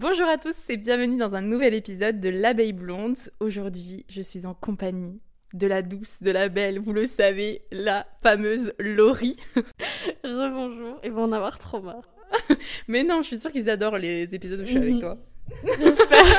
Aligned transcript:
Bonjour 0.00 0.28
à 0.28 0.36
tous 0.38 0.54
et 0.68 0.76
bienvenue 0.76 1.16
dans 1.16 1.34
un 1.34 1.40
nouvel 1.42 1.74
épisode 1.74 2.20
de 2.20 2.28
L'abeille 2.28 2.72
blonde. 2.72 3.16
Aujourd'hui, 3.40 4.04
je 4.08 4.20
suis 4.22 4.46
en 4.46 4.54
compagnie 4.54 5.20
de 5.54 5.66
la 5.66 5.82
douce, 5.82 6.22
de 6.22 6.30
la 6.30 6.48
belle, 6.48 6.78
vous 6.78 6.92
le 6.92 7.06
savez, 7.06 7.62
la 7.72 8.06
fameuse 8.22 8.72
Laurie. 8.78 9.36
Rebonjour, 10.24 11.00
ils 11.02 11.10
vont 11.10 11.24
en 11.24 11.32
avoir 11.32 11.58
trop 11.58 11.80
marre. 11.80 12.08
Mais 12.88 13.02
non, 13.02 13.22
je 13.22 13.28
suis 13.28 13.38
sûre 13.38 13.50
qu'ils 13.50 13.68
adorent 13.70 13.98
les 13.98 14.34
épisodes 14.34 14.60
où 14.60 14.64
je 14.64 14.68
suis 14.70 14.76
avec 14.78 14.94
Mhm. 14.94 15.00
toi. 15.00 15.16
J'espère. 15.78 16.24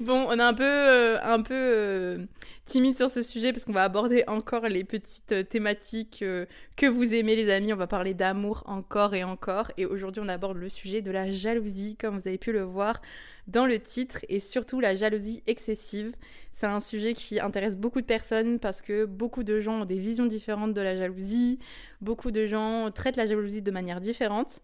Bon, 0.00 0.26
on 0.28 0.38
est 0.38 0.42
un 0.42 0.52
peu, 0.52 0.64
euh, 0.64 1.18
un 1.22 1.40
peu 1.40 1.54
euh, 1.54 2.26
timide 2.64 2.96
sur 2.96 3.10
ce 3.10 3.22
sujet 3.22 3.52
parce 3.52 3.64
qu'on 3.64 3.72
va 3.72 3.84
aborder 3.84 4.24
encore 4.26 4.68
les 4.68 4.84
petites 4.84 5.32
euh, 5.32 5.42
thématiques 5.42 6.20
euh, 6.22 6.46
que 6.76 6.86
vous 6.86 7.14
aimez, 7.14 7.36
les 7.36 7.50
amis. 7.50 7.72
On 7.72 7.76
va 7.76 7.86
parler 7.86 8.14
d'amour 8.14 8.62
encore 8.66 9.14
et 9.14 9.24
encore. 9.24 9.70
Et 9.76 9.84
aujourd'hui, 9.84 10.22
on 10.24 10.28
aborde 10.28 10.56
le 10.56 10.68
sujet 10.68 11.02
de 11.02 11.10
la 11.10 11.30
jalousie, 11.30 11.96
comme 11.96 12.18
vous 12.18 12.26
avez 12.26 12.38
pu 12.38 12.52
le 12.52 12.62
voir 12.62 13.02
dans 13.46 13.66
le 13.66 13.78
titre, 13.78 14.24
et 14.28 14.40
surtout 14.40 14.80
la 14.80 14.94
jalousie 14.94 15.42
excessive. 15.46 16.14
C'est 16.52 16.66
un 16.66 16.80
sujet 16.80 17.12
qui 17.12 17.38
intéresse 17.38 17.76
beaucoup 17.76 18.00
de 18.00 18.06
personnes 18.06 18.58
parce 18.58 18.80
que 18.80 19.04
beaucoup 19.04 19.42
de 19.42 19.60
gens 19.60 19.82
ont 19.82 19.84
des 19.84 19.98
visions 19.98 20.26
différentes 20.26 20.72
de 20.72 20.80
la 20.80 20.96
jalousie. 20.96 21.58
Beaucoup 22.00 22.30
de 22.30 22.46
gens 22.46 22.90
traitent 22.90 23.16
la 23.16 23.26
jalousie 23.26 23.60
de 23.60 23.70
manière 23.70 24.00
différente. 24.00 24.60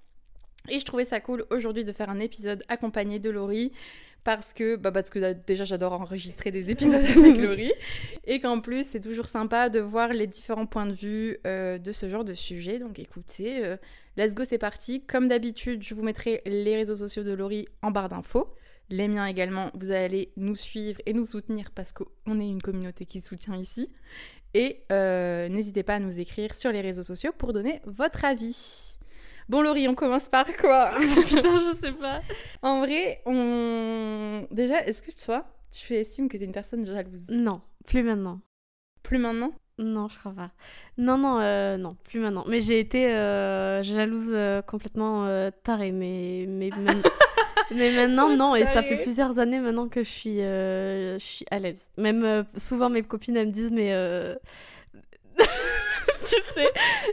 Et 0.68 0.78
je 0.78 0.84
trouvais 0.84 1.04
ça 1.04 1.20
cool 1.20 1.44
aujourd'hui 1.50 1.84
de 1.84 1.92
faire 1.92 2.10
un 2.10 2.18
épisode 2.18 2.62
accompagné 2.68 3.18
de 3.18 3.30
Laurie 3.30 3.72
parce 4.24 4.52
que, 4.52 4.76
bah, 4.76 4.92
parce 4.92 5.10
que 5.10 5.32
déjà 5.32 5.64
j'adore 5.64 5.92
enregistrer 5.92 6.50
des 6.50 6.70
épisodes 6.70 7.04
avec 7.16 7.36
Laurie 7.36 7.72
et 8.26 8.40
qu'en 8.40 8.60
plus 8.60 8.86
c'est 8.86 9.00
toujours 9.00 9.26
sympa 9.26 9.68
de 9.68 9.80
voir 9.80 10.08
les 10.08 10.26
différents 10.26 10.66
points 10.66 10.86
de 10.86 10.92
vue 10.92 11.38
euh, 11.46 11.78
de 11.78 11.92
ce 11.92 12.08
genre 12.08 12.24
de 12.24 12.34
sujet. 12.34 12.78
Donc 12.78 12.98
écoutez, 12.98 13.64
euh, 13.64 13.76
let's 14.16 14.34
go, 14.34 14.44
c'est 14.44 14.58
parti. 14.58 15.04
Comme 15.06 15.28
d'habitude, 15.28 15.82
je 15.82 15.94
vous 15.94 16.02
mettrai 16.02 16.42
les 16.46 16.76
réseaux 16.76 16.96
sociaux 16.96 17.24
de 17.24 17.32
Laurie 17.32 17.66
en 17.82 17.90
barre 17.90 18.08
d'infos. 18.08 18.54
Les 18.90 19.06
miens 19.06 19.26
également, 19.26 19.70
vous 19.74 19.92
allez 19.92 20.32
nous 20.36 20.56
suivre 20.56 21.00
et 21.06 21.12
nous 21.12 21.24
soutenir 21.24 21.70
parce 21.70 21.92
qu'on 21.92 22.40
est 22.40 22.48
une 22.48 22.60
communauté 22.60 23.04
qui 23.04 23.20
soutient 23.20 23.56
ici. 23.56 23.92
Et 24.52 24.82
euh, 24.90 25.48
n'hésitez 25.48 25.84
pas 25.84 25.94
à 25.94 25.98
nous 26.00 26.18
écrire 26.18 26.56
sur 26.56 26.72
les 26.72 26.80
réseaux 26.80 27.04
sociaux 27.04 27.30
pour 27.36 27.52
donner 27.52 27.80
votre 27.86 28.24
avis. 28.24 28.98
Bon 29.50 29.62
Laurie, 29.62 29.88
on 29.88 29.96
commence 29.96 30.28
par 30.28 30.46
quoi 30.56 30.92
Putain, 31.26 31.56
je 31.56 31.76
sais 31.80 31.90
pas. 31.90 32.20
En 32.62 32.78
vrai, 32.78 33.20
on... 33.26 34.46
Déjà, 34.52 34.80
est-ce 34.86 35.02
que 35.02 35.10
toi, 35.24 35.44
tu 35.72 35.92
estimes 35.94 36.28
que 36.28 36.36
t'es 36.36 36.44
une 36.44 36.52
personne 36.52 36.86
jalouse? 36.86 37.28
Non, 37.30 37.60
plus 37.84 38.04
maintenant. 38.04 38.38
Plus 39.02 39.18
maintenant? 39.18 39.50
Non, 39.76 40.06
je 40.06 40.16
crois 40.20 40.30
pas. 40.34 40.50
Non, 40.98 41.18
non, 41.18 41.40
euh, 41.40 41.76
non, 41.78 41.96
plus 42.04 42.20
maintenant. 42.20 42.44
Mais 42.46 42.60
j'ai 42.60 42.78
été 42.78 43.08
euh, 43.12 43.82
jalouse 43.82 44.30
euh, 44.30 44.62
complètement 44.62 45.26
tarée, 45.64 45.90
mais, 45.90 46.44
mais, 46.46 46.70
man- 46.70 47.02
mais 47.74 47.90
maintenant, 47.90 48.28
non. 48.28 48.54
Et 48.54 48.64
ça 48.66 48.84
fait 48.84 48.98
plusieurs 49.02 49.40
années 49.40 49.58
maintenant 49.58 49.88
que 49.88 50.04
je 50.04 50.08
suis, 50.08 50.36
je 50.36 51.16
suis 51.18 51.44
à 51.50 51.58
l'aise. 51.58 51.88
Même 51.96 52.44
souvent, 52.56 52.88
mes 52.88 53.02
copines, 53.02 53.36
elles 53.36 53.48
me 53.48 53.52
disent, 53.52 53.72
mais. 53.72 53.92
Tu 56.30 56.54
sais, 56.54 56.66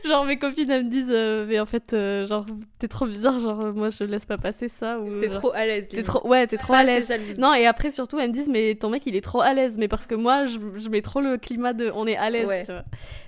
genre 0.08 0.26
mes 0.26 0.38
copines 0.38 0.70
elles 0.70 0.86
me 0.86 0.90
disent 0.90 1.06
euh, 1.10 1.46
mais 1.48 1.60
en 1.60 1.66
fait 1.66 1.94
euh, 1.94 2.26
genre 2.28 2.46
t'es 2.80 2.88
trop 2.88 3.06
bizarre 3.08 3.40
genre 3.40 3.60
euh, 3.62 3.72
moi 3.74 3.90
je 3.90 4.04
laisse 4.04 4.26
pas 4.26 4.38
passer 4.38 4.68
ça 4.68 5.00
ou 5.00 5.20
T'es 5.20 5.30
genre, 5.32 5.40
trop 5.42 5.52
à 5.54 5.66
l'aise. 5.66 5.88
t'es 5.88 6.04
trop 6.04 6.28
ouais 6.28 6.48
t'es 6.48 6.58
trop 6.58 6.74
Pas 6.74 6.80
à 6.80 6.84
l'aise. 6.84 7.12
Non, 7.40 7.54
et 7.54 7.66
après, 7.66 7.92
surtout, 7.92 8.20
elles 8.20 8.30
me 8.30 8.34
disent, 8.34 8.50
mais 8.50 8.76
ton 8.76 8.90
mec, 8.90 9.06
il 9.06 9.16
est 9.16 9.22
trop 9.22 9.42
à 9.42 9.54
l'aise. 9.54 9.78
Mais 9.78 9.88
parce 9.88 10.08
que 10.08 10.16
moi, 10.16 10.46
je, 10.46 10.60
je 10.78 10.90
mets 10.90 11.02
trop 11.02 11.22
le 11.22 11.38
climat 11.38 11.74
de 11.74 11.92
on 11.94 12.06
est 12.08 12.16
à 12.18 12.30
l'aise, 12.30 12.48
Ouais. 12.48 12.66
tu 12.66 12.72
vois. 12.72 12.84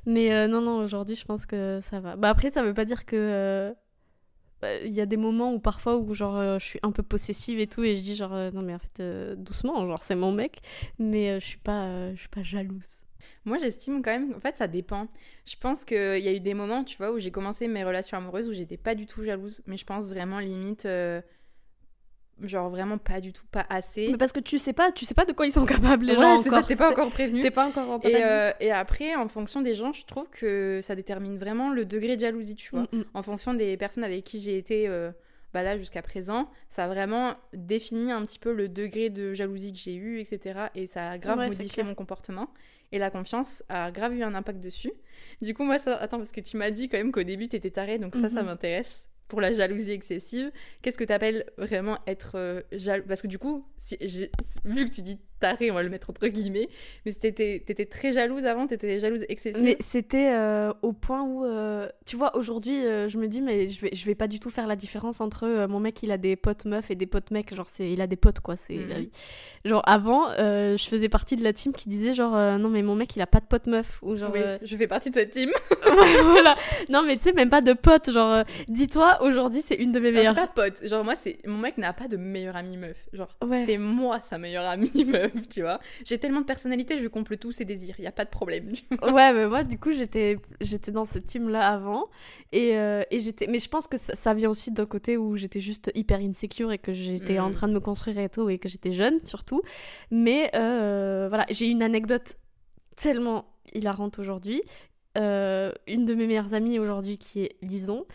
Mais 0.06 0.32
euh, 0.34 0.48
non, 0.48 0.62
non, 0.62 0.78
aujourd'hui, 0.84 1.16
je 1.16 1.26
pense 1.26 1.46
que 1.46 1.80
ça 1.82 2.00
va. 2.00 2.16
Bah, 2.16 2.30
après, 2.30 2.50
ça 2.52 2.64
veut 2.64 2.74
pas 2.74 2.86
dire 2.86 3.06
que. 3.06 3.74
bah, 4.62 4.76
Il 4.84 4.94
y 4.94 5.02
a 5.02 5.06
des 5.06 5.18
moments 5.18 5.54
où 5.54 5.60
parfois 5.60 5.98
où 5.98 6.14
genre 6.14 6.60
je 6.60 6.66
suis 6.66 6.80
un 6.84 6.92
peu 6.92 7.04
possessive 7.04 7.60
et 7.60 7.68
tout 7.68 7.84
et 7.84 7.96
je 7.96 8.02
dis 8.02 8.16
genre 8.16 8.36
non 8.54 8.62
mais 8.62 8.74
en 8.74 8.80
fait 8.80 9.00
euh, 9.02 9.36
doucement 9.36 9.86
genre 9.88 10.04
c'est 10.04 10.16
mon 10.16 10.32
mec 10.34 10.58
mais 10.98 11.30
euh, 11.32 11.40
je 11.40 11.46
suis 11.46 11.58
pas 11.60 11.84
euh, 11.86 12.12
je 12.16 12.20
suis 12.20 12.30
pas 12.30 12.44
jalouse. 12.44 13.02
Moi, 13.46 13.58
j'estime 13.58 14.02
quand 14.02 14.12
même, 14.12 14.34
en 14.36 14.40
fait, 14.40 14.56
ça 14.58 14.68
dépend. 14.68 15.08
Je 15.46 15.56
pense 15.58 15.86
qu'il 15.86 15.98
y 16.20 16.28
a 16.28 16.32
eu 16.34 16.40
des 16.40 16.54
moments, 16.54 16.84
tu 16.84 16.98
vois, 16.98 17.12
où 17.12 17.20
j'ai 17.20 17.32
commencé 17.32 17.68
mes 17.68 17.84
relations 17.84 18.18
amoureuses 18.18 18.48
où 18.50 18.54
j'étais 18.54 18.78
pas 18.78 18.96
du 18.96 19.06
tout 19.06 19.24
jalouse, 19.24 19.62
mais 19.66 19.78
je 19.78 19.86
pense 19.86 20.10
vraiment 20.10 20.40
limite, 20.40 20.86
euh, 20.86 21.22
genre 22.44 22.70
vraiment 22.70 22.98
pas 22.98 23.20
du 23.20 23.34
tout, 23.34 23.46
pas 23.52 23.66
assez. 23.70 24.10
Mais 24.12 24.18
parce 24.18 24.32
que 24.32 24.40
tu 24.40 24.60
sais 24.60 24.74
pas 24.74 24.92
tu 24.92 25.06
sais 25.06 25.14
pas 25.14 25.26
de 25.26 25.34
quoi 25.34 25.46
ils 25.46 25.52
sont 25.52 25.66
capables 25.66 26.06
les 26.06 26.16
ouais, 26.16 26.22
gens 26.22 26.42
c'est 26.42 26.50
ça, 26.50 26.64
t'es 26.64 26.76
pas 26.76 26.92
encore 26.92 27.10
prévenu. 27.10 27.42
T'es 27.42 27.52
pas 27.52 27.68
encore 27.68 27.90
en 27.90 28.00
Et, 28.02 28.24
euh, 28.24 28.52
et 28.60 28.72
après, 28.72 29.16
en 29.16 29.28
fonction 29.28 29.62
des 29.62 29.76
gens, 29.76 29.92
je 29.94 30.06
trouve 30.06 30.30
que 30.30 30.80
ça 30.82 30.96
détermine 30.96 31.38
vraiment 31.38 31.72
le 31.72 31.86
degré 31.86 32.16
de 32.16 32.22
jalousie, 32.22 32.56
tu 32.56 32.72
vois. 32.72 32.88
Mm, 32.92 33.04
En 33.14 33.24
fonction 33.24 33.54
des 33.54 33.76
personnes 33.78 34.04
avec 34.04 34.24
qui 34.24 34.40
j'ai 34.40 34.58
été 34.58 34.88
euh, 34.88 35.12
bah 35.54 35.64
là 35.64 35.78
jusqu'à 35.78 36.02
présent, 36.02 36.50
ça 36.70 36.86
a 36.86 36.88
vraiment 36.88 37.34
défini 37.54 38.12
un 38.12 38.24
petit 38.26 38.40
peu 38.40 38.54
le 38.54 38.70
degré 38.70 39.10
de 39.10 39.34
jalousie 39.34 39.74
que 39.74 39.80
j'ai 39.80 39.96
eu, 39.96 40.20
etc. 40.20 40.68
Et 40.76 40.88
ça 40.88 41.10
a 41.10 41.18
grave 41.18 41.40
Ouais, 41.40 41.48
modifié 41.48 41.84
mon 41.84 41.96
comportement. 41.96 42.50
Et 42.92 42.98
la 43.00 43.10
confiance 43.12 43.64
a 43.70 43.92
grave 43.92 44.16
eu 44.16 44.24
un 44.24 44.34
impact 44.34 44.60
dessus. 44.60 44.92
Du 45.42 45.54
coup, 45.54 45.64
moi, 45.64 45.78
ça... 45.78 45.96
attends, 45.98 46.18
parce 46.18 46.32
que 46.32 46.42
tu 46.42 46.58
m'as 46.58 46.72
dit 46.72 46.90
quand 46.90 46.98
même 46.98 47.12
qu'au 47.12 47.24
début, 47.24 47.48
t'étais 47.48 47.70
tarée, 47.70 48.00
donc 48.00 48.16
ça, 48.16 48.30
ça 48.30 48.42
Mhm. 48.42 48.48
m'intéresse. 48.48 49.08
Pour 49.28 49.42
la 49.42 49.54
jalousie 49.54 49.92
excessive, 49.92 50.52
qu'est-ce 50.82 50.98
que 50.98 51.04
t'appelles 51.04 51.46
vraiment 51.60 52.00
être 52.08 52.32
euh, 52.36 52.62
jaloux? 52.72 53.04
Parce 53.08 53.22
que 53.22 53.28
du 53.28 53.38
coup, 53.38 53.64
si 53.78 53.96
vu 54.66 54.86
que 54.86 54.90
tu 54.92 55.04
dis 55.04 55.20
tarée, 55.40 55.72
on 55.72 55.74
va 55.76 55.84
le 55.84 55.90
mettre 55.90 56.10
entre 56.10 56.28
guillemets, 56.28 56.68
mais 57.06 57.12
t'étais 57.14 57.64
t'étais 57.66 57.86
très 57.86 58.12
jalouse 58.14 58.46
avant, 58.46 58.68
t'étais 58.68 59.00
jalouse 59.00 59.26
excessive. 59.30 59.64
Mais 59.64 59.78
c'était 59.80 60.32
euh, 60.34 60.72
au 60.82 60.94
point 60.94 61.22
où, 61.24 61.46
euh, 61.46 61.88
tu 62.06 62.16
vois, 62.16 62.36
aujourd'hui, 62.36 62.86
euh, 62.86 63.08
je 63.08 63.18
me 63.18 63.28
dis, 63.28 63.42
mais 63.42 63.68
je 63.68 63.82
vais, 63.82 63.90
je 63.94 64.06
vais 64.06 64.16
pas 64.16 64.28
du 64.28 64.40
tout 64.40 64.50
faire 64.50 64.68
la 64.68 64.76
différence 64.76 65.22
entre 65.22 65.66
mon 65.68 65.80
mec, 65.80 66.02
il 66.04 66.12
a 66.12 66.18
des 66.18 66.36
potes 66.36 66.66
meufs 66.66 66.92
et 66.92 66.96
des 66.96 67.06
potes 67.08 67.32
mecs. 67.32 67.54
Genre, 67.56 67.68
c'est, 67.70 67.90
il 67.92 68.02
a 68.02 68.08
des 68.08 68.16
potes, 68.16 68.40
quoi. 68.40 68.56
C'est 68.56 68.74
Mhm. 68.76 68.88
la 68.90 69.00
vie. 69.00 69.12
Genre, 69.66 69.82
avant, 69.86 70.30
je 70.38 70.86
faisais 70.90 71.10
partie 71.10 71.36
de 71.36 71.44
la 71.44 71.54
team 71.54 71.74
qui 71.74 71.90
disait, 71.90 72.14
genre, 72.14 72.32
non, 72.60 72.70
mais 72.70 72.82
mon 72.82 72.96
mec, 72.96 73.16
il 73.16 73.22
a 73.22 73.28
pas 73.28 73.40
de 73.40 73.46
potes 73.46 73.68
meufs. 73.68 74.00
Ou 74.04 74.16
genre, 74.16 74.32
Oui, 74.34 74.40
je 74.62 74.76
fais 74.78 74.88
partie 74.88 75.10
de 75.10 75.16
cette 75.16 75.30
team. 75.32 75.50
ouais, 75.86 76.22
voilà. 76.24 76.56
Non, 76.90 77.04
mais 77.06 77.18
tu 77.18 77.24
sais, 77.24 77.34
même 77.34 77.50
pas 77.50 77.62
de 77.62 77.74
potes. 77.74 78.12
Genre, 78.12 78.44
dis-toi, 78.68 79.22
aujourd'hui, 79.22 79.62
c'est 79.62 79.76
une 79.76 79.92
de 79.92 80.00
mes 80.00 80.12
Non, 80.12 80.18
meilleures. 80.18 80.36
pas 80.36 80.48
pote. 80.48 80.88
Genre, 80.88 81.04
moi, 81.04 81.16
c'est 81.16 81.38
mon 81.46 81.58
mec 81.58 81.78
n'a 81.78 81.94
pas 81.94 82.08
de 82.08 82.18
meilleure 82.18 82.56
amie 82.56 82.78
meuf. 82.78 83.08
Genre, 83.14 83.30
Ouais. 83.46 83.64
c'est 83.66 83.78
moi 83.78 84.20
sa 84.22 84.38
meilleure 84.38 84.66
amie 84.66 85.06
meuf, 85.06 85.29
tu 85.52 85.62
vois. 85.62 85.80
J'ai 86.06 86.18
tellement 86.18 86.42
de 86.42 86.46
personnalité, 86.46 86.98
je 86.98 87.08
comble 87.08 87.38
tous 87.38 87.52
ses 87.52 87.66
désirs. 87.66 88.00
Y 88.00 88.08
a 88.08 88.12
pas 88.12 88.26
de 88.26 88.30
problème. 88.30 88.70
ouais, 89.02 89.34
mais 89.34 89.48
moi, 89.48 89.64
du 89.64 89.78
coup, 89.80 89.92
j'étais, 89.92 90.38
j'étais 90.62 90.92
dans 90.92 91.06
cette 91.06 91.26
team-là 91.28 91.68
avant. 91.68 92.08
Et, 92.52 92.76
euh, 92.78 93.04
et 93.12 93.20
j'étais. 93.20 93.48
Mais 93.48 93.60
je 93.60 93.70
pense 93.70 93.88
que 93.88 93.98
ça, 93.98 94.16
ça 94.16 94.34
vient 94.34 94.50
aussi 94.50 94.72
d'un 94.72 94.86
côté 94.86 95.18
où 95.18 95.36
j'étais 95.36 95.60
juste 95.60 95.92
hyper 95.96 96.20
insécure 96.20 96.72
et 96.72 96.78
que 96.78 96.92
j'étais 96.92 97.40
en 97.40 97.50
Mhm. 97.50 97.56
train 97.56 97.68
de 97.68 97.74
me 97.74 97.80
construire 97.80 98.20
et 98.20 98.30
tout, 98.30 98.50
et 98.50 98.58
que 98.60 98.68
j'étais 98.70 98.92
jeune, 98.92 99.24
surtout. 99.26 99.62
Mais 100.12 100.50
euh, 100.56 101.28
voilà, 101.30 101.46
j'ai 101.50 101.68
une 101.68 101.84
anecdote 101.84 102.36
tellement 102.96 103.46
hilarante 103.74 104.20
aujourd'hui. 104.20 104.62
Euh, 105.18 105.72
une 105.88 106.06
de 106.06 106.14
mes 106.14 106.28
meilleures 106.28 106.54
amies 106.54 106.80
aujourd'hui 106.80 107.18
qui 107.18 107.42
est 107.44 107.56
Lison. 107.62 108.06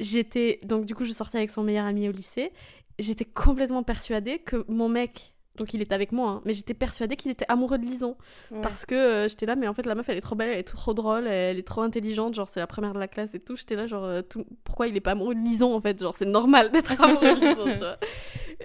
J'étais. 0.00 0.60
Donc, 0.64 0.86
du 0.86 0.94
coup, 0.94 1.04
je 1.04 1.12
sortais 1.12 1.38
avec 1.38 1.50
son 1.50 1.62
meilleur 1.62 1.84
ami 1.86 2.08
au 2.08 2.12
lycée. 2.12 2.52
J'étais 2.98 3.24
complètement 3.24 3.82
persuadée 3.82 4.38
que 4.38 4.64
mon 4.68 4.88
mec. 4.88 5.33
Donc 5.56 5.72
il 5.72 5.80
était 5.80 5.94
avec 5.94 6.10
moi, 6.10 6.30
hein, 6.30 6.42
mais 6.44 6.52
j'étais 6.52 6.74
persuadée 6.74 7.14
qu'il 7.14 7.30
était 7.30 7.44
amoureux 7.48 7.78
de 7.78 7.84
Lison. 7.84 8.16
Parce 8.60 8.84
que 8.84 8.94
euh, 8.94 9.28
j'étais 9.28 9.46
là, 9.46 9.54
mais 9.54 9.68
en 9.68 9.74
fait, 9.74 9.86
la 9.86 9.94
meuf, 9.94 10.08
elle 10.08 10.16
est 10.16 10.20
trop 10.20 10.34
belle, 10.34 10.48
elle 10.50 10.58
est 10.58 10.64
trop 10.64 10.94
drôle, 10.94 11.28
elle 11.28 11.58
est 11.58 11.62
trop 11.66 11.82
intelligente, 11.82 12.34
genre, 12.34 12.48
c'est 12.48 12.58
la 12.58 12.66
première 12.66 12.92
de 12.92 12.98
la 12.98 13.06
classe 13.06 13.34
et 13.36 13.40
tout. 13.40 13.54
J'étais 13.56 13.76
là, 13.76 13.86
genre, 13.86 14.02
euh, 14.04 14.20
tout- 14.22 14.44
pourquoi 14.64 14.88
il 14.88 14.96
est 14.96 15.00
pas 15.00 15.12
amoureux 15.12 15.34
de 15.36 15.40
Lison, 15.40 15.72
en 15.72 15.80
fait? 15.80 16.00
Genre, 16.00 16.14
c'est 16.14 16.24
normal 16.26 16.72
d'être 16.72 17.00
amoureux 17.00 17.36
de 17.36 17.40
Lison, 17.46 17.72
tu 17.72 17.78
vois. 17.78 17.98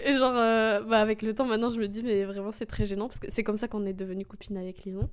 Et 0.03 0.13
genre, 0.13 0.33
euh, 0.35 0.81
bah, 0.81 0.99
avec 0.99 1.21
le 1.21 1.35
temps, 1.35 1.45
maintenant, 1.45 1.69
je 1.69 1.79
me 1.79 1.87
dis, 1.87 2.01
mais 2.01 2.23
vraiment, 2.25 2.51
c'est 2.51 2.65
très 2.65 2.87
gênant, 2.87 3.07
parce 3.07 3.19
que 3.19 3.29
c'est 3.29 3.43
comme 3.43 3.57
ça 3.57 3.67
qu'on 3.67 3.85
est 3.85 3.93
devenus 3.93 4.25
copines 4.27 4.57
avec 4.57 4.83
Lison. 4.83 5.09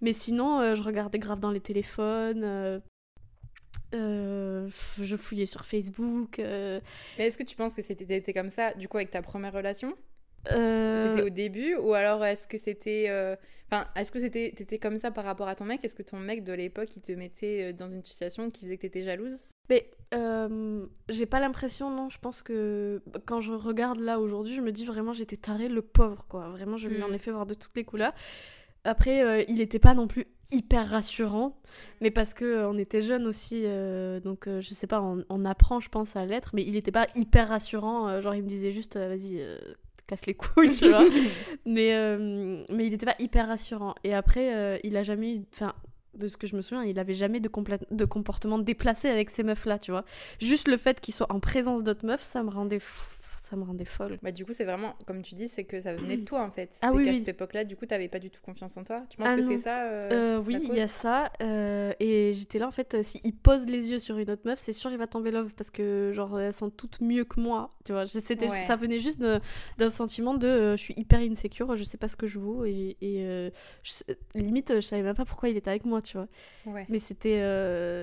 Mais 0.00 0.12
sinon, 0.12 0.60
euh, 0.60 0.74
je 0.76 0.82
regardais 0.82 1.18
grave 1.18 1.40
dans 1.40 1.50
les 1.50 1.60
téléphones. 1.60 2.44
euh, 3.94 4.68
je 5.00 5.16
fouillais 5.16 5.46
sur 5.46 5.64
Facebook. 5.64 6.38
euh, 6.38 6.80
Mais 7.18 7.26
est-ce 7.26 7.38
que 7.38 7.42
tu 7.44 7.56
penses 7.56 7.74
que 7.74 7.82
c'était 7.82 8.32
comme 8.32 8.48
ça, 8.50 8.74
du 8.74 8.88
coup, 8.88 8.96
avec 8.96 9.10
ta 9.10 9.22
première 9.22 9.52
relation? 9.52 9.94
Euh, 10.52 10.96
C'était 10.98 11.22
au 11.22 11.30
début 11.30 11.74
Ou 11.76 11.94
alors 11.94 12.24
est-ce 12.24 12.46
que 12.46 12.58
c'était. 12.58 13.06
euh, 13.08 13.36
Enfin, 13.70 13.84
est-ce 13.96 14.12
que 14.12 14.20
c'était 14.20 14.52
t'étais 14.54 14.78
comme 14.78 14.96
ça 14.96 15.10
par 15.10 15.24
rapport 15.24 15.48
à 15.48 15.56
ton 15.56 15.64
mec? 15.64 15.84
Est-ce 15.84 15.96
que 15.96 16.02
ton 16.04 16.18
mec 16.18 16.44
de 16.44 16.52
l'époque, 16.52 16.94
il 16.96 17.02
te 17.02 17.10
mettait 17.10 17.64
euh, 17.64 17.72
dans 17.72 17.88
une 17.88 18.04
situation 18.04 18.48
qui 18.48 18.64
faisait 18.64 18.76
que 18.76 18.82
t'étais 18.82 19.02
jalouse? 19.02 19.46
Mais 19.68 19.90
euh, 20.14 20.86
j'ai 21.08 21.26
pas 21.26 21.40
l'impression, 21.40 21.90
non. 21.90 22.08
Je 22.08 22.18
pense 22.20 22.42
que 22.42 23.02
quand 23.24 23.40
je 23.40 23.52
regarde 23.52 23.98
là 23.98 24.20
aujourd'hui, 24.20 24.54
je 24.54 24.60
me 24.60 24.70
dis 24.70 24.84
vraiment 24.84 25.12
j'étais 25.12 25.36
tarée, 25.36 25.68
le 25.68 25.82
pauvre, 25.82 26.26
quoi. 26.28 26.48
Vraiment, 26.50 26.76
je 26.76 26.88
lui 26.88 27.02
en 27.02 27.08
Mm. 27.08 27.14
ai 27.14 27.18
fait 27.18 27.32
voir 27.32 27.44
de 27.46 27.54
toutes 27.54 27.76
les 27.76 27.82
couleurs. 27.84 28.12
Après, 28.84 29.24
euh, 29.24 29.42
il 29.48 29.60
était 29.60 29.80
pas 29.80 29.94
non 29.94 30.06
plus 30.06 30.26
hyper 30.52 30.88
rassurant, 30.88 31.60
mais 32.00 32.12
parce 32.12 32.34
que 32.34 32.44
euh, 32.44 32.68
on 32.70 32.78
était 32.78 33.00
jeunes 33.00 33.26
aussi, 33.26 33.62
euh, 33.64 34.20
donc 34.20 34.44
je 34.48 34.68
sais 34.74 34.86
pas, 34.86 35.02
on, 35.02 35.24
on 35.28 35.44
apprend, 35.44 35.80
je 35.80 35.88
pense, 35.88 36.14
à 36.14 36.24
l'être, 36.24 36.50
mais 36.54 36.62
il 36.62 36.76
était 36.76 36.92
pas 36.92 37.08
hyper 37.16 37.48
rassurant. 37.48 38.20
genre, 38.20 38.36
il 38.36 38.44
me 38.44 38.48
disait 38.48 38.70
juste, 38.70 38.96
vas-y, 38.96 39.44
casse 40.06 40.26
les 40.26 40.34
couilles, 40.34 40.74
tu 40.74 40.88
vois. 40.88 41.04
mais, 41.66 41.94
euh, 41.94 42.64
mais 42.70 42.86
il 42.86 42.94
était 42.94 43.06
pas 43.06 43.16
hyper 43.18 43.48
rassurant. 43.48 43.94
Et 44.04 44.14
après, 44.14 44.54
euh, 44.54 44.78
il 44.84 44.96
a 44.96 45.02
jamais 45.02 45.36
eu. 45.36 45.44
Enfin, 45.54 45.74
de 46.14 46.28
ce 46.28 46.36
que 46.36 46.46
je 46.46 46.56
me 46.56 46.62
souviens, 46.62 46.84
il 46.84 46.98
avait 46.98 47.14
jamais 47.14 47.40
de, 47.40 47.50
de 47.90 48.04
comportement 48.04 48.58
déplacé 48.58 49.08
avec 49.08 49.30
ces 49.30 49.42
meufs-là, 49.42 49.78
tu 49.78 49.90
vois. 49.90 50.04
Juste 50.40 50.68
le 50.68 50.76
fait 50.76 51.00
qu'il 51.00 51.12
soit 51.12 51.30
en 51.30 51.40
présence 51.40 51.82
d'autres 51.82 52.06
meufs, 52.06 52.22
ça 52.22 52.42
me 52.42 52.50
rendait 52.50 52.78
fou. 52.78 53.15
Ça 53.48 53.56
me 53.56 53.62
rendait 53.64 53.84
folle. 53.84 54.18
Bah, 54.22 54.32
du 54.32 54.44
coup, 54.44 54.52
c'est 54.52 54.64
vraiment, 54.64 54.94
comme 55.06 55.22
tu 55.22 55.34
dis, 55.36 55.46
c'est 55.46 55.64
que 55.64 55.80
ça 55.80 55.94
venait 55.94 56.16
de 56.16 56.24
toi 56.24 56.42
en 56.42 56.50
fait. 56.50 56.76
Ah 56.82 56.90
oui, 56.92 57.04
qu'à 57.04 57.10
oui. 57.10 57.18
cette 57.18 57.28
époque-là, 57.28 57.64
du 57.64 57.76
coup, 57.76 57.86
t'avais 57.86 58.08
pas 58.08 58.18
du 58.18 58.28
tout 58.30 58.40
confiance 58.42 58.76
en 58.76 58.82
toi. 58.84 59.02
Tu 59.08 59.16
penses 59.18 59.28
Ah 59.30 59.36
que 59.36 59.42
c'est 59.42 59.58
ça 59.58 59.84
euh, 59.84 60.36
Euh, 60.38 60.42
oui, 60.44 60.58
il 60.62 60.74
y 60.74 60.80
a 60.80 60.88
ça. 60.88 61.30
euh, 61.42 61.92
et 62.00 62.32
j'étais 62.34 62.58
là, 62.58 62.66
en 62.66 62.70
fait, 62.72 62.94
euh, 62.94 63.02
s'il 63.02 63.36
pose 63.36 63.66
les 63.66 63.90
yeux 63.90 63.98
sur 64.00 64.18
une 64.18 64.28
autre 64.30 64.42
meuf, 64.44 64.58
c'est 64.58 64.72
sûr 64.72 64.90
il 64.90 64.98
va 64.98 65.06
tomber 65.06 65.30
love 65.30 65.54
parce 65.54 65.70
que, 65.70 66.10
genre, 66.12 66.40
elles 66.40 66.52
sont 66.52 66.70
toutes 66.70 67.00
mieux 67.00 67.24
que 67.24 67.38
moi. 67.40 67.72
Tu 67.84 67.92
vois, 67.92 68.04
c'était, 68.06 68.50
Ouais. 68.50 68.64
ça 68.64 68.74
venait 68.74 68.98
juste 68.98 69.20
d'un 69.78 69.90
sentiment 69.90 70.34
de 70.34 70.46
euh, 70.48 70.76
je 70.76 70.82
suis 70.82 70.94
hyper 70.96 71.20
insécure, 71.20 71.76
je 71.76 71.84
sais 71.84 71.98
pas 71.98 72.08
ce 72.08 72.16
que 72.16 72.26
je 72.26 72.38
vaux. 72.38 72.64
Et, 72.64 72.96
et 73.00 73.24
euh, 73.24 73.50
je- 73.84 74.02
limite, 74.34 74.72
je 74.74 74.80
savais 74.80 75.02
même 75.02 75.14
pas 75.14 75.24
pourquoi 75.24 75.48
il 75.48 75.56
était 75.56 75.70
avec 75.70 75.84
moi, 75.84 76.02
tu 76.02 76.16
vois. 76.16 76.26
Ouais. 76.66 76.84
Mais 76.88 76.98
c'était. 76.98 77.40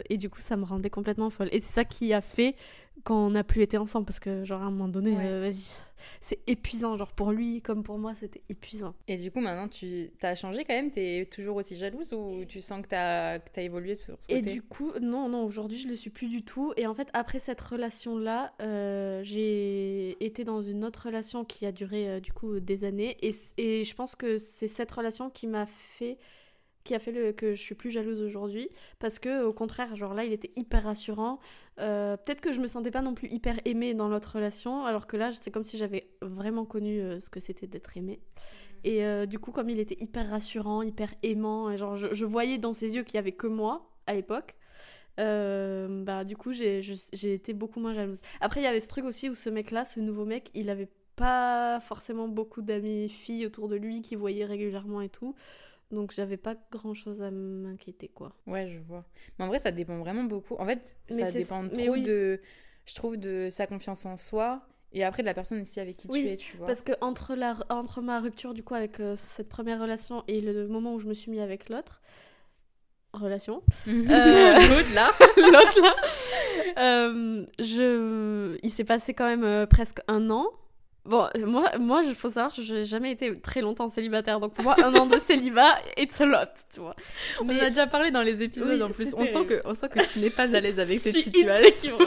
Et 0.09 0.17
du 0.17 0.29
coup, 0.29 0.39
ça 0.39 0.55
me 0.55 0.63
rendait 0.63 0.89
complètement 0.89 1.29
folle. 1.29 1.49
Et 1.51 1.59
c'est 1.59 1.73
ça 1.73 1.83
qui 1.83 2.13
a 2.13 2.21
fait 2.21 2.55
qu'on 3.03 3.31
n'a 3.31 3.43
plus 3.43 3.61
été 3.61 3.77
ensemble 3.77 4.05
parce 4.05 4.19
que, 4.19 4.43
genre, 4.43 4.61
à 4.61 4.65
un 4.65 4.71
moment 4.71 4.87
donné, 4.87 5.17
Ouais. 5.17 5.25
euh, 5.25 5.39
vas-y, 5.41 5.73
c'est 6.21 6.39
épuisant. 6.47 6.97
Genre, 6.97 7.11
pour 7.11 7.31
lui 7.31 7.61
comme 7.61 7.83
pour 7.83 7.97
moi, 7.97 8.15
c'était 8.15 8.41
épuisant. 8.49 8.93
Et 9.07 9.17
du 9.17 9.31
coup, 9.31 9.41
maintenant, 9.41 9.67
tu 9.67 10.11
as 10.21 10.35
changé 10.35 10.63
quand 10.63 10.73
même? 10.73 10.91
T'es 10.91 11.27
toujours 11.29 11.57
aussi 11.57 11.75
jalouse 11.75 12.13
ou 12.13 12.45
tu 12.45 12.61
sens 12.61 12.81
que 12.81 12.87
t'as 12.87 13.39
as 13.39 13.61
évolué 13.61 13.95
sur 13.95 14.21
ce 14.21 14.29
Et 14.29 14.35
côté? 14.35 14.53
du 14.53 14.61
coup, 14.61 14.91
non, 15.01 15.27
non, 15.27 15.43
aujourd'hui 15.43 15.77
je 15.77 15.87
le 15.87 15.95
suis 15.95 16.09
plus 16.09 16.27
du 16.29 16.43
tout. 16.43 16.73
Et 16.77 16.87
en 16.87 16.93
fait, 16.93 17.09
après 17.13 17.39
cette 17.39 17.59
relation-là, 17.59 18.53
euh, 18.61 19.21
j'ai 19.23 20.23
été 20.25 20.45
dans 20.45 20.61
une 20.61 20.85
autre 20.85 21.07
relation 21.07 21.43
qui 21.43 21.65
a 21.65 21.71
duré 21.73 22.07
euh, 22.09 22.19
du 22.21 22.31
coup 22.31 22.59
des 22.61 22.85
années. 22.85 23.17
Et, 23.21 23.35
et 23.57 23.83
je 23.83 23.95
pense 23.95 24.15
que 24.15 24.37
c'est 24.37 24.69
cette 24.69 24.91
relation 24.91 25.29
qui 25.29 25.47
m'a 25.47 25.65
fait 25.65 26.17
qui 26.83 26.95
a 26.95 26.99
fait 26.99 27.13
le, 27.13 27.31
que 27.31 27.53
je 27.55 27.61
suis 27.61 27.75
plus 27.75 27.91
jalouse 27.91 28.21
aujourd'hui 28.21 28.67
parce 28.99 29.17
que 29.17 29.43
au 29.45 29.53
contraire 29.53 29.95
genre 29.95 30.13
là 30.13 30.25
il 30.25 30.33
était 30.33 30.51
hyper 30.57 30.83
rassurant 30.83 31.39
Euh, 31.79 32.17
peut-être 32.17 32.41
que 32.41 32.51
je 32.51 32.59
me 32.59 32.67
sentais 32.67 32.91
pas 32.91 33.01
non 33.01 33.15
plus 33.15 33.29
hyper 33.29 33.59
aimée 33.65 33.95
dans 33.95 34.07
l'autre 34.07 34.33
relation 34.35 34.85
alors 34.85 35.07
que 35.07 35.17
là 35.17 35.31
c'est 35.31 35.49
comme 35.49 35.63
si 35.63 35.77
j'avais 35.77 36.07
vraiment 36.21 36.65
connu 36.65 37.01
euh, 37.01 37.19
ce 37.19 37.29
que 37.29 37.39
c'était 37.39 37.65
d'être 37.65 37.97
aimée. 37.97 38.19
Et 38.83 39.03
euh, 39.05 39.25
du 39.25 39.39
coup 39.39 39.51
comme 39.51 39.69
il 39.69 39.79
était 39.79 39.97
hyper 39.99 40.29
rassurant 40.29 40.83
hyper 40.83 41.09
aimant 41.23 41.71
et 41.71 41.77
genre 41.77 41.95
je, 41.95 42.13
je 42.13 42.25
voyais 42.25 42.59
dans 42.59 42.73
ses 42.73 42.95
yeux 42.95 43.03
qu'il 43.03 43.15
y 43.15 43.17
avait 43.17 43.31
que 43.31 43.47
moi 43.47 43.89
à 44.05 44.13
l'époque 44.13 44.55
bah 45.17 46.23
du 46.23 46.35
coup 46.35 46.51
j'ai 46.51 46.81
été 47.33 47.53
beaucoup 47.53 47.79
moins 47.79 47.93
jalouse. 47.93 48.21
Après 48.41 48.61
il 48.61 48.63
y 48.63 48.67
avait 48.67 48.79
ce 48.79 48.87
truc 48.87 49.05
aussi 49.05 49.29
où 49.29 49.33
ce 49.33 49.49
mec 49.49 49.71
là 49.71 49.85
ce 49.85 49.99
nouveau 49.99 50.25
mec 50.25 50.51
il 50.53 50.69
avait 50.69 50.89
pas 51.15 51.79
forcément 51.79 52.27
beaucoup 52.27 52.61
d'amis 52.61 53.09
filles 53.09 53.45
autour 53.45 53.67
de 53.67 53.75
lui 53.75 54.01
qui 54.01 54.15
voyaient 54.15 54.45
régulièrement 54.45 55.01
et 55.01 55.09
tout 55.09 55.35
donc 55.93 56.11
j'avais 56.11 56.37
pas 56.37 56.55
grand 56.71 56.93
chose 56.93 57.21
à 57.21 57.31
m'inquiéter 57.31 58.07
quoi 58.09 58.33
Ouais, 58.47 58.67
je 58.67 58.79
vois. 58.79 59.05
Mais 59.37 59.45
en 59.45 59.47
vrai, 59.47 59.59
ça 59.59 59.71
dépend 59.71 59.97
vraiment 59.99 60.23
beaucoup. 60.23 60.55
En 60.55 60.65
fait, 60.65 60.95
Mais 61.09 61.23
ça 61.23 61.31
dépend 61.31 61.67
trop 61.69 61.91
oui. 61.93 62.01
de, 62.01 62.41
je 62.85 62.95
trouve, 62.95 63.17
de 63.17 63.49
sa 63.51 63.67
confiance 63.67 64.05
en 64.05 64.17
soi 64.17 64.67
et 64.91 65.03
après 65.03 65.23
de 65.23 65.27
la 65.27 65.33
personne 65.33 65.61
aussi 65.61 65.79
avec 65.79 65.97
qui 65.97 66.07
Oui, 66.11 66.21
tu 66.23 66.29
es, 66.29 66.37
tu 66.37 66.57
vois. 66.57 66.67
Parce 66.67 66.81
que 66.81 66.91
entre, 67.01 67.35
la, 67.35 67.55
entre 67.69 68.01
ma 68.01 68.19
rupture 68.19 68.53
du 68.53 68.63
coup 68.63 68.75
avec 68.75 68.99
euh, 68.99 69.15
cette 69.15 69.49
première 69.49 69.79
relation 69.81 70.23
et 70.27 70.39
le 70.41 70.67
moment 70.67 70.93
où 70.93 70.99
je 70.99 71.07
me 71.07 71.13
suis 71.13 71.31
mis 71.31 71.39
avec 71.39 71.69
l'autre 71.69 72.01
relation, 73.13 73.61
Euh, 73.87 73.93
L'autre 74.69 74.93
là. 74.95 75.07
l'autre 75.37 75.81
là, 75.81 75.95
euh, 76.77 77.45
je, 77.59 78.57
il 78.63 78.69
s'est 78.71 78.83
passé 78.83 79.13
quand 79.13 79.35
même 79.35 79.67
presque 79.67 79.99
un 80.07 80.29
an. 80.31 80.45
Bon, 81.05 81.27
moi, 81.45 81.77
moi, 81.79 82.01
il 82.05 82.15
faut 82.15 82.29
savoir, 82.29 82.53
je 82.53 82.75
n'ai 82.75 82.85
jamais 82.85 83.11
été 83.11 83.37
très 83.41 83.59
longtemps 83.59 83.89
célibataire, 83.89 84.39
donc 84.39 84.53
pour 84.53 84.63
moi, 84.63 84.75
un 84.81 84.95
an 84.95 85.05
de 85.05 85.19
célibat, 85.19 85.77
it's 85.97 86.21
a 86.21 86.25
lot, 86.25 86.47
tu 86.73 86.79
vois. 86.79 86.95
On 87.41 87.45
en 87.45 87.59
a 87.59 87.69
déjà 87.69 87.87
parlé 87.87 88.09
dans 88.09 88.21
les 88.21 88.41
épisodes 88.41 88.69
Oui, 88.69 88.81
en 88.81 88.89
plus. 88.89 89.13
On 89.17 89.25
sent, 89.25 89.45
que, 89.45 89.61
on 89.65 89.73
sent 89.73 89.89
que 89.89 90.09
tu 90.09 90.19
n'es 90.19 90.29
pas 90.29 90.43
à 90.43 90.61
l'aise 90.61 90.79
avec 90.79 90.99
cette 91.01 91.17
situation. 91.17 91.97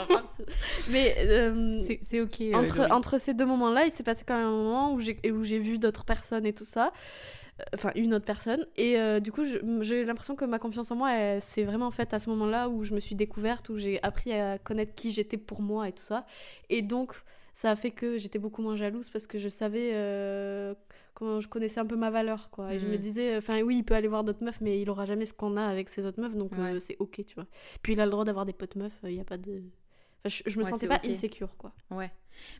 Mais 0.90 1.14
euh, 1.18 1.78
C'est 2.02 2.20
ok. 2.20 2.40
euh, 2.40 2.88
entre, 2.90 3.20
ces 3.20 3.34
deux 3.34 3.44
moments-là, 3.44 3.84
il 3.84 3.92
s'est 3.92 4.02
passé 4.02 4.24
quand 4.26 4.36
même 4.36 4.46
un 4.46 4.50
moment 4.50 4.92
où 4.94 4.98
j'ai 5.00 5.18
j'ai 5.42 5.58
vu 5.58 5.78
d'autres 5.78 6.04
personnes 6.04 6.46
et 6.46 6.54
tout 6.54 6.64
ça. 6.64 6.86
Euh, 7.60 7.64
Enfin, 7.74 7.90
une 7.94 8.12
autre 8.12 8.26
personne. 8.26 8.66
Et 8.76 8.98
euh, 8.98 9.18
du 9.18 9.32
coup, 9.32 9.42
j'ai 9.80 10.04
l'impression 10.04 10.36
que 10.36 10.44
ma 10.44 10.58
confiance 10.58 10.90
en 10.90 10.96
moi, 10.96 11.40
c'est 11.40 11.62
vraiment 11.64 11.86
en 11.86 11.90
fait 11.90 12.12
à 12.12 12.18
ce 12.18 12.28
moment-là 12.30 12.68
où 12.68 12.82
je 12.84 12.94
me 12.94 13.00
suis 13.00 13.14
découverte, 13.14 13.70
où 13.70 13.78
j'ai 13.78 14.02
appris 14.02 14.32
à 14.34 14.58
connaître 14.58 14.94
qui 14.94 15.10
j'étais 15.10 15.38
pour 15.38 15.62
moi 15.62 15.88
et 15.88 15.92
tout 15.92 16.02
ça. 16.02 16.26
Et 16.68 16.82
donc, 16.82 17.14
ça 17.56 17.70
a 17.70 17.76
fait 17.76 17.90
que 17.90 18.18
j'étais 18.18 18.38
beaucoup 18.38 18.60
moins 18.60 18.76
jalouse 18.76 19.08
parce 19.08 19.26
que 19.26 19.38
je 19.38 19.48
savais 19.48 19.92
euh, 19.94 20.74
comment 21.14 21.40
je 21.40 21.48
connaissais 21.48 21.80
un 21.80 21.86
peu 21.86 21.96
ma 21.96 22.10
valeur, 22.10 22.50
quoi. 22.50 22.74
Et 22.74 22.78
je 22.78 22.86
me 22.86 22.96
Mhm. 22.96 23.00
disais, 23.00 23.36
enfin, 23.38 23.62
oui, 23.62 23.78
il 23.78 23.82
peut 23.82 23.94
aller 23.94 24.08
voir 24.08 24.24
d'autres 24.24 24.44
meufs, 24.44 24.60
mais 24.60 24.78
il 24.82 24.90
aura 24.90 25.06
jamais 25.06 25.24
ce 25.24 25.32
qu'on 25.32 25.56
a 25.56 25.64
avec 25.66 25.88
ces 25.88 26.04
autres 26.04 26.20
meufs, 26.20 26.36
donc 26.36 26.52
euh, 26.52 26.78
c'est 26.80 26.96
ok, 26.98 27.24
tu 27.26 27.34
vois. 27.34 27.46
Puis 27.80 27.94
il 27.94 28.00
a 28.00 28.04
le 28.04 28.10
droit 28.10 28.26
d'avoir 28.26 28.44
des 28.44 28.52
potes 28.52 28.76
meufs, 28.76 28.92
il 29.04 29.14
n'y 29.14 29.20
a 29.20 29.24
pas 29.24 29.38
de. 29.38 29.62
Enfin, 30.24 30.28
je, 30.28 30.42
je 30.50 30.58
me 30.58 30.64
Ouais, 30.64 30.70
sentais 30.70 30.86
pas 30.86 31.00
ok. 31.02 31.08
insécure, 31.10 31.56
quoi. 31.56 31.72
Ouais. 31.90 32.10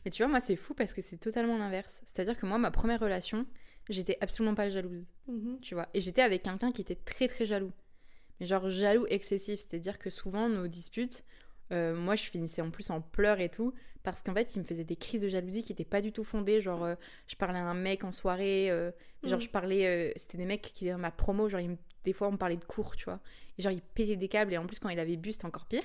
Mais 0.03 0.09
tu 0.09 0.23
vois, 0.23 0.31
moi, 0.31 0.39
c'est 0.39 0.55
fou 0.55 0.73
parce 0.73 0.93
que 0.93 1.03
c'est 1.03 1.17
totalement 1.17 1.59
l'inverse. 1.59 2.01
C'est-à-dire 2.03 2.35
que 2.35 2.47
moi, 2.47 2.57
ma 2.57 2.71
première 2.71 2.99
relation, 2.99 3.45
j'étais 3.89 4.17
absolument 4.19 4.55
pas 4.55 4.67
jalouse, 4.69 5.05
tu 5.61 5.75
vois. 5.75 5.87
Et 5.93 5.99
j'étais 6.01 6.23
avec 6.23 6.41
quelqu'un 6.41 6.71
qui 6.71 6.81
était 6.81 6.95
très 6.95 7.27
très 7.27 7.45
jaloux. 7.45 7.71
Mais 8.39 8.47
genre 8.47 8.67
jaloux 8.71 9.05
excessif. 9.09 9.59
C'est-à-dire 9.59 9.99
que 9.99 10.09
souvent, 10.09 10.49
nos 10.49 10.67
disputes, 10.67 11.23
euh, 11.71 11.95
moi, 11.95 12.15
je 12.15 12.23
finissais 12.23 12.61
en 12.61 12.69
plus 12.71 12.89
en 12.89 13.01
pleurs 13.01 13.39
et 13.39 13.49
tout. 13.49 13.73
Parce 14.03 14.21
qu'en 14.23 14.33
fait, 14.33 14.55
il 14.55 14.59
me 14.59 14.63
faisait 14.63 14.83
des 14.85 14.95
crises 14.95 15.21
de 15.21 15.27
jalousie 15.27 15.63
qui 15.63 15.71
étaient 15.73 15.83
pas 15.85 16.01
du 16.01 16.11
tout 16.13 16.23
fondées. 16.23 16.61
Genre, 16.61 16.83
euh, 16.83 16.95
je 17.27 17.35
parlais 17.35 17.59
à 17.59 17.63
un 17.65 17.73
mec 17.73 18.03
en 18.03 18.11
soirée. 18.11 18.71
euh, 18.71 18.91
Genre, 19.23 19.39
Mhm. 19.39 19.41
je 19.45 19.49
parlais. 19.49 20.13
C'était 20.15 20.37
des 20.37 20.45
mecs 20.45 20.61
qui 20.61 20.85
étaient 20.85 20.93
dans 20.93 20.99
ma 20.99 21.11
promo. 21.11 21.49
Genre, 21.49 21.61
des 22.05 22.13
fois, 22.13 22.29
on 22.29 22.31
me 22.33 22.37
parlait 22.37 22.55
de 22.57 22.63
cours, 22.63 22.95
tu 22.95 23.05
vois. 23.05 23.19
Et 23.57 23.61
genre, 23.61 23.71
il 23.73 23.81
pétait 23.81 24.15
des 24.15 24.29
câbles. 24.29 24.53
Et 24.53 24.57
en 24.57 24.65
plus, 24.65 24.79
quand 24.79 24.89
il 24.89 24.99
avait 24.99 25.17
bu, 25.17 25.31
c'était 25.33 25.45
encore 25.45 25.65
pire. 25.65 25.83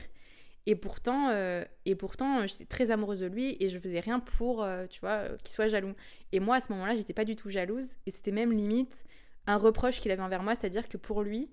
Et 0.66 0.76
pourtant, 0.76 1.30
euh, 1.30 1.64
et 1.86 1.96
pourtant 1.96 2.46
j'étais 2.46 2.66
très 2.66 2.92
amoureuse 2.92 3.18
de 3.18 3.26
lui 3.26 3.56
et 3.58 3.68
je 3.68 3.80
faisais 3.80 3.98
rien 3.98 4.20
pour, 4.20 4.62
euh, 4.62 4.86
tu 4.86 5.00
vois, 5.00 5.24
qu'il 5.42 5.52
soit 5.52 5.66
jaloux. 5.66 5.92
Et 6.30 6.38
moi, 6.38 6.54
à 6.54 6.60
ce 6.60 6.70
moment-là, 6.72 6.94
j'étais 6.94 7.12
pas 7.14 7.24
du 7.24 7.34
tout 7.34 7.50
jalouse 7.50 7.96
et 8.06 8.12
c'était 8.12 8.30
même 8.30 8.52
limite 8.52 9.02
un 9.48 9.56
reproche 9.56 10.00
qu'il 10.00 10.12
avait 10.12 10.22
envers 10.22 10.44
moi, 10.44 10.54
c'est-à-dire 10.54 10.88
que 10.88 10.96
pour 10.96 11.24
lui, 11.24 11.50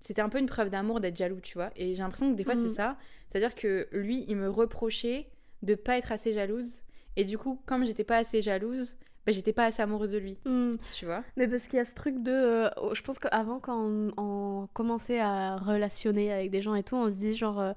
c'était 0.00 0.22
un 0.22 0.28
peu 0.28 0.38
une 0.38 0.46
preuve 0.46 0.70
d'amour 0.70 1.00
d'être 1.00 1.16
jaloux, 1.16 1.40
tu 1.40 1.54
vois. 1.54 1.70
Et 1.76 1.94
j'ai 1.94 2.02
l'impression 2.02 2.30
que 2.30 2.36
des 2.36 2.44
fois, 2.44 2.54
c'est 2.54 2.68
ça. 2.68 2.96
C'est-à-dire 3.28 3.54
que 3.54 3.88
lui, 3.92 4.24
il 4.28 4.36
me 4.36 4.48
reprochait 4.48 5.28
de 5.62 5.74
pas 5.74 5.98
être 5.98 6.12
assez 6.12 6.32
jalouse. 6.32 6.82
Et 7.16 7.24
du 7.24 7.36
coup, 7.36 7.60
comme 7.66 7.84
j'étais 7.84 8.04
pas 8.04 8.18
assez 8.18 8.40
jalouse, 8.40 8.96
bah, 9.26 9.32
j'étais 9.32 9.52
pas 9.52 9.64
assez 9.66 9.82
amoureuse 9.82 10.12
de 10.12 10.18
lui, 10.18 10.38
Hmm. 10.46 10.76
tu 10.94 11.04
vois? 11.04 11.22
Mais 11.36 11.48
parce 11.48 11.66
qu'il 11.68 11.76
y 11.78 11.80
a 11.80 11.84
ce 11.84 11.94
truc 11.94 12.22
de. 12.22 12.30
euh, 12.30 12.94
je 12.94 13.02
pense 13.02 13.18
qu'avant, 13.18 13.58
quand 13.58 13.76
on, 13.76 14.10
on 14.16 14.68
commençait 14.72 15.18
à 15.20 15.56
relationner 15.56 16.32
avec 16.32 16.50
des 16.50 16.62
gens 16.62 16.74
et 16.76 16.82
tout, 16.84 16.96
on 16.96 17.10
se 17.10 17.16
dit 17.18 17.36
genre. 17.36 17.60
euh, 17.60 17.72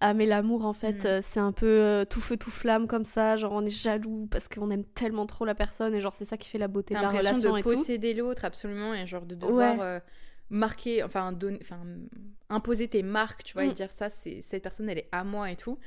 ah, 0.00 0.12
mais 0.14 0.26
l'amour, 0.26 0.64
en 0.66 0.72
fait, 0.72 1.04
Mm. 1.04 1.06
euh, 1.06 1.20
c'est 1.22 1.40
un 1.40 1.52
peu 1.52 1.66
euh, 1.66 2.04
tout 2.04 2.20
feu, 2.20 2.36
tout 2.36 2.50
flamme 2.50 2.86
comme 2.86 3.04
ça. 3.04 3.36
Genre, 3.36 3.52
on 3.52 3.64
est 3.64 3.70
jaloux 3.70 4.26
parce 4.30 4.48
qu'on 4.48 4.70
aime 4.70 4.84
tellement 4.84 5.26
trop 5.26 5.44
la 5.44 5.54
personne 5.54 5.94
et 5.94 6.00
genre, 6.00 6.14
c'est 6.14 6.24
ça 6.26 6.36
qui 6.36 6.48
fait 6.48 6.58
la 6.58 6.68
beauté 6.68 6.94
de 6.94 7.00
la 7.00 7.08
relation 7.10 7.52
de 7.52 7.58
et 7.58 7.62
tout. 7.62 7.68
posséder 7.70 8.12
l'autre 8.14 8.44
absolument 8.44 8.92
et 8.94 9.06
genre 9.06 9.24
de 9.26 9.34
devoir 9.36 9.78
Ouais. 9.78 9.82
euh, 9.84 10.00
marquer, 10.50 11.02
enfin, 11.02 11.32
donner, 11.32 11.58
enfin, 11.60 11.80
imposer 12.48 12.88
tes 12.88 13.02
marques, 13.02 13.42
tu 13.44 13.54
vois, 13.54 13.64
et 13.64 13.70
Mm. 13.70 13.72
dire 13.74 13.90
ça, 13.92 14.08
c'est 14.10 14.40
cette 14.42 14.62
personne, 14.62 14.88
elle 14.88 14.98
est 14.98 15.08
à 15.12 15.24
moi 15.24 15.50
et 15.50 15.56
tout. 15.56 15.78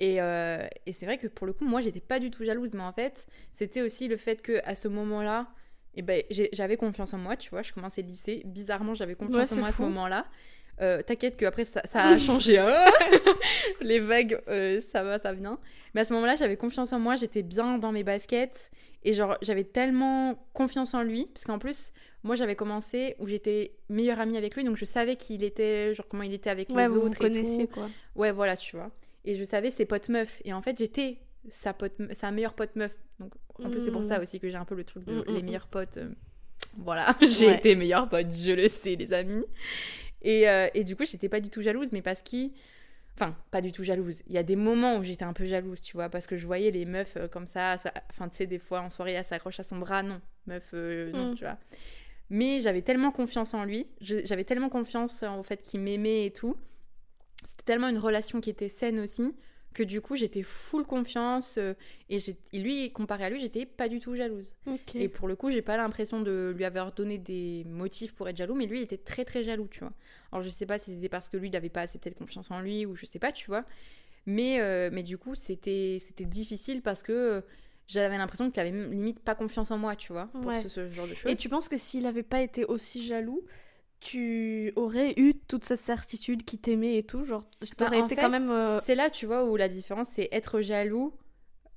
Et, 0.00 0.20
euh, 0.20 0.66
et 0.86 0.92
c'est 0.92 1.06
vrai 1.06 1.18
que 1.18 1.26
pour 1.28 1.46
le 1.46 1.52
coup, 1.52 1.64
moi, 1.64 1.80
j'étais 1.80 2.00
pas 2.00 2.18
du 2.20 2.30
tout 2.30 2.44
jalouse, 2.44 2.72
mais 2.74 2.82
en 2.82 2.92
fait, 2.92 3.26
c'était 3.52 3.82
aussi 3.82 4.08
le 4.08 4.16
fait 4.16 4.42
que 4.42 4.60
à 4.64 4.74
ce 4.74 4.88
moment-là, 4.88 5.48
eh 5.94 6.02
ben, 6.02 6.22
j'avais 6.52 6.76
confiance 6.76 7.14
en 7.14 7.18
moi, 7.18 7.36
tu 7.36 7.50
vois, 7.50 7.62
je 7.62 7.72
commençais 7.72 8.02
le 8.02 8.08
lycée, 8.08 8.42
bizarrement, 8.44 8.94
j'avais 8.94 9.14
confiance 9.14 9.50
Ouais, 9.52 9.56
en 9.56 9.60
moi 9.60 9.68
à 9.68 9.72
ce 9.72 9.82
moment-là. 9.82 10.26
Euh, 10.80 11.02
T'inquiète 11.02 11.36
que 11.36 11.44
après 11.44 11.64
ça, 11.64 11.82
ça 11.84 12.04
a 12.04 12.18
changé. 12.18 12.58
hein. 12.58 12.84
Les 13.80 13.98
vagues, 14.00 14.40
euh, 14.48 14.80
ça 14.80 15.02
va, 15.02 15.18
ça 15.18 15.32
vient. 15.32 15.58
Mais 15.94 16.02
à 16.02 16.04
ce 16.04 16.12
moment-là, 16.14 16.36
j'avais 16.36 16.56
confiance 16.56 16.92
en 16.92 16.98
moi, 16.98 17.16
j'étais 17.16 17.42
bien 17.42 17.78
dans 17.78 17.92
mes 17.92 18.04
baskets. 18.04 18.70
Et 19.04 19.12
genre, 19.12 19.36
j'avais 19.42 19.64
tellement 19.64 20.46
confiance 20.52 20.94
en 20.94 21.02
lui. 21.02 21.26
Parce 21.32 21.44
qu'en 21.44 21.58
plus, 21.58 21.92
moi, 22.24 22.34
j'avais 22.36 22.56
commencé 22.56 23.14
où 23.18 23.26
j'étais 23.26 23.72
meilleure 23.88 24.20
amie 24.20 24.36
avec 24.36 24.54
lui. 24.54 24.64
Donc, 24.64 24.76
je 24.76 24.84
savais 24.84 25.16
qu'il 25.16 25.42
était, 25.44 25.94
genre, 25.94 26.06
comment 26.08 26.24
il 26.24 26.34
était 26.34 26.50
avec 26.50 26.68
Ouais, 26.70 26.82
les 26.82 26.88
vous 26.88 27.00
vous 27.00 27.06
autres. 27.06 27.16
et 27.16 27.30
connaissiez 27.30 27.66
tout. 27.66 27.74
quoi. 27.74 27.88
Ouais, 28.16 28.32
voilà, 28.32 28.56
tu 28.56 28.76
vois. 28.76 28.90
Et 29.24 29.34
je 29.34 29.44
savais 29.44 29.70
ses 29.70 29.84
potes 29.86 30.08
meufs. 30.08 30.40
Et 30.44 30.52
en 30.52 30.62
fait, 30.62 30.76
j'étais 30.78 31.18
sa, 31.48 31.72
pote, 31.72 31.94
sa 32.12 32.30
meilleure 32.30 32.54
pote 32.54 32.74
meuf. 32.76 32.92
Donc, 33.18 33.32
un 33.64 33.70
peu, 33.70 33.78
c'est 33.78 33.90
pour 33.90 34.00
Mm. 34.02 34.08
ça 34.08 34.20
aussi 34.22 34.38
que 34.40 34.48
j'ai 34.50 34.56
un 34.56 34.64
peu 34.64 34.74
le 34.74 34.84
truc 34.84 35.04
de 35.04 35.14
Mm, 35.14 35.18
mm, 35.18 35.34
les 35.34 35.42
meilleurs 35.42 35.66
potes. 35.68 35.96
euh, 35.96 36.08
Voilà, 36.76 37.14
j'ai 37.22 37.46
Ouais. 37.46 37.56
été 37.56 37.74
meilleure 37.76 38.08
pote, 38.08 38.26
je 38.32 38.52
le 38.52 38.68
sais, 38.68 38.94
les 38.96 39.12
amis. 39.12 39.44
Et, 40.22 40.48
euh, 40.48 40.68
et 40.74 40.84
du 40.84 40.96
coup, 40.96 41.04
j'étais 41.04 41.28
pas 41.28 41.40
du 41.40 41.50
tout 41.50 41.62
jalouse, 41.62 41.88
mais 41.92 42.02
parce 42.02 42.22
qu'il. 42.22 42.52
Enfin, 43.14 43.36
pas 43.50 43.60
du 43.60 43.72
tout 43.72 43.82
jalouse. 43.82 44.22
Il 44.28 44.34
y 44.34 44.38
a 44.38 44.44
des 44.44 44.54
moments 44.54 44.96
où 44.98 45.02
j'étais 45.02 45.24
un 45.24 45.32
peu 45.32 45.44
jalouse, 45.44 45.80
tu 45.80 45.94
vois, 45.96 46.08
parce 46.08 46.26
que 46.28 46.36
je 46.36 46.46
voyais 46.46 46.70
les 46.70 46.84
meufs 46.84 47.16
euh, 47.16 47.26
comme 47.26 47.46
ça. 47.48 47.76
ça- 47.78 47.92
Enfin, 48.10 48.28
tu 48.28 48.36
sais, 48.36 48.46
des 48.46 48.60
fois 48.60 48.80
en 48.80 48.90
soirée, 48.90 49.12
elle 49.12 49.24
s'accroche 49.24 49.58
à 49.58 49.64
son 49.64 49.78
bras. 49.78 50.02
Non, 50.04 50.20
meuf, 50.46 50.70
euh, 50.74 51.10
non, 51.12 51.32
Mm. 51.32 51.34
tu 51.34 51.42
vois. 51.44 51.58
Mais 52.30 52.60
j'avais 52.60 52.82
tellement 52.82 53.10
confiance 53.10 53.54
en 53.54 53.64
lui, 53.64 53.86
j'avais 54.00 54.44
tellement 54.44 54.68
confiance 54.68 55.22
en 55.22 55.42
fait 55.42 55.62
qu'il 55.62 55.80
m'aimait 55.80 56.26
et 56.26 56.30
tout. 56.32 56.56
C'était 57.44 57.64
tellement 57.64 57.88
une 57.88 57.98
relation 57.98 58.40
qui 58.40 58.50
était 58.50 58.68
saine 58.68 59.00
aussi, 59.00 59.34
que 59.78 59.84
du 59.84 60.00
coup, 60.00 60.16
j'étais 60.16 60.42
full 60.42 60.84
confiance. 60.84 61.56
euh, 61.58 61.74
et, 62.10 62.18
lui, 62.58 62.90
comparé 62.90 63.24
à 63.24 63.30
lui, 63.30 63.38
j'étais 63.38 63.64
pas 63.64 63.88
du 63.88 64.00
tout 64.00 64.14
jalouse. 64.16 64.56
Et 64.94 65.08
pour 65.08 65.28
le 65.28 65.36
coup, 65.36 65.50
j'ai 65.52 65.62
pas 65.62 65.76
l'impression 65.76 66.20
de 66.20 66.52
lui 66.56 66.64
avoir 66.64 66.92
donné 66.92 67.16
des 67.18 67.64
motifs 67.66 68.12
pour 68.12 68.28
être 68.28 68.36
jaloux, 68.36 68.54
mais 68.54 68.66
lui, 68.66 68.78
il 68.80 68.82
était 68.82 68.98
très 68.98 69.24
très 69.24 69.44
jaloux, 69.44 69.68
tu 69.70 69.80
vois. 69.80 69.92
Alors 70.32 70.42
je 70.42 70.48
sais 70.48 70.66
pas 70.66 70.78
si 70.78 70.92
c'était 70.94 71.08
parce 71.08 71.28
que 71.28 71.36
lui, 71.36 71.48
il 71.48 71.56
avait 71.56 71.68
pas 71.68 71.82
assez 71.82 71.98
peut-être 71.98 72.18
confiance 72.18 72.50
en 72.50 72.60
lui, 72.60 72.86
ou 72.86 72.96
je 72.96 73.06
sais 73.06 73.18
pas, 73.20 73.30
tu 73.32 73.46
vois. 73.46 73.64
Mais, 74.26 74.60
euh, 74.60 74.90
mais 74.92 75.02
du 75.02 75.16
coup, 75.16 75.34
c'était 75.34 75.98
c'était 76.00 76.26
difficile 76.26 76.82
parce 76.82 77.02
que 77.02 77.12
euh, 77.12 77.40
j'avais 77.86 78.18
l'impression 78.18 78.50
qu'il 78.50 78.60
avait 78.60 78.72
limite 78.72 79.20
pas 79.20 79.34
confiance 79.34 79.70
en 79.70 79.78
moi, 79.78 79.96
tu 79.96 80.12
vois, 80.12 80.26
pour 80.32 80.46
Ouais. 80.46 80.62
ce, 80.62 80.68
ce 80.68 80.90
genre 80.90 81.06
de 81.08 81.14
choses. 81.14 81.30
Et 81.32 81.36
tu 81.36 81.48
penses 81.48 81.68
que 81.68 81.76
s'il 81.78 82.04
avait 82.04 82.22
pas 82.22 82.42
été 82.42 82.64
aussi 82.64 83.06
jaloux, 83.06 83.42
tu 84.00 84.72
aurais 84.76 85.14
eu 85.16 85.34
toute 85.48 85.64
cette 85.64 85.80
certitude 85.80 86.44
qu'il 86.44 86.60
t'aimait 86.60 86.96
et 86.98 87.02
tout 87.02 87.24
Genre, 87.24 87.44
t'aurais 87.76 87.98
Bah, 87.98 88.02
en 88.04 88.06
été 88.06 88.14
fait, 88.14 88.20
quand 88.22 88.30
même. 88.30 88.50
euh, 88.50 88.78
C'est 88.80 88.94
là, 88.94 89.10
tu 89.10 89.26
vois, 89.26 89.44
où 89.48 89.56
la 89.56 89.68
différence, 89.68 90.08
c'est 90.10 90.28
être 90.32 90.60
jaloux. 90.60 91.14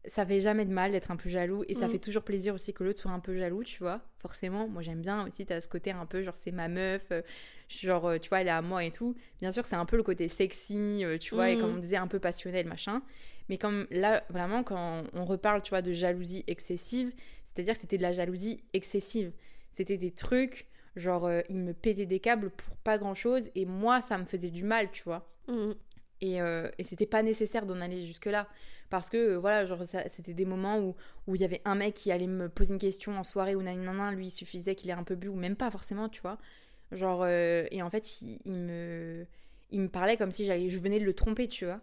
Ça 0.05 0.25
fait 0.25 0.41
jamais 0.41 0.65
de 0.65 0.71
mal 0.73 0.91
d'être 0.93 1.11
un 1.11 1.15
peu 1.15 1.29
jaloux. 1.29 1.63
Et 1.67 1.75
ça 1.75 1.87
Mm. 1.87 1.91
fait 1.91 1.99
toujours 1.99 2.23
plaisir 2.23 2.55
aussi 2.55 2.73
que 2.73 2.83
l'autre 2.83 2.99
soit 2.99 3.11
un 3.11 3.19
peu 3.19 3.37
jaloux, 3.37 3.63
tu 3.63 3.77
vois. 3.79 4.01
Forcément, 4.17 4.67
moi 4.67 4.81
j'aime 4.81 5.01
bien 5.01 5.27
aussi, 5.27 5.45
t'as 5.45 5.61
ce 5.61 5.67
côté 5.67 5.91
un 5.91 6.07
peu 6.07 6.23
genre 6.23 6.35
c'est 6.35 6.51
ma 6.51 6.67
meuf, 6.69 7.05
euh, 7.11 7.21
genre 7.69 8.07
euh, 8.07 8.17
tu 8.17 8.29
vois, 8.29 8.41
elle 8.41 8.47
est 8.47 8.51
à 8.51 8.63
moi 8.63 8.83
et 8.83 8.89
tout. 8.91 9.13
Bien 9.41 9.51
sûr, 9.51 9.63
c'est 9.63 9.75
un 9.75 9.85
peu 9.85 9.97
le 9.97 10.03
côté 10.03 10.27
sexy, 10.27 11.05
euh, 11.05 11.19
tu 11.19 11.35
vois, 11.35 11.51
et 11.51 11.55
Mm. 11.55 11.59
comme 11.59 11.75
on 11.75 11.77
disait, 11.77 11.97
un 11.97 12.07
peu 12.07 12.17
passionnel, 12.19 12.65
machin. 12.67 13.03
Mais 13.47 13.59
comme 13.59 13.85
là, 13.91 14.23
vraiment, 14.29 14.63
quand 14.63 15.03
on 15.13 15.23
reparle, 15.25 15.61
tu 15.61 15.69
vois, 15.69 15.83
de 15.83 15.91
jalousie 15.91 16.43
excessive, 16.47 17.11
c'est-à-dire 17.45 17.75
que 17.75 17.81
c'était 17.81 17.97
de 17.97 18.01
la 18.03 18.13
jalousie 18.13 18.63
excessive. 18.73 19.31
C'était 19.71 19.97
des 19.97 20.11
trucs, 20.11 20.65
genre, 20.95 21.25
euh, 21.25 21.41
il 21.49 21.59
me 21.59 21.73
pétait 21.73 22.05
des 22.05 22.19
câbles 22.19 22.49
pour 22.51 22.75
pas 22.77 22.97
grand-chose. 22.97 23.49
Et 23.55 23.65
moi, 23.65 24.01
ça 24.01 24.17
me 24.17 24.25
faisait 24.25 24.51
du 24.51 24.63
mal, 24.63 24.91
tu 24.91 25.03
vois. 25.03 25.27
mm, 25.47 25.71
Et, 26.21 26.41
euh, 26.41 26.69
et 26.77 26.83
c'était 26.83 27.05
pas 27.07 27.23
nécessaire 27.23 27.65
d'en 27.65 27.81
aller 27.81 28.03
jusque-là. 28.05 28.47
Parce 28.89 29.09
que, 29.09 29.17
euh, 29.17 29.39
voilà, 29.39 29.65
genre, 29.65 29.79
c'était 30.09 30.33
des 30.33 30.45
moments 30.45 30.79
où 30.79 30.95
où 31.27 31.35
il 31.35 31.41
y 31.41 31.45
avait 31.45 31.61
un 31.65 31.75
mec 31.75 31.93
qui 31.95 32.11
allait 32.11 32.27
me 32.27 32.49
poser 32.49 32.73
une 32.73 32.79
question 32.79 33.17
en 33.17 33.23
soirée 33.23 33.55
ou 33.55 33.61
nanana, 33.61 34.11
lui, 34.11 34.27
il 34.27 34.31
suffisait 34.31 34.75
qu'il 34.75 34.89
ait 34.89 34.93
un 34.93 35.03
peu 35.03 35.15
bu, 35.15 35.27
ou 35.29 35.35
même 35.35 35.55
pas 35.55 35.71
forcément, 35.71 36.09
tu 36.09 36.21
vois. 36.21 36.37
Genre, 36.91 37.25
et 37.27 37.81
en 37.81 37.89
fait, 37.89 38.21
il, 38.21 38.39
il 38.45 38.57
me, 38.57 39.25
il 39.71 39.81
me 39.81 39.87
parlait 39.89 40.17
comme 40.17 40.31
si 40.33 40.45
j'allais, 40.45 40.69
je 40.69 40.79
venais 40.79 40.99
de 40.99 41.05
le 41.05 41.13
tromper, 41.13 41.47
tu 41.47 41.65
vois. 41.65 41.79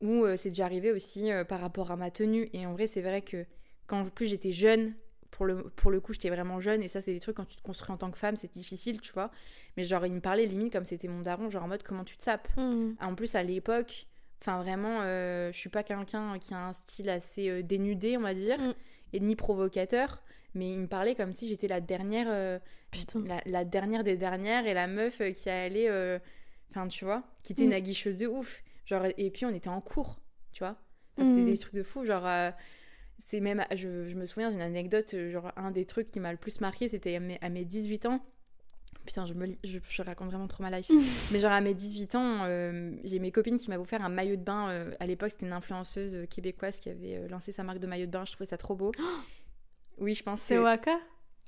Ou 0.00 0.24
c'est 0.36 0.50
déjà 0.50 0.64
arrivé 0.66 0.92
aussi 0.92 1.30
par 1.48 1.60
rapport 1.60 1.90
à 1.90 1.96
ma 1.96 2.10
tenue. 2.10 2.48
Et 2.52 2.66
en 2.66 2.72
vrai, 2.72 2.86
c'est 2.86 3.02
vrai 3.02 3.22
que 3.22 3.44
quand 3.88 4.08
plus 4.14 4.26
j'étais 4.26 4.52
jeune, 4.52 4.94
pour 5.30 5.46
le, 5.46 5.62
pour 5.70 5.90
le 5.90 6.00
coup, 6.00 6.12
j'étais 6.12 6.30
vraiment 6.30 6.58
jeune, 6.60 6.82
et 6.82 6.88
ça, 6.88 7.00
c'est 7.02 7.12
des 7.12 7.20
trucs 7.20 7.36
quand 7.36 7.44
tu 7.44 7.56
te 7.56 7.62
construis 7.62 7.92
en 7.92 7.96
tant 7.98 8.10
que 8.10 8.18
femme, 8.18 8.36
c'est 8.36 8.52
difficile, 8.52 9.00
tu 9.00 9.12
vois. 9.12 9.30
Mais 9.76 9.84
genre, 9.84 10.04
il 10.06 10.12
me 10.12 10.20
parlait 10.20 10.46
limite 10.46 10.72
comme 10.72 10.84
c'était 10.84 11.08
mon 11.08 11.20
daron, 11.20 11.50
genre 11.50 11.64
en 11.64 11.68
mode 11.68 11.82
comment 11.82 12.04
tu 12.04 12.16
te 12.16 12.22
sapes. 12.22 12.48
mm. 12.56 12.94
En 13.00 13.14
plus, 13.14 13.34
à 13.34 13.42
l'époque, 13.42 14.06
enfin 14.40 14.62
vraiment, 14.62 15.00
euh, 15.02 15.52
je 15.52 15.56
suis 15.58 15.68
pas 15.70 15.82
quelqu'un 15.82 16.38
qui 16.38 16.54
a 16.54 16.66
un 16.68 16.72
style 16.72 17.10
assez 17.10 17.48
euh, 17.50 17.62
dénudé, 17.62 18.16
on 18.16 18.20
va 18.22 18.34
dire, 18.34 18.58
Mm. 18.58 18.74
et 19.12 19.20
ni 19.20 19.36
provocateur, 19.36 20.22
mais 20.54 20.70
il 20.72 20.78
me 20.80 20.86
parlait 20.86 21.14
comme 21.14 21.32
si 21.32 21.46
j'étais 21.48 21.68
la 21.68 21.80
dernière, 21.80 22.26
euh, 22.28 22.58
la, 23.26 23.40
la 23.44 23.64
dernière 23.64 24.02
des 24.04 24.16
dernières 24.16 24.66
et 24.66 24.74
la 24.74 24.86
meuf 24.86 25.20
euh, 25.20 25.30
qui 25.32 25.50
allait, 25.50 25.90
enfin 26.70 26.88
tu 26.88 27.04
vois, 27.04 27.22
qui 27.42 27.52
était 27.52 27.62
Mm. 27.64 27.66
une 27.66 27.72
aguicheuse 27.74 28.18
de 28.18 28.26
ouf. 28.26 28.62
Genre, 28.86 29.04
et 29.18 29.30
puis 29.30 29.44
on 29.44 29.50
était 29.54 29.68
en 29.68 29.82
cours, 29.82 30.20
tu 30.52 30.60
vois. 30.64 30.76
Enfin, 31.18 31.28
C'était 31.28 31.42
Mm. 31.42 31.50
des 31.50 31.58
trucs 31.58 31.74
de 31.74 31.82
fou, 31.82 32.04
genre. 32.06 32.24
C'est 33.24 33.40
même, 33.40 33.64
je, 33.74 34.08
je 34.08 34.14
me 34.16 34.24
souviens, 34.26 34.48
j'ai 34.48 34.56
une 34.56 34.60
anecdote, 34.62 35.12
euh, 35.14 35.30
genre 35.30 35.52
un 35.56 35.70
des 35.70 35.84
trucs 35.84 36.10
qui 36.10 36.20
m'a 36.20 36.32
le 36.32 36.38
plus 36.38 36.60
marqué, 36.60 36.88
c'était 36.88 37.16
à 37.16 37.20
mes, 37.20 37.38
à 37.40 37.48
mes 37.48 37.64
18 37.64 38.06
ans. 38.06 38.20
Putain, 39.06 39.24
je, 39.26 39.32
me, 39.32 39.46
je, 39.64 39.78
je 39.88 40.02
raconte 40.02 40.28
vraiment 40.28 40.48
trop 40.48 40.62
ma 40.62 40.70
life. 40.70 40.90
Mais 41.32 41.38
genre 41.40 41.52
à 41.52 41.60
mes 41.62 41.74
18 41.74 42.14
ans, 42.14 42.40
euh, 42.44 42.92
j'ai 43.04 43.18
mes 43.18 43.30
copines 43.32 43.58
qui 43.58 43.70
m'avaient 43.70 43.80
offert 43.80 44.04
un 44.04 44.10
maillot 44.10 44.36
de 44.36 44.42
bain. 44.42 44.68
euh, 44.70 44.90
à 45.00 45.06
l'époque, 45.06 45.30
c'était 45.30 45.46
une 45.46 45.52
influenceuse 45.52 46.26
québécoise 46.28 46.78
qui 46.80 46.90
avait 46.90 47.16
euh, 47.16 47.28
lancé 47.28 47.50
sa 47.52 47.62
marque 47.62 47.78
de 47.78 47.86
maillot 47.86 48.06
de 48.06 48.10
bain. 48.10 48.24
Je 48.26 48.32
trouvais 48.32 48.46
ça 48.46 48.56
trop 48.58 48.74
beau. 48.76 48.92
Oui, 50.00 50.14
je 50.14 50.22
pense 50.22 50.40
C'est. 50.42 50.58
Waka? 50.58 50.96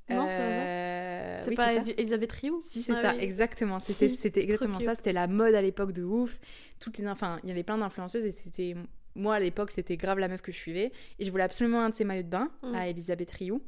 Non, 0.08 0.26
c'est 0.28 1.38
C'est 1.44 1.50
oui, 1.50 1.54
pas 1.54 1.72
Elisabeth 1.72 2.32
Rioux? 2.32 2.60
Si, 2.60 2.82
c'est 2.82 2.94
Ah 2.96 3.02
ça, 3.02 3.14
oui. 3.14 3.22
exactement. 3.22 3.78
C'était, 3.78 4.06
exactement 4.42 4.80
ça. 4.80 4.96
C'était 4.96 5.12
la 5.12 5.28
mode 5.28 5.54
à 5.54 5.62
l'époque 5.62 5.92
de 5.92 6.02
ouf. 6.02 6.40
Toutes 6.80 6.98
les, 6.98 7.06
enfin, 7.06 7.38
il 7.44 7.48
y 7.48 7.52
avait 7.52 7.62
plein 7.62 7.78
d'influenceuses 7.78 8.24
et 8.24 8.32
c'était, 8.32 8.74
moi 9.20 9.36
à 9.36 9.40
l'époque, 9.40 9.70
c'était 9.70 9.96
grave 9.96 10.18
la 10.18 10.28
meuf 10.28 10.42
que 10.42 10.50
je 10.52 10.56
suivais. 10.56 10.92
Et 11.18 11.24
je 11.24 11.30
voulais 11.30 11.44
absolument 11.44 11.80
un 11.82 11.90
de 11.90 11.94
ces 11.94 12.04
maillots 12.04 12.22
de 12.24 12.28
bain 12.28 12.50
Mm. 12.62 12.74
à 12.74 12.88
Elisabeth 12.88 13.30
Rioux. 13.30 13.62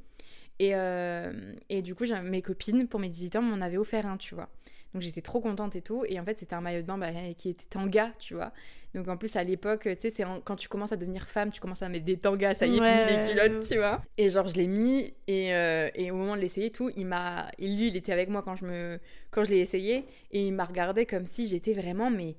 Et, 0.59 0.75
euh, 0.75 1.55
et 1.69 1.83
du 1.83 1.95
coup, 1.95 2.05
mes 2.25 2.43
copines, 2.43 2.87
pour 2.87 3.01
mes 3.01 3.09
18 3.09 3.37
ans, 3.37 3.43
m'en 3.43 3.65
avaient 3.65 3.79
offert 3.79 4.07
un, 4.07 4.17
tu 4.17 4.35
vois. 4.35 4.49
Donc 4.93 5.01
j'étais 5.01 5.23
trop 5.23 5.41
contente 5.41 5.75
et 5.75 5.81
tout. 5.81 6.05
Et 6.07 6.21
en 6.21 6.25
fait, 6.25 6.39
c'était 6.39 6.55
un 6.55 6.61
maillot 6.61 6.83
de 6.83 6.87
bain 6.87 6.99
bah, 6.99 7.09
qui 7.37 7.49
était 7.49 7.65
tanga, 7.65 8.13
tu 8.19 8.35
vois. 8.35 8.53
Donc 8.95 9.09
en 9.09 9.17
plus, 9.17 9.35
à 9.37 9.43
l'époque, 9.43 9.85
tu 9.85 9.97
sais, 9.99 10.11
c'est 10.11 10.23
quand 10.45 10.55
tu 10.57 10.69
commences 10.69 10.93
à 10.93 10.97
devenir 10.97 11.27
femme, 11.27 11.51
tu 11.51 11.61
commences 11.63 11.81
à 11.83 11.89
mettre 11.89 12.05
des 12.05 12.19
tangas, 12.19 12.55
ça 12.55 12.67
y 12.67 12.77
est, 12.77 12.81
Ouais, 12.81 13.07
fini 13.07 13.17
les 13.19 13.27
culottes, 13.27 13.67
tu 13.67 13.79
vois. 13.79 14.03
Et 14.19 14.29
genre, 14.29 14.47
je 14.51 14.57
l'ai 14.57 14.67
mis 14.67 15.15
et, 15.27 15.55
euh, 15.55 15.89
et 15.95 16.11
au 16.11 16.17
moment 16.17 16.37
de 16.37 16.43
l'essayer, 16.43 16.67
et 16.67 16.71
tout, 16.71 16.91
il 16.95 17.07
m'a. 17.07 17.47
Lui, 17.59 17.89
il 17.89 17.97
était 17.97 18.13
avec 18.13 18.29
moi 18.29 18.43
quand 18.43 18.55
je, 18.55 18.67
me... 18.67 18.99
quand 19.31 19.45
je 19.45 19.51
l'ai 19.51 19.61
essayé 19.61 20.05
et 20.31 20.47
il 20.47 20.53
m'a 20.53 20.67
regardé 20.67 21.07
comme 21.07 21.25
si 21.25 21.47
j'étais 21.47 21.73
vraiment, 21.73 22.11
mais. 22.11 22.37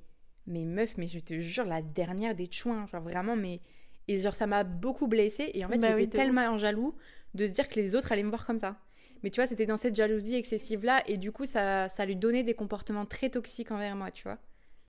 Mais 0.47 0.65
meuf, 0.65 0.97
mais 0.97 1.07
je 1.07 1.19
te 1.19 1.39
jure, 1.39 1.65
la 1.65 1.81
dernière 1.81 2.35
des 2.35 2.49
chouins. 2.51 2.85
Genre 2.87 3.01
vraiment, 3.01 3.35
mais. 3.35 3.61
Et 4.07 4.17
genre, 4.17 4.35
ça 4.35 4.47
m'a 4.47 4.63
beaucoup 4.63 5.07
blessée. 5.07 5.51
Et 5.53 5.63
en 5.63 5.69
fait, 5.69 5.77
Bah 5.77 5.91
il 5.91 5.95
oui, 5.95 6.09
tellement 6.09 6.57
jaloux 6.57 6.93
de 7.33 7.47
se 7.47 7.51
dire 7.51 7.67
que 7.69 7.75
les 7.75 7.95
autres 7.95 8.11
allaient 8.11 8.23
me 8.23 8.29
voir 8.29 8.45
comme 8.45 8.59
ça. 8.59 8.77
Mais 9.23 9.29
tu 9.29 9.39
vois, 9.39 9.47
c'était 9.47 9.65
dans 9.65 9.77
cette 9.77 9.95
jalousie 9.95 10.35
excessive-là. 10.35 11.01
Et 11.07 11.17
du 11.17 11.31
coup, 11.31 11.45
ça, 11.45 11.87
ça 11.87 12.05
lui 12.05 12.17
donnait 12.17 12.43
des 12.43 12.53
comportements 12.53 13.05
très 13.05 13.29
toxiques 13.29 13.71
envers 13.71 13.95
moi, 13.95 14.11
tu 14.11 14.23
vois. 14.23 14.37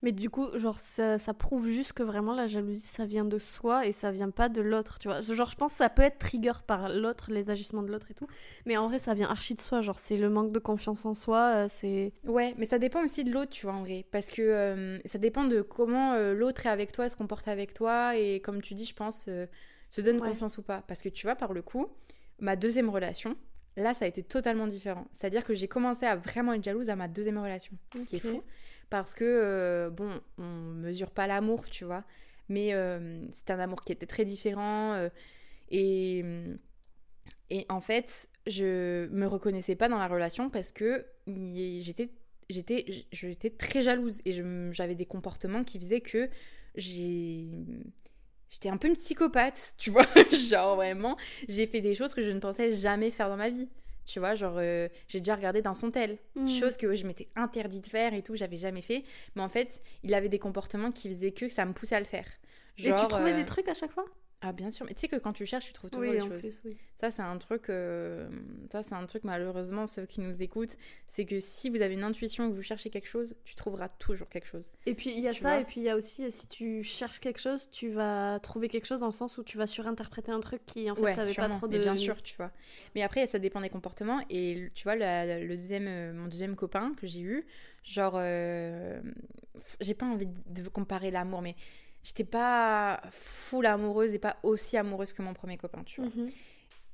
Mais 0.05 0.13
du 0.13 0.29
coup, 0.29 0.47
genre, 0.59 0.79
ça, 0.79 1.17
ça 1.17 1.33
prouve 1.33 1.67
juste 1.67 1.95
que 1.95 2.03
vraiment 2.03 2.35
la 2.35 2.47
jalousie, 2.47 2.83
ça 2.83 3.07
vient 3.07 3.25
de 3.25 3.39
soi 3.39 3.87
et 3.87 3.93
ça 3.93 4.11
vient 4.13 4.29
pas 4.31 4.51
de 4.51 4.61
l'autre, 4.61 4.99
tu 4.99 5.09
vois. 5.09 5.23
Genre, 5.23 5.49
je 5.51 5.57
pense 5.57 5.73
que 5.73 5.79
ça 5.79 5.89
peut 5.89 6.03
être 6.03 6.19
trigger 6.19 6.53
par 6.67 6.91
l'autre, 6.91 7.33
les 7.33 7.49
agissements 7.49 7.83
de 7.83 7.91
l'autre 7.91 8.11
et 8.11 8.15
tout. 8.15 8.27
Mais 8.67 8.77
en 8.77 8.87
vrai, 8.89 8.99
ça 8.99 9.15
vient 9.15 9.31
archi 9.31 9.55
de 9.55 9.63
soi. 9.63 9.81
Genre, 9.81 9.99
c'est 9.99 10.19
le 10.19 10.29
manque 10.29 10.53
de 10.53 10.59
confiance 10.59 11.07
en 11.07 11.15
soi, 11.15 11.53
euh, 11.55 11.67
c'est. 11.71 12.13
Ouais, 12.25 12.55
mais 12.59 12.67
ça 12.67 12.79
dépend 12.79 13.03
aussi 13.03 13.25
de 13.25 13.33
l'autre, 13.33 13.51
tu 13.51 13.65
vois, 13.65 13.75
en 13.75 13.81
vrai. 13.81 14.05
Parce 14.11 14.29
que 14.31 14.43
euh, 14.43 14.99
ça 15.07 15.17
dépend 15.19 15.45
de 15.45 15.63
comment 15.63 16.13
euh, 16.13 16.35
l'autre 16.35 16.67
est 16.67 16.71
avec 16.71 16.93
toi, 16.93 17.09
se 17.09 17.17
comporte 17.17 17.49
avec 17.49 17.73
toi. 17.73 18.15
Et 18.15 18.41
comme 18.41 18.61
tu 18.61 18.75
dis, 18.75 18.85
je 18.85 18.95
pense, 18.95 19.25
euh, 19.29 19.47
se 19.89 20.03
donne 20.03 20.21
Ouais. 20.21 20.29
confiance 20.29 20.59
ou 20.59 20.63
pas. 20.63 20.83
Parce 20.87 21.01
que 21.01 21.09
tu 21.09 21.27
vois, 21.27 21.35
par 21.35 21.55
le 21.55 21.63
coup, 21.63 21.87
ma 22.41 22.57
deuxième 22.57 22.91
relation, 22.91 23.37
là, 23.79 23.95
ça 23.95 24.05
a 24.05 24.09
été 24.09 24.23
totalement 24.23 24.67
différent. 24.67 25.07
C'est-à-dire 25.13 25.45
que 25.45 25.55
j'ai 25.55 25.67
commencé 25.69 26.05
à 26.05 26.15
vraiment 26.15 26.53
être 26.53 26.63
jalouse 26.65 26.91
à 26.91 26.97
ma 26.97 27.09
deuxième 27.09 27.39
relation. 27.39 27.73
Ce 27.95 28.07
qui 28.07 28.17
est 28.17 28.19
fou. 28.19 28.43
Parce 28.91 29.15
que, 29.15 29.25
euh, 29.25 29.91
bon, 29.91 30.21
on 30.39 30.45
mesure 30.45 31.11
pas 31.11 31.27
l'amour, 31.27 31.69
tu 31.71 31.85
vois. 31.85 32.05
Mais 32.49 32.75
euh, 32.75 33.21
c'était 33.33 33.53
un 33.55 33.59
amour 33.61 33.83
qui 33.83 33.93
était 33.93 34.07
très 34.07 34.25
différent. 34.25 34.95
euh, 34.95 35.09
et, 35.71 36.25
et 37.51 37.67
en 37.69 37.81
fait, 37.81 38.29
je 38.47 39.07
me 39.09 39.27
reconnaissais 39.27 39.77
pas 39.77 39.89
dans 39.89 39.99
la 39.99 40.09
relation 40.09 40.51
parce 40.51 40.73
que 40.73 41.07
j'étais 41.27 42.11
j'étais 42.49 43.51
très 43.51 43.83
jalouse 43.83 44.21
et 44.25 44.33
j'avais 44.73 44.95
des 44.95 45.07
comportements 45.07 45.65
qui 45.65 45.79
faisaient 45.79 46.01
que 46.01 46.29
j'étais 46.77 48.69
un 48.69 48.77
peu 48.77 48.89
une 48.89 48.95
psychopathe, 48.95 49.75
tu 49.79 49.91
vois, 49.91 50.07
genre 50.51 50.77
vraiment, 50.77 51.17
j'ai 51.49 51.67
fait 51.67 51.81
des 51.81 51.95
choses 51.95 52.15
que 52.15 52.23
je 52.23 52.31
ne 52.31 52.39
pensais 52.41 52.73
jamais 52.73 53.11
faire 53.11 53.29
dans 53.29 53.37
ma 53.37 53.51
vie. 53.51 53.69
Tu 54.07 54.19
vois, 54.19 54.35
genre, 54.35 54.57
euh, 54.59 54.89
j'ai 55.09 55.21
déjà 55.21 55.35
regardé 55.37 55.63
dans 55.63 55.75
son 55.75 55.91
tel, 55.91 56.19
Mm. 56.37 56.47
chose 56.49 56.77
que 56.77 56.95
je 56.95 57.07
m'étais 57.07 57.29
interdit 57.37 57.81
de 57.81 57.87
faire 57.87 58.13
et 58.15 58.23
tout, 58.23 58.35
j'avais 58.37 58.57
jamais 58.57 58.83
fait. 58.83 59.05
Mais 59.35 59.43
en 59.43 59.49
fait, 59.49 59.81
il 60.03 60.13
avait 60.15 60.29
des 60.29 60.39
comportements 60.39 60.91
qui 60.93 61.09
faisaient 61.11 61.33
que 61.33 61.49
ça 61.49 61.65
me 61.65 61.73
poussait 61.73 61.97
à 61.97 62.01
le 62.01 62.05
faire. 62.07 62.27
et 62.79 62.83
Genre, 62.83 63.01
tu 63.01 63.09
trouvais 63.09 63.33
euh, 63.33 63.37
des 63.37 63.45
trucs 63.45 63.69
à 63.69 63.75
chaque 63.75 63.93
fois? 63.93 64.05
Ah, 64.47 64.53
bien 64.53 64.71
sûr, 64.71 64.85
mais 64.87 64.95
tu 64.95 65.01
sais 65.01 65.09
que 65.09 65.17
quand 65.17 65.33
tu 65.33 65.47
cherches, 65.47 65.67
tu 65.67 65.73
trouves 65.73 65.91
toujours 65.91 66.11
Oui, 66.11 66.17
des 66.17 66.23
en 66.23 66.29
choses. 66.29 66.43
plus, 66.43 66.61
oui. 66.67 66.77
Ça, 66.97 67.11
c'est 67.11 67.23
un 67.23 67.39
truc, 67.39 67.71
euh, 67.71 68.29
ça, 68.71 68.83
c'est 68.83 68.95
un 68.95 69.05
truc 69.07 69.25
malheureusement, 69.25 69.87
ceux 69.87 70.07
qui 70.07 70.21
nous 70.21 70.43
écoutent, 70.43 70.77
c'est 71.09 71.25
que 71.25 71.41
si 71.41 71.71
vous 71.71 71.81
avez 71.83 71.95
une 71.95 72.05
intuition, 72.05 72.51
que 72.51 72.55
vous 72.55 72.63
cherchez 72.63 72.91
quelque 72.91 73.09
chose, 73.09 73.37
tu 73.45 73.55
trouveras 73.55 73.89
toujours 73.89 74.29
quelque 74.29 74.47
chose. 74.47 74.71
Et 74.87 74.95
puis 74.95 75.11
il 75.11 75.21
y 75.21 75.29
a 75.29 75.33
Tu 75.33 75.41
ça, 75.41 75.61
et 75.61 75.65
puis 75.65 75.81
il 75.81 75.85
y 75.85 75.89
a 75.89 75.97
aussi, 75.97 76.31
si 76.31 76.47
tu 76.49 76.83
cherches 76.83 77.19
quelque 77.21 77.41
chose, 77.41 77.69
tu 77.71 77.91
vas 77.91 78.39
trouver 78.41 78.69
quelque 78.69 78.87
chose 78.87 79.01
dans 79.01 79.07
le 79.07 79.13
sens 79.13 79.39
où 79.39 79.43
tu 79.45 79.57
vas 79.59 79.67
surinterpréter 79.67 80.31
un 80.31 80.41
truc 80.41 80.65
qui 80.67 80.91
en 80.91 80.95
fait 80.95 81.03
ouais, 81.03 81.15
t'avais 81.15 81.35
pas 81.35 81.49
trop 81.49 81.67
mais 81.69 81.79
de. 81.79 81.83
bien 81.83 81.97
sûr, 81.97 82.23
tu 82.23 82.37
vois. 82.37 82.51
Mais 82.95 83.03
après, 83.03 83.27
ça 83.27 83.39
dépend 83.39 83.61
des 83.61 83.71
comportements. 83.71 84.21
Et 84.31 84.71
tu 84.75 84.85
vois, 84.85 84.95
la- 84.97 85.41
le 85.41 85.57
deuxième, 85.57 85.87
euh, 85.89 86.13
mon 86.13 86.29
deuxième 86.29 86.55
copain 86.55 86.93
que 86.97 87.07
j'ai 87.07 87.21
eu, 87.21 87.47
genre, 87.83 88.15
euh, 88.17 89.01
j'ai 89.81 89.95
pas 89.95 90.07
envie 90.07 90.27
de 90.49 90.69
comparer 90.69 91.11
l'amour, 91.11 91.43
mais 91.43 91.57
j'étais 92.05 92.25
pas 92.25 93.01
full 93.11 93.67
amoureuse 93.67 94.13
et 94.13 94.19
pas 94.21 94.37
aussi 94.45 94.77
amoureuse 94.77 95.13
que 95.13 95.23
mon 95.23 95.35
premier 95.35 95.57
copain, 95.57 95.83
tu 95.85 96.01
vois. 96.01 96.11
Mhm. 96.15 96.31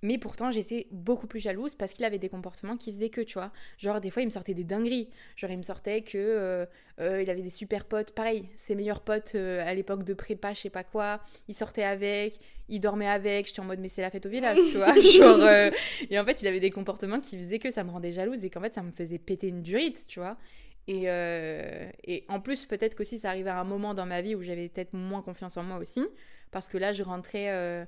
Mais 0.03 0.17
pourtant, 0.17 0.51
j'étais 0.51 0.87
beaucoup 0.91 1.27
plus 1.27 1.41
jalouse 1.41 1.75
parce 1.75 1.93
qu'il 1.93 2.05
avait 2.07 2.19
des 2.19 2.31
comportements 2.31 2.77
qui 2.77 2.91
faisaient 2.91 3.11
que, 3.11 3.21
tu 3.21 3.35
vois. 3.35 3.53
Genre, 3.77 4.01
des 4.01 4.11
fois, 4.11 4.23
il 4.23 4.27
me 4.27 4.31
sortait 4.31 4.55
des 4.55 4.65
dingueries. 4.65 5.11
Genre, 5.37 5.51
il 5.51 5.59
me 5.59 5.63
sortait 5.63 6.01
que 6.01 6.17
euh, 6.17 6.65
euh, 7.01 7.23
il 7.23 7.29
avait 7.29 7.43
des 7.43 7.51
super 7.51 7.85
potes. 7.85 8.13
Pareil, 8.13 8.49
ses 8.57 8.75
meilleurs 8.75 9.03
potes 9.03 9.33
euh, 9.35 9.63
à 9.67 9.75
l'époque 9.75 10.05
de 10.05 10.15
prépa, 10.15 10.55
je 10.55 10.61
sais 10.61 10.71
pas 10.71 10.85
quoi. 10.85 11.21
Il 11.49 11.55
sortait 11.55 11.83
avec, 11.83 12.39
il 12.71 12.81
dormait 12.81 13.09
avec. 13.09 13.47
J'étais 13.47 13.61
en 13.61 13.65
mode, 13.65 13.81
mais 13.81 13.89
c'est 13.89 14.01
la 14.01 14.11
fête 14.11 14.25
au 14.25 14.31
village, 14.31 14.59
tu 14.71 14.79
vois. 14.79 14.99
Genre, 15.01 15.71
Et 16.09 16.19
en 16.19 16.25
fait, 16.25 16.41
il 16.41 16.49
avait 16.49 16.61
des 16.61 16.71
comportements 16.71 17.21
qui 17.21 17.37
faisaient 17.39 17.59
que 17.59 17.71
ça 17.71 17.85
me 17.85 17.91
rendait 17.91 18.13
jalouse 18.13 18.43
et 18.43 18.49
qu'en 18.49 18.63
fait, 18.63 18.75
ça 18.75 18.83
me 18.83 18.93
faisait 18.93 19.19
péter 19.19 19.49
une 19.49 19.63
durite, 19.63 20.07
tu 20.07 20.21
vois. 20.21 20.39
Et, 20.87 21.05
euh, 21.07 21.89
et 22.05 22.25
en 22.29 22.41
plus, 22.41 22.67
peut-être 22.67 22.97
qu'aussi, 22.97 23.19
ça 23.19 23.31
arrivait 23.31 23.51
à 23.51 23.61
un 23.61 23.65
moment 23.65 23.95
dans 23.95 24.07
ma 24.07 24.23
vie 24.23 24.35
où 24.35 24.43
j'avais 24.43 24.69
peut-être 24.69 24.93
moins 24.95 25.23
confiance 25.23 25.57
en 25.57 25.63
moi 25.63 25.79
aussi. 25.79 26.05
Parce 26.51 26.69
que 26.69 26.79
là, 26.79 26.93
je 26.93 27.03
rentrais, 27.03 27.51
euh, 27.51 27.85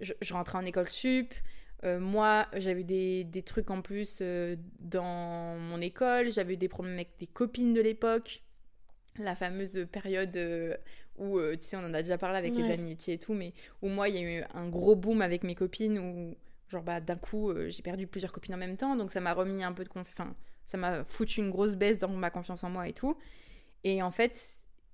je, 0.00 0.12
je 0.20 0.34
rentrais 0.34 0.58
en 0.58 0.64
école 0.64 0.88
sup. 0.88 1.34
Euh, 1.84 2.00
moi, 2.00 2.48
j'avais 2.56 2.80
eu 2.80 2.84
des, 2.84 3.24
des 3.24 3.42
trucs 3.42 3.70
en 3.70 3.82
plus 3.82 4.22
dans 4.80 5.56
mon 5.58 5.80
école. 5.80 6.32
J'avais 6.32 6.54
eu 6.54 6.56
des 6.56 6.68
problèmes 6.68 6.94
avec 6.94 7.10
des 7.18 7.26
copines 7.26 7.72
de 7.72 7.80
l'époque. 7.80 8.42
la 9.18 9.36
fameuse 9.36 9.86
période 9.92 10.36
où, 11.18 11.40
tu 11.40 11.58
sais, 11.60 11.76
on 11.76 11.80
en 11.80 11.94
a 11.94 12.02
déjà 12.02 12.18
parlé 12.18 12.38
avec 12.38 12.56
les 12.56 12.70
amitiés 12.72 13.14
et 13.14 13.18
tout, 13.18 13.34
mais 13.34 13.52
où 13.82 13.88
moi, 13.88 14.08
il 14.08 14.14
y 14.14 14.18
a 14.18 14.22
eu 14.22 14.44
un 14.54 14.68
gros 14.68 14.96
boom 14.96 15.22
avec 15.22 15.44
mes 15.44 15.54
copines 15.54 15.98
où, 15.98 16.36
genre, 16.68 16.82
bah, 16.82 17.00
d'un 17.00 17.16
coup, 17.16 17.52
j'ai 17.68 17.82
perdu 17.82 18.06
plusieurs 18.06 18.32
copines 18.32 18.54
en 18.54 18.58
même 18.58 18.76
temps, 18.76 18.96
donc 18.96 19.10
ça 19.10 19.20
m'a 19.20 19.34
remis 19.34 19.62
un 19.64 19.72
peu 19.72 19.84
de 19.84 19.88
confiance. 19.88 20.34
Ça 20.70 20.78
m'a 20.78 21.02
foutu 21.02 21.40
une 21.40 21.50
grosse 21.50 21.74
baisse 21.74 21.98
dans 21.98 22.08
ma 22.08 22.30
confiance 22.30 22.62
en 22.62 22.70
moi 22.70 22.86
et 22.86 22.92
tout. 22.92 23.16
Et 23.82 24.02
en 24.02 24.12
fait, 24.12 24.40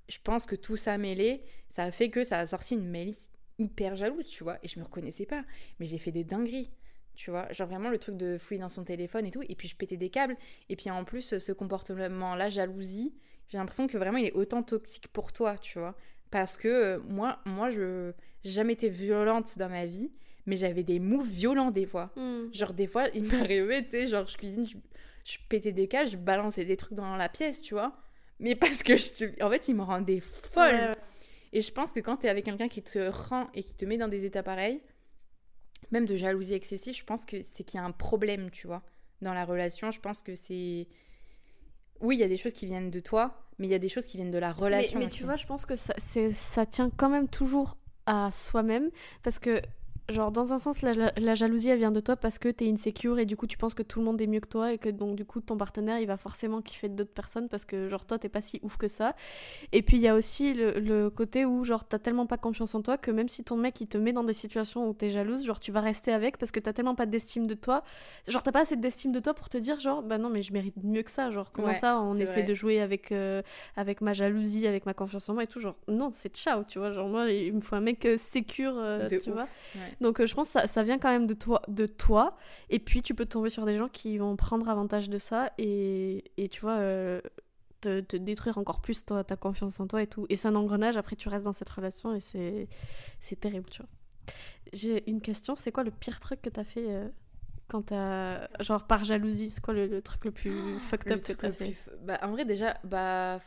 je 0.09 0.17
pense 0.25 0.47
que 0.47 0.57
tout 0.57 0.79
ça 0.79 0.97
mêlé, 0.97 1.45
ça 1.69 1.85
a 1.85 1.91
fait 1.91 2.09
que 2.09 2.25
ça 2.25 2.39
a 2.39 2.47
sorti 2.47 2.75
une 2.75 2.89
Mélisse 2.89 3.31
hyper 3.59 3.95
jalouse, 3.95 4.27
tu 4.27 4.43
vois, 4.43 4.59
et 4.63 4.69
je 4.69 4.79
me 4.79 4.85
reconnaissais 4.85 5.27
pas. 5.27 5.45
Mais 5.79 5.85
j'ai 5.85 5.99
fait 5.99 6.13
des 6.13 6.25
dingueries. 6.25 6.71
Tu 7.15 7.31
vois, 7.31 7.53
genre 7.53 7.69
vraiment 7.69 7.91
le 7.91 7.99
truc 7.99 8.17
de 8.17 8.39
fouiller 8.39 8.61
dans 8.61 8.71
son 8.71 8.85
téléphone 8.85 9.27
et 9.27 9.31
tout, 9.31 9.43
et 9.43 9.55
puis 9.55 9.69
je 9.69 9.77
pétais 9.77 9.99
des 9.99 10.09
câbles. 10.09 10.37
Et 10.71 10.77
puis 10.77 10.89
en 10.89 11.05
plus, 11.05 11.37
ce 11.37 11.53
comportement-là, 11.53 12.49
jalousie, 12.49 13.15
j'ai 13.49 13.59
l'impression 13.59 13.87
que 13.87 13.99
vraiment 13.99 14.19
il 14.19 14.27
est 14.27 14.33
autant 14.33 14.63
toxique 14.63 15.09
pour 15.09 15.35
toi, 15.35 15.59
tu 15.59 15.79
vois. 15.79 15.95
Parce 16.31 16.57
que 16.57 16.69
euh, 16.69 16.99
moi, 17.05 17.39
moi 17.45 17.69
je 17.69 18.13
jamais 18.45 18.73
été 18.73 18.89
violente 18.89 19.59
dans 19.59 19.69
ma 19.69 19.85
vie, 19.85 20.11
mais 20.47 20.57
j'avais 20.57 20.83
des 20.85 20.99
moves 20.99 21.29
violents 21.29 21.71
des 21.71 21.87
fois. 21.87 22.13
Hmm. 22.17 22.53
Genre 22.53 22.73
des 22.73 22.87
fois, 22.87 23.07
il 23.15 23.25
m'arrivait, 23.33 23.83
tu 23.83 23.91
sais, 23.91 24.07
genre 24.07 24.27
je 24.27 24.37
cuisine, 24.37 24.67
je, 24.67 24.77
je 25.25 25.39
pétais 25.49 25.73
des 25.73 25.89
câbles, 25.89 26.09
je 26.09 26.17
balançais 26.17 26.65
des 26.65 26.77
trucs 26.77 26.95
dans 26.95 27.17
la 27.17 27.29
pièce, 27.29 27.61
tu 27.61 27.75
vois. 27.75 27.97
Mais 28.39 28.55
parce 28.55 28.83
que, 28.83 28.97
je, 28.97 29.43
en 29.43 29.51
fait, 29.51 29.69
il 29.69 29.75
me 29.75 29.83
rendait 29.83 30.21
folle. 30.21 30.75
Ouais. 30.75 30.93
Et 31.53 31.61
je 31.61 31.73
pense 31.73 31.93
que 31.93 32.01
quand 32.01 32.19
t'es 32.19 32.29
avec 32.29 32.45
quelqu'un 32.45 32.69
qui 32.69 32.83
te 32.83 33.09
rend 33.09 33.49
et 33.55 33.63
qui 33.63 33.75
te 33.75 33.85
met 33.85 33.97
dans 33.97 34.09
des 34.09 34.25
états 34.25 34.43
pareils, 34.43 34.83
même 35.91 36.05
de 36.05 36.17
jalousie 36.17 36.55
excessive, 36.55 36.95
je 36.95 37.05
pense 37.05 37.25
que 37.25 37.41
c'est 37.41 37.65
qu'il 37.65 37.79
y 37.79 37.83
a 37.83 37.87
un 37.87 37.93
problème, 37.93 38.51
tu 38.51 38.67
vois, 38.67 38.83
dans 39.23 39.33
la 39.33 39.45
relation. 39.45 39.91
Je 39.91 40.01
pense 40.01 40.23
que 40.23 40.35
c'est... 40.35 40.87
Oui, 42.01 42.17
il 42.17 42.19
y 42.19 42.25
a 42.25 42.29
des 42.29 42.37
choses 42.37 42.53
qui 42.53 42.67
viennent 42.67 42.91
de 42.91 43.01
toi, 43.01 43.49
mais 43.59 43.67
il 43.69 43.71
y 43.71 43.75
a 43.75 43.79
des 43.79 43.89
choses 43.89 44.07
qui 44.07 44.19
viennent 44.19 44.31
de 44.31 44.39
la 44.39 44.49
Mais, 44.49 44.61
relation. 44.61 44.99
mais 44.99 45.07
aussi. 45.07 45.19
tu 45.19 45.25
vois, 45.25 45.37
je 45.37 45.47
pense 45.47 45.65
que 45.65 45.77
ça, 45.77 45.95
ça 46.33 46.67
tient 46.67 46.91
quand 46.91 47.09
même 47.09 47.29
toujours 47.29 47.79
à 48.05 48.31
soi-même. 48.33 48.91
Parce 49.23 49.39
que, 49.39 49.63
genre, 50.09 50.31
dans 50.31 50.53
un 50.53 50.59
sens, 50.59 50.83
la, 50.83 51.35
jalousie, 51.35 51.69
elle 51.71 51.79
vient 51.79 51.91
de 51.93 52.01
toi 52.01 52.17
parce 52.17 52.39
que 52.39 52.49
t'es 52.49 52.71
insécure 52.71 53.19
et 53.19 53.27
du 53.27 53.37
coup, 53.37 53.47
tu 53.47 53.59
penses 53.59 53.75
que 53.75 53.83
tout 53.83 53.99
le 53.99 54.05
monde 54.05 54.21
est 54.21 54.27
mieux 54.27 54.41
que 54.41 54.49
toi 54.49 54.73
et 54.73 54.79
que 54.79 54.89
donc, 54.89 55.17
du 55.17 55.25
coup, 55.25 55.41
ton 55.41 55.57
partenaire, 55.57 55.99
il 55.99 56.07
va 56.07 56.17
forcément 56.17 56.63
kiffer 56.63 56.89
d'autres 56.89 57.13
personnes 57.13 57.49
parce 57.49 57.65
que, 57.65 57.89
genre, 57.89 58.07
toi, 58.07 58.19
t'es 58.19 58.29
pas 58.29 58.41
si 58.41 58.61
ouf 58.63 58.77
que 58.77 58.89
ça. 58.89 59.15
Et 59.73 59.83
puis, 59.83 59.97
il 59.97 60.03
y 60.03 60.09
a 60.09 60.15
aussi 60.15 60.55
le, 60.55 60.79
le 60.79 61.11
côté 61.11 61.45
où, 61.45 61.65
genre, 61.65 61.85
t'as 61.85 61.99
tellement 61.99 62.27
pas 62.27 62.39
confiance 62.39 62.75
en 62.75 62.83
toi 62.83 62.99
que 62.99 63.11
même 63.11 63.29
si 63.29 63.45
ton 63.45 63.57
mec, 63.57 63.81
il 63.81 63.89
te 63.89 63.99
met 63.99 64.13
dans 64.13 64.25
des 64.25 64.33
situations 64.33 64.89
où 64.89 64.95
t'es 64.95 65.11
jalouse, 65.11 65.45
genre, 65.45 65.61
tu 65.61 65.73
vas 65.73 65.81
rester 65.81 66.13
avec 66.13 66.39
parce 66.39 66.53
que 66.53 66.61
t'as 66.61 66.73
tellement 66.73 66.95
pas 66.95 67.07
d'estime 67.07 67.47
de 67.47 67.55
toi. 67.55 67.83
Genre, 68.29 68.43
t'as 68.43 68.53
pas 68.53 68.61
assez 68.61 68.77
d'estime 68.77 69.13
de 69.13 69.21
toi 69.21 69.35
pour 69.35 69.49
te 69.49 69.59
dire, 69.59 69.79
genre, 69.81 70.03
bah 70.03 70.19
non, 70.19 70.31
mais 70.31 70.43
je 70.43 70.53
mérite 70.53 70.77
mieux 70.83 71.03
que 71.03 71.11
ça. 71.11 71.31
Genre, 71.31 71.53
comment 71.53 71.69
Ouais, 71.69 71.75
ça, 71.75 72.01
on 72.01 72.19
essaie 72.19 72.43
vrai. 72.43 72.43
de 72.45 72.55
jouer 72.55 72.81
avec, 72.81 73.13
euh, 73.13 73.43
avec 73.77 74.01
ma 74.01 74.13
jalousie, 74.13 74.67
avec 74.67 74.87
ma 74.87 74.95
confiance 74.95 75.29
en 75.29 75.35
moi 75.35 75.45
et 75.45 75.47
tout. 75.47 75.61
Genre, 75.61 75.77
non, 75.89 76.11
c'est 76.15 76.35
ciao, 76.37 76.65
tu 76.65 76.79
vois. 76.79 76.91
Genre, 76.93 77.09
moi, 77.09 77.31
il 77.31 77.55
me 77.55 77.61
faut 77.61 77.77
un 77.77 77.81
mec 77.81 78.05
euh, 78.07 78.17
sécure, 78.19 78.75
euh, 78.77 79.09
tu 79.09 79.31
ouf, 79.31 79.35
vois. 79.35 79.49
ouais. 79.75 79.96
Donc, 80.01 80.21
euh, 80.21 80.27
je 80.27 80.35
pense 80.35 80.49
que 80.53 80.61
ça, 80.61 80.67
ça 80.67 80.83
vient 80.83 80.99
quand 80.99 81.11
même 81.11 81.27
de 81.27 81.35
toi, 81.35 81.63
de 81.69 81.87
toi. 81.87 82.37
Et 82.71 82.79
puis, 82.79 83.03
tu 83.03 83.15
peux 83.15 83.27
tomber 83.27 83.51
sur 83.51 83.65
des 83.65 83.77
gens 83.79 83.89
qui 83.89 84.19
vont 84.19 84.37
prendre 84.37 84.69
avantage 84.69 85.09
de 85.09 85.19
ça 85.19 85.51
et, 85.59 86.25
et 86.37 86.49
tu 86.49 86.61
vois, 86.61 86.79
euh, 86.79 87.21
te, 87.81 88.01
te 88.01 88.17
détruire 88.17 88.59
encore 88.59 88.81
plus 88.81 89.05
toi, 89.05 89.25
ta 89.25 89.37
confiance 89.37 89.81
en 89.81 89.87
toi 89.87 90.03
et 90.03 90.07
tout. 90.07 90.27
Et 90.29 90.37
c'est 90.37 90.49
un 90.49 90.55
engrenage. 90.55 90.97
Après, 90.97 91.17
tu 91.17 91.29
restes 91.29 91.45
dans 91.45 91.53
cette 91.53 91.71
relation 91.71 92.15
et 92.15 92.21
c'est 92.21 93.41
terrible, 93.41 93.69
tu 93.71 93.83
vois. 93.83 93.89
J'ai 94.73 95.09
une 95.09 95.21
question. 95.21 95.55
C'est 95.55 95.73
quoi 95.73 95.85
le 95.85 95.91
pire 95.91 96.21
truc 96.21 96.43
que 96.43 96.51
t'as 96.51 96.65
fait 96.65 96.87
euh, 96.89 97.09
quand 97.69 97.83
t'as. 97.83 98.49
Genre, 98.63 98.85
par 98.87 99.05
jalousie 99.05 99.51
C'est 99.51 99.61
quoi 99.63 99.75
le, 99.75 99.87
le 99.87 100.03
truc 100.03 100.25
le 100.25 100.31
plus 100.31 100.79
fucked 100.81 101.13
up 101.13 101.23
que 101.23 101.33
t'as 101.33 101.53
fait 101.53 101.65
plus... 101.65 101.91
Bah, 102.03 102.19
en 102.23 102.33
vrai, 102.33 102.45
déjà, 102.45 102.77
bah... 102.85 103.39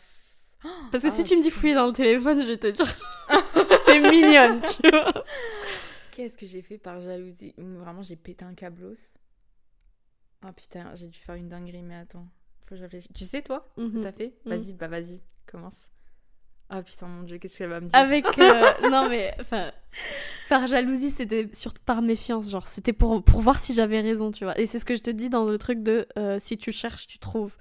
Parce 0.91 1.03
que 1.03 1.07
Ah, 1.09 1.11
si 1.11 1.23
tu 1.23 1.37
me 1.37 1.43
dis 1.43 1.51
fouiller 1.51 1.75
dans 1.75 1.87
le 1.87 1.93
téléphone, 1.93 2.41
je 2.41 2.47
vais 2.47 2.57
te 2.57 2.67
dire. 2.67 2.85
T'es 3.85 3.99
mignonne, 3.99 4.61
tu 4.61 4.89
vois. 4.89 5.11
Qu'est-ce 6.19 6.37
que 6.37 6.45
j'ai 6.45 6.61
fait 6.61 6.77
par 6.77 6.99
jalousie? 6.99 7.53
Ouh, 7.57 7.77
Vraiment, 7.77 8.01
j'ai 8.03 8.17
pété 8.17 8.43
un 8.43 8.53
câblos. 8.53 9.13
Oh 10.45 10.51
putain, 10.51 10.93
j'ai 10.95 11.07
dû 11.07 11.17
faire 11.17 11.35
une 11.35 11.47
dinguerie, 11.47 11.81
mais 11.81 11.95
attends. 11.95 12.27
Faut 12.59 12.65
que 12.65 12.75
je 12.75 12.81
réfléchisse. 12.81 13.13
Tu 13.13 13.23
sais, 13.23 13.41
toi, 13.41 13.71
ce 13.77 13.83
que 13.83 13.95
Mhm. 13.97 14.03
t'as 14.03 14.11
fait? 14.11 14.33
Mhm. 14.45 14.51
Vas-y, 14.51 14.73
bah 14.73 14.87
vas-y, 14.89 15.21
commence. 15.49 15.89
Ah 16.67 16.83
putain, 16.83 17.07
mon 17.07 17.23
dieu, 17.23 17.37
qu'est-ce 17.37 17.57
qu'elle 17.59 17.69
va 17.69 17.79
me 17.79 17.87
dire? 17.87 17.97
Avec. 17.97 18.25
euh, 18.37 18.63
non, 18.91 19.07
mais. 19.07 19.33
Enfin. 19.39 19.71
Par 20.49 20.67
jalousie, 20.67 21.09
c'était 21.09 21.47
surtout 21.53 21.83
par 21.85 22.01
méfiance. 22.01 22.49
Genre, 22.49 22.67
c'était 22.67 22.91
pour, 22.91 23.23
pour 23.23 23.39
voir 23.39 23.57
si 23.57 23.73
j'avais 23.73 24.01
raison, 24.01 24.29
tu 24.31 24.43
vois. 24.43 24.59
Et 24.59 24.65
c'est 24.65 24.79
ce 24.79 24.83
que 24.85 24.95
je 24.95 25.01
te 25.01 25.11
dis 25.11 25.29
dans 25.29 25.45
le 25.45 25.57
truc 25.57 25.81
de 25.83 26.05
euh, 26.17 26.37
si 26.41 26.57
tu 26.57 26.73
cherches, 26.73 27.07
tu 27.07 27.17
trouves. 27.17 27.55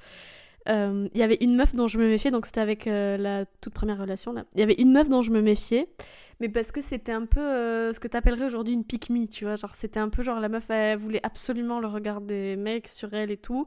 Euh, 0.71 1.09
Il 1.15 1.21
y 1.21 1.23
avait 1.23 1.39
une 1.41 1.57
meuf 1.57 1.75
dont 1.75 1.89
je 1.89 1.99
me 1.99 2.09
méfiais, 2.09 2.31
donc 2.31 2.47
c'était 2.47 2.61
avec 2.61 2.87
euh, 2.87 3.17
la 3.17 3.45
toute 3.61 3.73
première 3.75 3.99
relation 3.99 4.33
là. 4.33 4.45
Il 4.55 4.61
y 4.61 4.63
avait 4.63 4.75
une 4.75 4.93
meuf 4.93 5.09
dont 5.09 5.23
je 5.23 5.31
me 5.31 5.41
méfiais, 5.41 5.89
mais 6.41 6.49
parce 6.49 6.73
que 6.73 6.81
c'était 6.81 7.13
un 7.13 7.25
peu 7.27 7.41
euh, 7.41 7.93
ce 7.93 8.01
que 8.01 8.09
t'appellerais 8.09 8.45
aujourd'hui 8.47 8.75
une 8.75 8.85
pick 8.85 9.09
me, 9.11 9.27
tu 9.27 9.45
vois. 9.45 9.57
Genre, 9.57 9.75
c'était 9.75 10.01
un 10.01 10.09
peu 10.11 10.23
genre 10.23 10.41
la 10.41 10.49
meuf, 10.49 10.69
elle 10.71 10.99
voulait 10.99 11.25
absolument 11.25 11.81
le 11.81 11.87
regard 11.89 12.21
des 12.21 12.57
mecs 12.57 12.89
sur 12.89 13.13
elle 13.15 13.31
et 13.31 13.37
tout. 13.39 13.67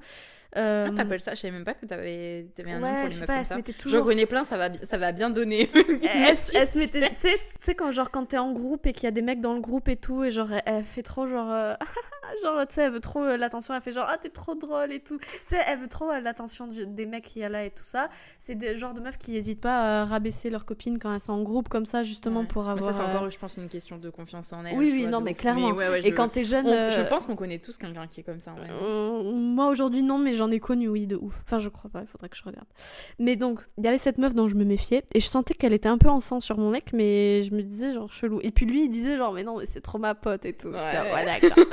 Euh, 0.57 0.89
Ah, 0.91 0.95
t'appelles 0.97 1.21
ça 1.21 1.33
Je 1.33 1.39
savais 1.39 1.53
même 1.53 1.63
pas 1.63 1.73
que 1.73 1.85
t'avais 1.85 2.45
t'avais 2.53 2.71
un 2.71 2.79
nom 2.81 2.85
ouais, 2.87 3.01
pour 3.03 3.03
je 3.03 3.05
les 3.05 3.11
sais 3.11 3.19
meufs 3.21 3.27
pas, 3.27 3.35
comme 3.55 3.63
se 3.63 3.89
ça. 3.89 4.01
connais 4.01 4.25
plein, 4.25 4.43
ça 4.43 4.57
va, 4.57 4.67
ça 4.83 4.97
va 4.97 5.13
bien 5.13 5.29
donner. 5.29 5.69
elle, 6.03 6.37
se- 6.37 6.77
mettait 6.77 7.09
tu 7.15 7.27
sais 7.57 7.73
quand 7.73 7.89
genre 7.91 8.11
quand 8.11 8.25
t'es 8.25 8.37
en 8.37 8.51
groupe 8.51 8.85
et 8.85 8.91
qu'il 8.91 9.05
y 9.05 9.07
a 9.07 9.11
des 9.11 9.21
mecs 9.21 9.39
dans 9.39 9.53
le 9.53 9.61
groupe 9.61 9.87
et 9.87 9.95
tout 9.95 10.25
et 10.25 10.29
genre 10.29 10.51
elle, 10.51 10.61
elle 10.65 10.83
fait 10.83 11.03
trop 11.03 11.25
genre 11.25 11.49
euh, 11.49 11.73
genre 12.43 12.65
tu 12.67 12.75
sais 12.75 12.81
elle 12.83 12.91
veut 12.91 12.99
trop 12.99 13.23
euh, 13.23 13.37
l'attention 13.37 13.73
elle 13.73 13.81
fait 13.81 13.91
genre 13.91 14.07
ah 14.09 14.17
t'es 14.17 14.29
trop 14.29 14.55
drôle 14.55 14.91
et 14.91 14.99
tout 14.99 15.17
tu 15.17 15.25
sais 15.47 15.57
elle 15.67 15.77
veut 15.79 15.87
trop 15.87 16.09
euh, 16.11 16.19
l'attention 16.19 16.67
des 16.67 17.05
mecs 17.05 17.23
qui 17.25 17.39
y 17.39 17.43
a 17.43 17.49
là 17.49 17.65
et 17.65 17.71
tout 17.71 17.83
ça 17.83 18.09
c'est 18.39 18.55
des 18.55 18.75
genres 18.75 18.93
de 18.93 19.01
meufs 19.01 19.17
qui 19.17 19.35
hésitent 19.35 19.61
pas 19.61 20.01
à 20.01 20.05
rabaisser 20.05 20.49
leurs 20.49 20.65
copines 20.65 20.99
quand 20.99 21.13
elles 21.13 21.19
sont 21.19 21.33
en 21.33 21.41
groupe 21.43 21.67
comme 21.69 21.85
ça 21.85 22.03
justement 22.03 22.41
Ouais. 22.41 22.45
pour 22.47 22.63
Mais 22.63 22.69
avoir 22.71 22.91
ça, 22.93 22.97
c'est 22.97 23.03
euh, 23.03 23.15
encore, 23.17 23.29
je 23.29 23.37
pense, 23.37 23.57
une 23.57 23.67
question 23.67 23.97
de 23.97 24.09
confiance 24.09 24.53
en 24.53 24.63
elle. 24.65 24.77
Oui, 24.77 24.89
oui, 24.93 25.01
vois, 25.01 25.11
non, 25.11 25.21
mais 25.21 25.31
ouf. 25.31 25.37
clairement. 25.37 25.69
ouais, 25.71 25.89
ouais, 25.89 25.99
et 26.07 26.13
quand 26.13 26.29
t'es 26.29 26.43
jeune 26.43 26.65
on- 26.67 26.71
euh, 26.71 26.89
Je 26.89 27.01
pense 27.01 27.25
qu'on 27.25 27.35
connaît 27.35 27.59
tous 27.59 27.77
quelqu'un 27.77 28.07
qui 28.07 28.21
est 28.21 28.23
comme 28.23 28.39
ça. 28.39 28.51
en 28.51 28.55
vrai. 28.55 28.67
euh, 28.71 29.23
moi 29.33 29.67
aujourd'hui 29.69 30.01
non 30.03 30.17
mais 30.17 30.33
j'en 30.33 30.49
ai 30.51 30.59
connu 30.59 30.87
oui 30.87 31.07
de 31.07 31.15
ouf 31.15 31.41
enfin 31.45 31.59
je 31.59 31.69
crois 31.69 31.89
pas 31.91 32.01
il 32.01 32.07
faudrait 32.07 32.29
que 32.29 32.37
je 32.37 32.43
regarde 32.43 32.67
mais 33.19 33.35
donc 33.35 33.59
il 33.77 33.83
y 33.83 33.87
avait 33.87 33.97
cette 33.97 34.17
meuf 34.17 34.33
dont 34.33 34.47
je 34.47 34.55
me 34.55 34.63
méfiais 34.63 35.03
et 35.13 35.19
je 35.19 35.25
sentais 35.27 35.53
qu'elle 35.53 35.73
était 35.73 35.89
un 35.89 35.97
peu 35.97 36.09
en 36.09 36.19
sang 36.19 36.39
sur 36.39 36.57
mon 36.57 36.69
mec 36.69 36.93
mais 36.93 37.41
je 37.43 37.53
me 37.53 37.61
disais 37.63 37.93
genre 37.93 38.11
chelou 38.11 38.39
et 38.43 38.51
puis 38.51 38.65
lui 38.65 38.85
il 38.85 38.89
disait 38.89 39.17
genre 39.17 39.33
mais 39.33 39.43
non 39.43 39.57
mais 39.57 39.65
c'est 39.65 39.81
trop 39.81 39.97
ma 39.97 40.15
pote 40.15 40.45
et 40.45 40.53
tout 40.53 40.71
J'étais, 40.71 41.01
Ouais. 41.01 41.13
ouais 41.13 41.25
d'accord 41.41 41.65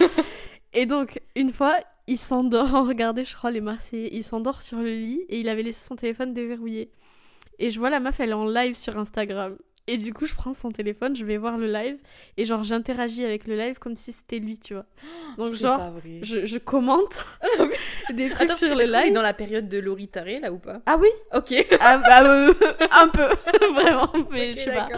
et 0.72 0.86
donc 0.86 1.20
une 1.36 1.50
fois 1.52 1.76
il 2.06 2.18
s'endort 2.18 2.70
on 2.74 2.84
regardait 2.84 3.24
je 3.24 3.34
crois 3.36 3.50
les 3.50 3.60
Marseillais 3.60 4.10
il 4.12 4.24
s'endort 4.24 4.62
sur 4.62 4.78
le 4.78 4.90
lit 4.90 5.20
et 5.28 5.40
il 5.40 5.48
avait 5.48 5.62
laissé 5.62 5.86
son 5.86 5.96
téléphone 5.96 6.32
déverrouillé 6.32 6.90
et 7.58 7.70
je 7.70 7.78
vois 7.78 7.90
la 7.90 8.00
meuf 8.00 8.20
elle 8.20 8.30
est 8.30 8.34
en 8.34 8.46
live 8.48 8.74
sur 8.74 8.98
Instagram 8.98 9.56
et 9.86 9.96
du 9.96 10.12
coup 10.12 10.26
je 10.26 10.34
prends 10.34 10.52
son 10.54 10.70
téléphone 10.70 11.16
je 11.16 11.24
vais 11.24 11.38
voir 11.38 11.56
le 11.58 11.66
live 11.66 11.98
et 12.36 12.44
genre 12.44 12.62
j'interagis 12.62 13.24
avec 13.24 13.46
le 13.46 13.56
live 13.56 13.78
comme 13.78 13.96
si 13.96 14.12
c'était 14.12 14.38
lui 14.38 14.58
tu 14.58 14.74
vois 14.74 14.84
donc 15.38 15.54
genre 15.54 15.92
je, 16.22 16.44
je 16.44 16.58
commente 16.58 17.24
des 18.12 18.30
trucs 18.30 18.50
Attends, 18.50 18.56
sur 18.56 18.74
le 18.74 18.84
live. 18.84 19.12
dans 19.12 19.22
la 19.22 19.34
période 19.34 19.68
de 19.68 19.78
Laurie 19.78 20.08
Taré, 20.08 20.40
là, 20.40 20.52
ou 20.52 20.58
pas? 20.58 20.80
Ah 20.86 20.96
oui? 21.00 21.08
Ok. 21.34 21.54
ah, 21.80 21.98
bah, 21.98 22.22
euh, 22.24 22.52
Un 23.00 23.08
peu, 23.08 23.28
vraiment, 23.74 24.10
mais 24.30 24.52
je 24.52 24.58
sais 24.58 24.72
pas. 24.72 24.88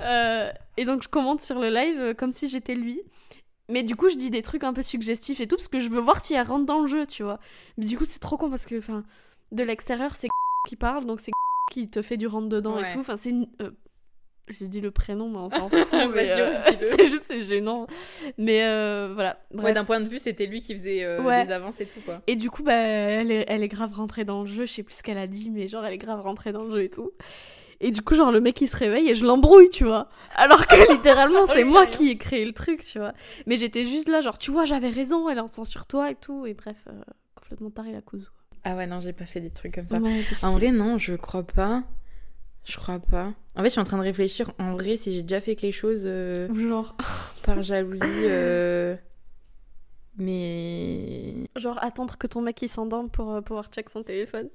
Euh, 0.00 0.50
et 0.76 0.84
donc 0.84 1.02
je 1.02 1.08
commente 1.08 1.40
sur 1.40 1.58
le 1.58 1.68
live 1.70 2.00
euh, 2.00 2.14
comme 2.14 2.32
si 2.32 2.48
j'étais 2.48 2.74
lui. 2.74 3.00
Mais 3.70 3.82
du 3.82 3.96
coup, 3.96 4.08
je 4.10 4.16
dis 4.16 4.30
des 4.30 4.42
trucs 4.42 4.62
un 4.64 4.72
peu 4.72 4.82
suggestifs 4.82 5.40
et 5.40 5.46
tout, 5.46 5.56
parce 5.56 5.68
que 5.68 5.80
je 5.80 5.88
veux 5.88 6.00
voir 6.00 6.22
si 6.24 6.34
elle 6.34 6.46
rentre 6.46 6.66
dans 6.66 6.80
le 6.82 6.86
jeu, 6.86 7.06
tu 7.06 7.22
vois. 7.22 7.38
Mais 7.78 7.86
du 7.86 7.96
coup, 7.96 8.04
c'est 8.04 8.18
trop 8.20 8.36
con 8.36 8.50
parce 8.50 8.66
que, 8.66 8.76
enfin, 8.78 9.04
de 9.52 9.62
l'extérieur, 9.62 10.14
c'est 10.14 10.28
qui 10.68 10.76
parle, 10.76 11.06
donc 11.06 11.20
c'est 11.20 11.32
qui 11.72 11.88
te 11.88 12.02
fait 12.02 12.16
du 12.18 12.26
rentre 12.26 12.48
dedans 12.48 12.76
Ouais. 12.76 12.88
et 12.90 12.92
tout. 12.92 13.00
Enfin, 13.00 13.16
c'est. 13.16 13.32
euh, 13.62 13.70
J'ai 14.50 14.68
dit 14.68 14.82
le 14.82 14.90
prénom, 14.90 15.30
mais 15.30 15.48
Vas-y, 16.08 16.40
euh, 16.42 16.60
c'est 16.62 17.04
juste 17.04 17.24
c'est 17.26 17.40
gênant. 17.40 17.86
Mais 18.36 18.62
euh, 18.64 19.12
voilà. 19.14 19.38
Bref. 19.50 19.64
Ouais, 19.64 19.72
d'un 19.72 19.84
point 19.86 20.00
de 20.00 20.08
vue, 20.08 20.18
c'était 20.18 20.44
lui 20.44 20.60
qui 20.60 20.74
faisait 20.76 21.02
euh, 21.02 21.22
Ouais. 21.22 21.46
des 21.46 21.50
avances 21.50 21.80
et 21.80 21.86
tout, 21.86 22.00
quoi. 22.04 22.20
Et 22.26 22.36
du 22.36 22.50
coup, 22.50 22.62
bah, 22.62 22.74
elle, 22.74 23.30
est, 23.32 23.46
elle 23.48 23.62
est 23.62 23.68
grave 23.68 23.94
rentrée 23.94 24.26
dans 24.26 24.42
le 24.42 24.46
jeu. 24.46 24.66
Je 24.66 24.72
sais 24.72 24.82
plus 24.82 24.96
ce 24.96 25.02
qu'elle 25.02 25.16
a 25.16 25.26
dit, 25.26 25.50
mais 25.50 25.68
genre, 25.68 25.86
elle 25.86 25.94
est 25.94 25.98
grave 25.98 26.20
rentrée 26.20 26.52
dans 26.52 26.64
le 26.64 26.70
jeu 26.70 26.82
et 26.82 26.90
tout. 26.90 27.12
Et 27.84 27.90
du 27.90 28.00
coup, 28.00 28.14
genre, 28.14 28.32
le 28.32 28.40
mec, 28.40 28.58
il 28.62 28.66
se 28.66 28.76
réveille 28.76 29.10
et 29.10 29.14
je 29.14 29.26
l'embrouille, 29.26 29.68
tu 29.68 29.84
vois. 29.84 30.08
Alors 30.36 30.66
que 30.66 30.92
littéralement, 30.92 31.46
c'est 31.46 31.64
Oui, 31.64 31.70
moi 31.70 31.84
qui 31.84 32.08
ai 32.08 32.16
créé 32.16 32.44
le 32.44 32.52
truc, 32.52 32.82
tu 32.82 32.98
vois. 32.98 33.12
Mais 33.46 33.58
j'étais 33.58 33.84
juste 33.84 34.08
là, 34.08 34.22
genre, 34.22 34.38
tu 34.38 34.50
vois, 34.50 34.64
j'avais 34.64 34.88
raison, 34.88 35.28
elle 35.28 35.38
en 35.38 35.48
sent 35.48 35.66
sur 35.66 35.84
toi 35.84 36.10
et 36.10 36.14
tout. 36.14 36.46
Et 36.46 36.54
bref, 36.54 36.76
euh, 36.88 36.92
complètement 37.34 37.70
taré 37.70 37.92
la 37.92 38.00
cause. 38.00 38.32
Ah 38.64 38.74
ouais, 38.74 38.86
non, 38.86 39.00
j'ai 39.00 39.12
pas 39.12 39.26
fait 39.26 39.42
des 39.42 39.50
trucs 39.50 39.74
comme 39.74 39.86
ça. 39.86 39.98
Ouais. 39.98 40.22
En 40.42 40.52
vrai, 40.52 40.72
non, 40.72 40.96
je 40.96 41.14
crois 41.14 41.42
pas. 41.42 41.82
Je 42.64 42.78
crois 42.78 42.98
pas. 42.98 43.34
En 43.54 43.60
fait, 43.60 43.66
je 43.66 43.72
suis 43.72 43.80
en 43.80 43.84
train 43.84 43.98
de 43.98 44.02
réfléchir, 44.02 44.50
en 44.58 44.72
vrai, 44.72 44.96
si 44.96 45.12
j'ai 45.14 45.22
déjà 45.22 45.40
fait 45.40 45.54
quelque 45.54 45.74
chose 45.74 46.04
euh, 46.06 46.48
Genre, 46.54 46.96
par 47.42 47.62
jalousie. 47.62 48.00
euh, 48.04 48.96
Mais. 50.16 51.34
genre, 51.56 51.78
attendre 51.84 52.16
que 52.16 52.26
ton 52.26 52.40
mec 52.40 52.62
il 52.62 52.68
s'endorme 52.68 53.10
pour 53.10 53.30
euh, 53.30 53.40
pouvoir 53.42 53.66
check 53.66 53.90
son 53.90 54.02
téléphone. 54.02 54.48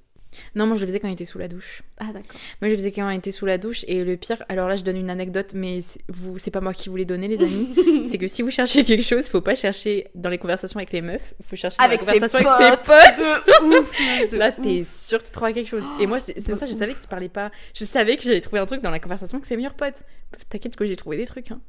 Non, 0.55 0.67
moi 0.67 0.75
je 0.75 0.81
le 0.81 0.87
faisais 0.87 0.99
quand 0.99 1.07
il 1.07 1.13
était 1.13 1.25
sous 1.25 1.39
la 1.39 1.47
douche. 1.47 1.81
Ah, 1.97 2.05
d'accord. 2.05 2.21
Moi 2.61 2.69
je 2.69 2.69
le 2.69 2.75
faisais 2.77 2.91
quand 2.91 3.09
il 3.09 3.17
était 3.17 3.31
sous 3.31 3.45
la 3.45 3.57
douche. 3.57 3.83
Et 3.87 4.03
le 4.03 4.15
pire, 4.17 4.43
alors 4.47 4.67
là 4.67 4.75
je 4.75 4.83
donne 4.83 4.97
une 4.97 5.09
anecdote, 5.09 5.51
mais 5.55 5.81
c'est- 5.81 5.99
vous, 6.07 6.37
c'est 6.37 6.51
pas 6.51 6.61
moi 6.61 6.73
qui 6.73 6.89
vous 6.89 6.95
l'ai 6.95 7.05
donné, 7.05 7.27
les 7.27 7.41
amis. 7.41 7.73
c'est 8.07 8.17
que 8.17 8.27
si 8.27 8.41
vous 8.41 8.51
cherchez 8.51 8.83
quelque 8.83 9.03
chose, 9.03 9.27
faut 9.27 9.41
pas 9.41 9.55
chercher 9.55 10.07
dans 10.15 10.29
les 10.29 10.37
conversations 10.37 10.77
avec 10.77 10.91
les 10.91 11.01
meufs, 11.01 11.33
faut 11.43 11.55
chercher 11.55 11.77
dans 11.79 11.85
Avec 11.85 12.01
la 12.05 12.13
ses 12.13 12.19
conversation 12.19 12.49
avec 12.49 12.79
ses 12.85 12.91
potes. 12.91 13.25
De 13.69 13.79
ouf. 13.79 14.29
de 14.31 14.37
Là, 14.37 14.51
t'es 14.51 14.83
sûr 14.83 15.19
que 15.19 15.25
tu 15.25 15.31
trouveras 15.31 15.53
quelque 15.53 15.67
chose. 15.69 15.83
Et 15.99 16.05
moi, 16.05 16.19
c'est 16.19 16.33
c'est 16.39 16.47
de 16.47 16.51
pour 16.51 16.57
ça 16.59 16.65
que 16.67 16.71
je 16.73 16.77
savais 16.77 16.93
qu'il 16.93 17.07
parlait 17.07 17.29
pas. 17.29 17.51
Je 17.73 17.83
savais 17.83 18.15
que 18.17 18.23
j'allais 18.23 18.41
trouver 18.41 18.59
un 18.61 18.65
truc 18.65 18.81
dans 18.81 18.91
la 18.91 18.99
conversation 18.99 19.37
avec 19.37 19.45
ses 19.45 19.55
meilleurs 19.57 19.73
potes. 19.73 20.03
T'inquiète 20.49 20.75
que 20.75 20.85
j'ai 20.85 20.95
trouvé 20.95 21.17
des 21.17 21.25
trucs. 21.25 21.51
Hein. 21.51 21.59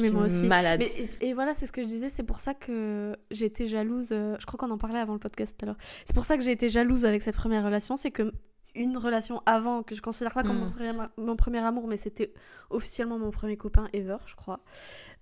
Mais 0.00 0.10
moi 0.10 0.24
aussi. 0.24 0.46
Malade. 0.46 0.80
Mais, 0.80 1.08
et, 1.28 1.32
voilà, 1.34 1.54
c'est 1.54 1.66
ce 1.66 1.72
que 1.72 1.82
je 1.82 1.86
disais, 1.86 2.08
c'est 2.08 2.22
pour 2.24 2.40
ça 2.40 2.54
que 2.54 3.16
j'ai 3.30 3.46
été 3.46 3.66
jalouse. 3.66 4.08
euh, 4.12 4.36
je 4.40 4.46
crois 4.46 4.58
qu'on 4.58 4.72
en 4.72 4.78
parlait 4.78 4.98
avant 4.98 5.12
le 5.12 5.18
podcast 5.18 5.56
tout 5.58 5.64
à 5.64 5.66
l'heure. 5.66 5.78
C'est 6.04 6.14
pour 6.14 6.24
ça 6.24 6.36
que 6.36 6.42
j'ai 6.42 6.52
été 6.52 6.68
jalouse 6.68 7.04
avec 7.04 7.22
cette 7.22 7.36
première 7.36 7.64
relation. 7.64 7.96
C'est 7.96 8.10
que 8.10 8.32
une 8.76 8.96
relation 8.98 9.40
avant, 9.46 9.84
que 9.84 9.94
je 9.94 10.02
considère 10.02 10.34
pas 10.34 10.42
comme 10.42 10.56
Mm. 10.56 10.60
mon, 10.64 10.70
premier, 10.70 10.92
mon 11.16 11.36
premier 11.36 11.58
amour, 11.60 11.86
mais 11.86 11.96
c'était 11.96 12.32
officiellement 12.70 13.20
mon 13.20 13.30
premier 13.30 13.56
copain 13.56 13.88
ever, 13.92 14.16
je 14.26 14.34
crois. 14.34 14.58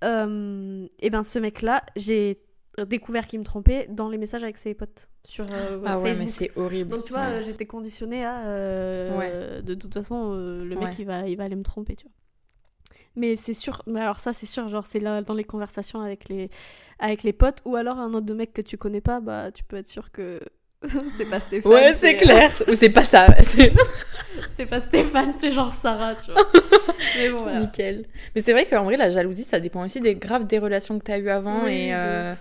Euh, 0.04 0.86
et 1.00 1.10
ben 1.10 1.22
ce 1.22 1.38
mec-là, 1.38 1.82
j'ai 1.96 2.40
découvert 2.86 3.26
qu'il 3.26 3.38
me 3.38 3.44
trompait 3.44 3.86
dans 3.90 4.08
les 4.08 4.16
messages 4.16 4.42
avec 4.42 4.56
ses 4.56 4.72
potes 4.72 5.10
sur 5.26 5.44
euh, 5.52 5.82
ah 5.84 6.00
ouais, 6.00 6.14
mais 6.18 6.26
c'est 6.26 6.50
horrible. 6.56 6.88
Donc 6.90 7.04
tu 7.04 7.12
vois, 7.12 7.26
Ouais. 7.28 7.42
j'étais 7.42 7.66
conditionnée 7.66 8.24
à 8.24 8.46
euh, 8.46 9.18
Ouais. 9.18 9.62
de 9.62 9.74
toute 9.74 9.92
façon 9.92 10.32
le 10.34 10.64
mec 10.70 10.80
Ouais. 10.80 10.94
il 10.98 11.04
va 11.06 11.28
il 11.28 11.36
va 11.36 11.44
aller 11.44 11.56
me 11.56 11.62
tromper, 11.62 11.94
tu 11.96 12.06
vois. 12.06 12.12
Mais 13.16 13.36
c'est 13.36 13.54
sûr, 13.54 13.82
mais 13.86 14.00
alors 14.00 14.18
ça 14.18 14.32
c'est 14.32 14.46
sûr, 14.46 14.68
genre 14.68 14.86
c'est 14.86 15.00
là 15.00 15.22
dans 15.22 15.34
les 15.34 15.44
conversations 15.44 16.00
avec 16.00 16.28
les 16.28 16.50
avec 16.98 17.22
les 17.22 17.32
potes 17.32 17.60
ou 17.64 17.76
alors 17.76 17.98
un 17.98 18.14
autre 18.14 18.32
mec 18.34 18.52
que 18.52 18.62
tu 18.62 18.76
connais 18.78 19.00
pas, 19.00 19.20
bah 19.20 19.50
tu 19.52 19.64
peux 19.64 19.76
être 19.76 19.88
sûr 19.88 20.10
que 20.10 20.40
c'est 21.16 21.26
pas 21.26 21.40
Stéphane. 21.40 21.72
Ouais, 21.72 21.92
c'est 21.94 22.16
clair. 22.16 22.50
Ou 22.68 22.74
c'est 22.74 22.90
pas 22.90 23.04
ça. 23.04 23.26
C'est 24.56 24.66
pas 24.66 24.80
Stéphane, 24.80 25.32
c'est 25.38 25.50
genre 25.50 25.72
Sarah, 25.72 26.14
tu 26.14 26.30
vois. 26.30 26.42
mais 27.16 27.30
bon 27.30 27.42
voilà. 27.42 27.60
nickel. 27.60 28.06
Mais 28.34 28.42
c'est 28.42 28.52
vrai 28.52 28.66
qu'en 28.66 28.84
vrai, 28.84 28.96
la 28.96 29.08
jalousie, 29.08 29.44
ça 29.44 29.60
dépend 29.60 29.84
aussi 29.84 30.00
des 30.00 30.14
graves 30.14 30.46
des 30.46 30.58
relations 30.58 30.98
que 30.98 31.04
t'as 31.04 31.18
eues 31.18 31.30
avant 31.30 31.64
Oui, 31.64 31.72
et 31.72 31.94
euh, 31.94 32.34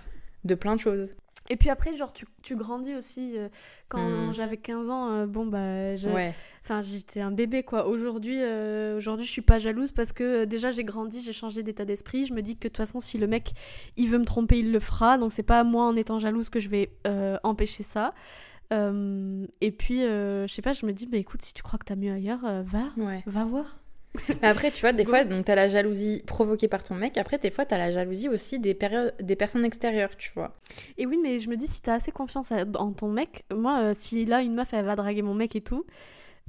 de 0.44 0.54
plein 0.54 0.74
de 0.74 0.80
choses. 0.80 1.14
Et 1.52 1.56
puis 1.56 1.68
après 1.68 1.92
genre 1.94 2.12
tu, 2.14 2.24
tu 2.42 2.56
grandis 2.56 2.94
aussi 2.94 3.34
euh, 3.36 3.48
quand 3.88 3.98
Mm. 4.28 4.32
j'avais 4.32 4.56
15 4.56 4.88
ans 4.90 5.10
euh, 5.12 5.26
bon 5.26 5.44
bah 5.46 5.94
Ouais. 6.12 6.32
J'étais 6.80 7.20
un 7.20 7.30
bébé 7.30 7.62
quoi. 7.62 7.86
Aujourd'hui, 7.88 8.38
euh, 8.40 8.96
aujourd'hui, 8.96 9.26
je 9.26 9.30
suis 9.30 9.42
pas 9.42 9.58
jalouse 9.58 9.92
parce 9.92 10.12
que 10.14 10.22
euh, 10.42 10.46
déjà 10.46 10.70
j'ai 10.70 10.84
grandi, 10.84 11.20
j'ai 11.20 11.32
changé 11.34 11.62
d'état 11.62 11.84
d'esprit. 11.84 12.24
Je 12.24 12.32
me 12.32 12.40
dis 12.40 12.54
que 12.56 12.62
de 12.64 12.68
toute 12.68 12.76
façon, 12.78 13.00
si 13.00 13.18
le 13.18 13.26
mec 13.26 13.52
il 13.96 14.08
veut 14.08 14.18
me 14.18 14.24
tromper, 14.24 14.60
il 14.60 14.72
le 14.72 14.80
fera. 14.80 15.18
Donc 15.18 15.32
c'est 15.32 15.42
pas 15.42 15.62
moi 15.64 15.84
en 15.84 15.94
étant 15.96 16.18
jalouse 16.18 16.48
que 16.48 16.58
je 16.60 16.68
vais 16.70 16.90
euh, 17.06 17.36
empêcher 17.42 17.82
ça. 17.82 18.14
Euh, 18.72 19.46
et 19.60 19.70
puis, 19.72 20.00
je 20.00 20.46
sais 20.48 20.62
pas, 20.62 20.72
je 20.72 20.86
me 20.86 20.92
dis, 20.92 21.06
bah 21.06 21.18
écoute, 21.18 21.42
si 21.42 21.52
tu 21.52 21.62
crois 21.62 21.78
que 21.78 21.84
t'as 21.84 21.96
mieux 21.96 22.12
ailleurs, 22.12 22.40
va, 22.62 22.84
Ouais. 22.96 23.22
va 23.26 23.44
voir. 23.44 23.81
Mais 24.42 24.48
après, 24.48 24.70
tu 24.70 24.80
vois, 24.80 24.92
des 24.92 25.04
fois, 25.04 25.24
donc 25.24 25.44
t'as 25.46 25.54
la 25.54 25.68
jalousie 25.68 26.22
provoquée 26.26 26.68
par 26.68 26.84
ton 26.84 26.94
mec. 26.94 27.16
Après, 27.16 27.38
des 27.38 27.50
fois, 27.50 27.64
t'as 27.64 27.78
la 27.78 27.90
jalousie 27.90 28.28
aussi 28.28 28.58
des, 28.58 28.76
des 29.20 29.36
personnes 29.36 29.64
extérieures, 29.64 30.16
tu 30.16 30.30
vois. 30.34 30.54
Et 30.98 31.06
oui, 31.06 31.18
mais 31.22 31.38
je 31.38 31.48
me 31.48 31.56
dis, 31.56 31.66
si 31.66 31.80
t'as 31.80 31.94
assez 31.94 32.12
confiance 32.12 32.52
en 32.78 32.92
ton 32.92 33.08
mec, 33.08 33.44
moi, 33.54 33.80
euh, 33.80 33.92
si 33.94 34.24
là 34.24 34.42
une 34.42 34.54
meuf 34.54 34.72
elle 34.74 34.84
va 34.84 34.96
draguer 34.96 35.22
mon 35.22 35.34
mec 35.34 35.56
et 35.56 35.60
tout. 35.62 35.86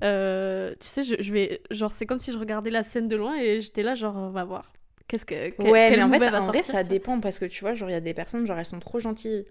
euh, 0.04 0.72
tu 0.80 0.88
sais, 0.88 1.04
je, 1.04 1.16
je 1.20 1.34
vais. 1.34 1.62
Genre, 1.72 1.92
c'est 1.92 2.06
comme 2.06 2.20
si 2.20 2.32
je 2.34 2.40
regardais 2.40 2.72
la 2.72 2.84
scène 2.84 3.08
de 3.10 3.16
loin 3.18 3.36
et 3.38 3.62
j'étais 3.62 3.84
là, 3.84 3.96
genre, 3.96 4.16
on 4.18 4.32
va 4.32 4.46
voir. 4.46 4.74
Qu'est-ce 5.08 5.26
que. 5.26 5.54
ouais, 5.64 5.92
mais 5.92 6.02
en 6.04 6.10
fait, 6.10 6.28
en 6.30 6.46
vrai, 6.48 6.64
ça 6.64 6.84
dépend 6.84 7.20
parce 7.20 7.40
que 7.40 7.46
tu 7.46 7.62
vois, 7.62 7.74
genre, 7.74 7.90
il 7.90 7.94
y 7.94 7.96
a 7.96 8.02
des 8.02 8.14
personnes, 8.14 8.46
genre, 8.46 8.58
elles 8.58 8.66
sont 8.66 8.80
trop 8.80 9.00
gentilles. 9.00 9.46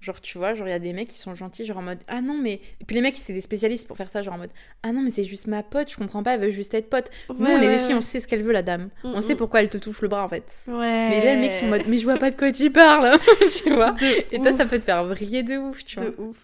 Genre, 0.00 0.18
tu 0.20 0.38
vois, 0.38 0.54
genre, 0.54 0.66
il 0.66 0.70
y 0.70 0.74
a 0.74 0.78
des 0.78 0.94
mecs 0.94 1.08
qui 1.08 1.18
sont 1.18 1.34
gentils, 1.34 1.66
genre 1.66 1.76
en 1.78 1.82
mode 1.82 1.98
Ah 2.08 2.22
non, 2.22 2.34
mais. 2.34 2.60
Et 2.80 2.84
puis 2.86 2.96
les 2.96 3.02
mecs, 3.02 3.16
c'est 3.16 3.34
des 3.34 3.42
spécialistes 3.42 3.86
pour 3.86 3.96
faire 3.98 4.08
ça, 4.08 4.22
genre 4.22 4.34
en 4.34 4.38
mode 4.38 4.50
Ah 4.82 4.92
non, 4.92 5.02
mais 5.02 5.10
c'est 5.10 5.24
juste 5.24 5.46
ma 5.46 5.62
pote, 5.62 5.90
je 5.90 5.96
comprends 5.96 6.22
pas, 6.22 6.34
elle 6.34 6.40
veut 6.40 6.50
juste 6.50 6.72
être 6.72 6.88
pote. 6.88 7.10
Nous, 7.28 7.46
on 7.46 7.60
est 7.60 7.68
des 7.68 7.78
filles, 7.78 7.94
on 7.94 8.00
sait 8.00 8.18
ce 8.18 8.26
qu'elle 8.26 8.42
veut, 8.42 8.52
la 8.52 8.62
dame. 8.62 8.88
Mm, 9.04 9.12
on 9.14 9.20
sait 9.20 9.34
mm. 9.34 9.38
pourquoi 9.38 9.60
elle 9.60 9.68
te 9.68 9.78
touche 9.78 10.00
le 10.00 10.08
bras, 10.08 10.24
en 10.24 10.28
fait. 10.28 10.64
Ouais. 10.68 11.08
Mais 11.10 11.22
là, 11.24 11.34
les 11.34 11.40
mecs 11.40 11.52
sont 11.52 11.66
en 11.66 11.68
mode 11.68 11.82
Mais 11.86 11.98
je 11.98 12.04
vois 12.04 12.16
pas 12.16 12.30
de 12.30 12.36
quoi 12.36 12.50
tu 12.50 12.70
parles, 12.70 13.14
tu 13.62 13.70
vois. 13.74 13.92
De 13.92 14.34
Et 14.34 14.40
toi, 14.40 14.52
ça 14.52 14.64
peut 14.64 14.78
te 14.78 14.84
faire 14.84 15.04
vriller 15.04 15.42
de 15.42 15.58
ouf, 15.58 15.84
tu 15.84 16.00
vois. 16.00 16.10
de 16.10 16.14
ouf. 16.18 16.36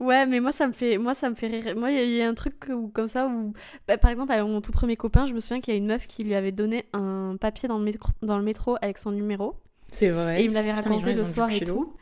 Ouais, 0.00 0.26
mais 0.26 0.40
moi 0.40 0.52
ça 0.52 0.66
me 0.66 0.72
fait, 0.72 0.98
moi 0.98 1.14
ça 1.14 1.30
me 1.30 1.34
fait 1.34 1.46
rire. 1.46 1.76
Moi 1.76 1.90
il 1.90 1.96
y 1.96 1.98
a- 1.98 2.04
il 2.04 2.10
y, 2.10 2.22
a 2.22 2.28
un 2.28 2.34
truc 2.34 2.54
où, 2.68 2.88
comme 2.88 3.06
ça 3.06 3.26
où, 3.26 3.52
bah, 3.88 3.96
par 3.96 4.10
exemple, 4.10 4.32
avec 4.32 4.44
mon 4.44 4.60
tout 4.60 4.72
premier 4.72 4.96
copain, 4.96 5.26
je 5.26 5.32
me 5.32 5.40
souviens 5.40 5.60
qu'il 5.60 5.72
y 5.72 5.76
a 5.76 5.78
une 5.78 5.86
meuf 5.86 6.06
qui 6.06 6.24
lui 6.24 6.34
avait 6.34 6.52
donné 6.52 6.84
un 6.92 7.36
papier 7.40 7.68
dans 7.68 7.78
le 7.78 7.84
métro, 7.84 8.10
dans 8.22 8.36
le 8.36 8.44
métro 8.44 8.76
avec 8.82 8.98
son 8.98 9.12
numéro 9.12 9.54
C'est 9.90 10.10
vrai. 10.10 10.40
et 10.40 10.44
il 10.44 10.50
me 10.50 10.54
l'avait 10.54 10.72
raconté 10.72 11.14
le 11.14 11.24
soir 11.24 11.50
et 11.50 11.60
tout. 11.60 11.94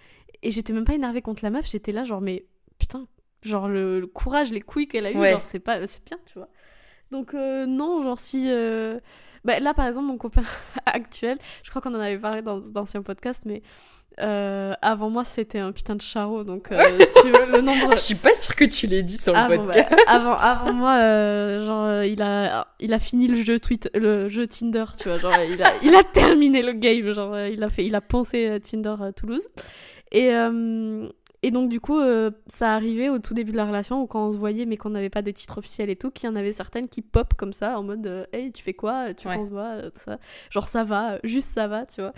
Et 0.42 0.50
j'étais 0.50 0.72
même 0.72 0.84
pas 0.84 0.94
énervée 0.94 1.22
contre 1.22 1.40
la 1.44 1.50
meuf, 1.50 1.66
j'étais 1.70 1.92
là 1.92 2.04
genre 2.04 2.20
mais 2.20 2.44
putain, 2.78 3.06
genre 3.42 3.68
le, 3.68 4.00
le 4.00 4.06
courage, 4.06 4.50
les 4.52 4.60
couilles 4.60 4.88
qu'elle 4.88 5.06
a 5.06 5.12
eu, 5.12 5.16
Ouais. 5.18 5.32
genre 5.32 5.42
c'est 5.50 5.60
pas, 5.60 5.86
c'est 5.86 6.04
bien, 6.04 6.18
tu 6.26 6.34
vois. 6.38 6.48
Donc 7.10 7.34
euh, 7.34 7.66
non, 7.66 8.02
genre 8.02 8.18
si. 8.18 8.46
euh, 8.50 8.98
bah, 9.44 9.58
là, 9.58 9.72
par 9.74 9.86
exemple, 9.86 10.06
mon 10.06 10.18
copain 10.18 10.42
actuel, 10.86 11.38
je 11.62 11.70
crois 11.70 11.80
qu'on 11.82 11.94
en 11.94 12.00
avait 12.00 12.18
parlé 12.18 12.42
dans 12.42 12.58
d'anciens 12.58 13.02
podcasts, 13.02 13.42
mais 13.46 13.62
euh, 14.20 14.74
avant 14.82 15.08
moi, 15.08 15.24
c'était 15.24 15.58
un 15.60 15.72
putain 15.72 15.96
de 15.96 16.02
charreau. 16.02 16.44
Donc, 16.44 16.70
euh, 16.72 16.98
si 16.98 17.22
tu 17.22 17.30
veux, 17.30 17.46
le 17.50 17.62
nombre. 17.62 17.90
Je 17.92 17.96
suis 18.00 18.14
pas 18.16 18.34
sûre 18.34 18.54
que 18.54 18.64
tu 18.66 18.86
l'aies 18.86 19.02
dit 19.02 19.16
sur 19.16 19.32
le 19.32 19.38
Ah, 19.38 19.48
bon, 19.48 19.64
podcast. 19.64 19.88
bah, 19.90 19.96
avant, 20.08 20.34
avant 20.34 20.72
moi, 20.74 20.94
euh, 20.98 21.64
genre, 21.64 21.84
euh, 21.84 22.06
il, 22.06 22.20
a, 22.20 22.66
il 22.80 22.92
a 22.92 22.98
fini 22.98 23.28
le 23.28 23.36
jeu, 23.36 23.58
Twitter, 23.58 23.88
le 23.94 24.28
jeu 24.28 24.46
Tinder, 24.46 24.84
tu 24.98 25.08
vois. 25.08 25.16
Genre, 25.16 25.32
il 25.48 25.62
a, 25.62 25.72
il 25.82 25.94
a 25.94 26.02
terminé 26.04 26.60
le 26.60 26.72
game. 26.72 27.10
Genre, 27.14 27.32
euh, 27.32 27.48
il 27.48 27.62
a, 27.62 27.70
fait, 27.70 27.86
il 27.86 27.94
a 27.94 28.02
euh, 28.34 28.58
Tinder 28.58 28.94
à 29.02 29.12
Toulouse. 29.12 29.46
Et, 30.12 30.34
euh, 30.34 31.08
et 31.42 31.50
donc, 31.50 31.70
du 31.70 31.80
coup, 31.80 31.98
euh, 31.98 32.30
ça 32.48 32.74
arrivait 32.74 33.08
au 33.08 33.18
tout 33.18 33.32
début 33.34 33.52
de 33.52 33.56
la 33.56 33.64
relation 33.66 34.02
où 34.02 34.06
quand 34.06 34.26
on 34.28 34.32
se 34.32 34.38
voyait, 34.38 34.66
mais 34.66 34.76
qu'on 34.76 34.90
n'avait 34.90 35.10
pas 35.10 35.22
de 35.22 35.30
titre 35.30 35.58
officiel 35.58 35.88
et 35.90 35.96
tout, 35.96 36.10
qu'il 36.10 36.28
y 36.28 36.32
en 36.32 36.36
avait 36.36 36.52
certaines 36.52 36.88
qui 36.88 37.00
pop 37.02 37.34
comme 37.34 37.52
ça, 37.52 37.78
en 37.78 37.82
mode 37.82 38.06
euh, 38.06 38.24
Hey, 38.32 38.52
tu 38.52 38.62
fais 38.62 38.74
quoi? 38.74 39.14
Tu 39.14 39.26
Ouais. 39.28 39.36
penses 39.36 39.48
quoi 39.48 39.82
tout 39.90 40.00
ça. 40.00 40.18
Genre, 40.50 40.68
ça 40.68 40.84
va, 40.84 41.18
juste 41.24 41.50
ça 41.50 41.66
va, 41.68 41.86
tu 41.86 42.00
vois. 42.00 42.12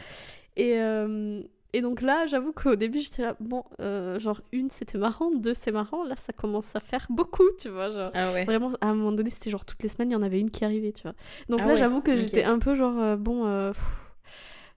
Et. 0.57 0.79
euh, 0.79 1.43
et 1.75 1.81
donc 1.81 2.03
là, 2.03 2.27
j'avoue 2.27 2.53
qu'au 2.53 2.77
début, 2.77 2.99
j'étais 3.01 3.23
là, 3.23 3.35
bon, 3.41 3.65
euh, 3.81 4.19
genre, 4.19 4.43
une, 4.53 4.69
c'était 4.69 4.99
marrant, 4.99 5.31
deux, 5.31 5.55
c'est 5.55 5.73
marrant, 5.73 6.05
là, 6.05 6.17
ça 6.17 6.35
commence 6.35 6.77
à 6.77 6.81
faire 6.81 7.07
beaucoup, 7.09 7.49
tu 7.59 7.71
vois, 7.71 7.89
genre. 7.89 8.11
Ah 8.13 8.31
ouais. 8.31 8.45
Vraiment, 8.45 8.73
à 8.83 8.89
un 8.89 8.95
moment 8.95 9.11
donné, 9.13 9.31
c'était 9.31 9.49
genre 9.49 9.65
toutes 9.65 9.83
les 9.83 9.89
semaines, 9.89 10.11
il 10.11 10.13
y 10.13 10.17
en 10.17 10.21
avait 10.21 10.39
une 10.39 10.51
qui 10.51 10.67
arrivait, 10.67 10.93
tu 10.93 11.05
vois. 11.05 11.15
Donc 11.49 11.61
Ah 11.63 11.69
là, 11.69 11.73
ouais, 11.73 11.79
j'avoue 11.79 12.03
que 12.03 12.15
j'étais 12.15 12.45
un 12.45 12.59
peu 12.59 12.75
genre, 12.75 12.99
euh, 13.01 13.17
bon, 13.17 13.47
euh, 13.47 13.73
pff, 13.73 14.12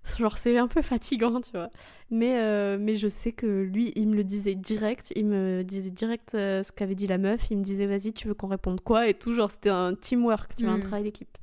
genre 0.19 0.37
c'est 0.37 0.57
un 0.57 0.67
peu 0.67 0.81
fatigant, 0.81 1.41
tu 1.41 1.51
vois. 1.51 1.69
Mais, 2.11 2.37
euh, 2.39 2.77
mais 2.79 2.95
je 2.95 3.07
sais 3.07 3.31
que 3.31 3.45
lui, 3.63 3.91
il 3.95 4.07
me 4.09 4.15
le 4.15 4.23
disait 4.23 4.55
direct, 4.55 5.11
il 5.15 5.25
me 5.25 5.63
disait 5.63 5.89
direct 5.91 6.35
euh, 6.35 6.61
ce 6.63 6.71
qu'avait 6.71 6.95
dit 6.95 7.07
la 7.07 7.17
meuf, 7.17 7.49
il 7.51 7.57
me 7.57 7.63
disait, 7.63 7.85
vas-y, 7.87 8.13
tu 8.13 8.27
veux 8.27 8.33
qu'on 8.33 8.47
réponde 8.47 8.81
quoi 8.81 9.07
et 9.07 9.13
tout, 9.13 9.33
genre 9.33 9.49
c'était 9.51 9.69
un 9.69 9.93
teamwork, 9.95 10.55
tu 10.55 10.65
vois, 10.65 10.73
un 10.73 10.77
Mm. 10.77 10.81
travail 10.81 11.03
d'équipe. 11.03 11.37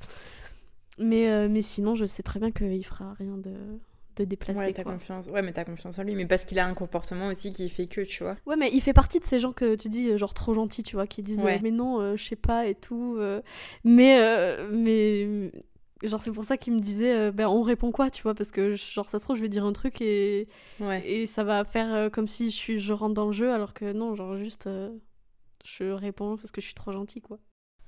Mais, 0.98 1.28
euh, 1.28 1.48
mais 1.50 1.62
sinon, 1.62 1.94
je 1.94 2.04
sais 2.04 2.22
très 2.22 2.38
bien 2.38 2.50
qu'il 2.50 2.84
fera 2.84 3.14
rien 3.14 3.36
de, 3.38 3.52
de 4.16 4.24
déplacé. 4.24 4.58
Ouais, 4.58 4.72
t'as 4.72 4.84
confiance. 4.84 5.26
Ouais, 5.28 5.40
mais 5.42 5.52
t'as 5.52 5.64
confiance 5.64 5.98
en 5.98 6.02
lui. 6.02 6.14
Mais 6.14 6.26
parce 6.26 6.44
qu'il 6.44 6.58
a 6.58 6.66
un 6.66 6.74
comportement 6.74 7.28
aussi 7.28 7.50
qui 7.50 7.68
fait 7.70 7.86
que, 7.86 8.02
tu 8.02 8.22
vois. 8.22 8.36
Ouais, 8.46 8.56
mais 8.56 8.70
il 8.72 8.80
fait 8.82 8.92
partie 8.92 9.18
de 9.18 9.24
ces 9.24 9.38
gens 9.38 9.52
que 9.52 9.74
tu 9.74 9.88
dis, 9.88 10.16
genre 10.18 10.34
trop 10.34 10.54
gentils, 10.54 10.82
tu 10.82 10.96
vois, 10.96 11.06
qui 11.06 11.22
disent 11.22 11.40
Ouais. 11.40 11.58
mais 11.62 11.70
non, 11.70 12.00
euh, 12.00 12.16
je 12.16 12.22
sais 12.24 12.36
pas 12.36 12.66
et 12.66 12.74
tout. 12.74 13.16
euh. 13.18 13.40
mais, 13.84 14.18
euh, 14.20 14.68
mais, 14.70 15.50
genre, 16.02 16.22
c'est 16.22 16.30
pour 16.32 16.44
ça 16.44 16.56
qu'il 16.56 16.72
me 16.74 16.80
disait, 16.80 17.14
euh, 17.14 17.32
ben 17.32 17.46
on 17.48 17.62
répond 17.62 17.90
quoi, 17.92 18.10
tu 18.10 18.22
vois, 18.22 18.34
parce 18.34 18.50
que, 18.50 18.74
genre, 18.74 19.08
ça 19.08 19.18
se 19.18 19.24
trouve, 19.24 19.36
je 19.36 19.42
vais 19.42 19.48
dire 19.48 19.64
un 19.64 19.72
truc 19.72 20.00
et, 20.00 20.48
Ouais. 20.80 21.02
et 21.08 21.26
ça 21.26 21.44
va 21.44 21.64
faire 21.64 21.92
euh, 21.94 22.08
comme 22.10 22.28
si 22.28 22.50
je, 22.50 22.56
suis, 22.56 22.78
je 22.78 22.92
rentre 22.92 23.14
dans 23.14 23.26
le 23.26 23.32
jeu, 23.32 23.52
alors 23.52 23.72
que 23.74 23.92
non, 23.92 24.14
genre, 24.14 24.36
juste, 24.36 24.66
euh, 24.66 24.90
je 25.64 25.84
réponds 25.84 26.36
parce 26.36 26.50
que 26.50 26.60
je 26.60 26.66
suis 26.66 26.74
trop 26.74 26.92
gentille, 26.92 27.22
quoi. 27.22 27.38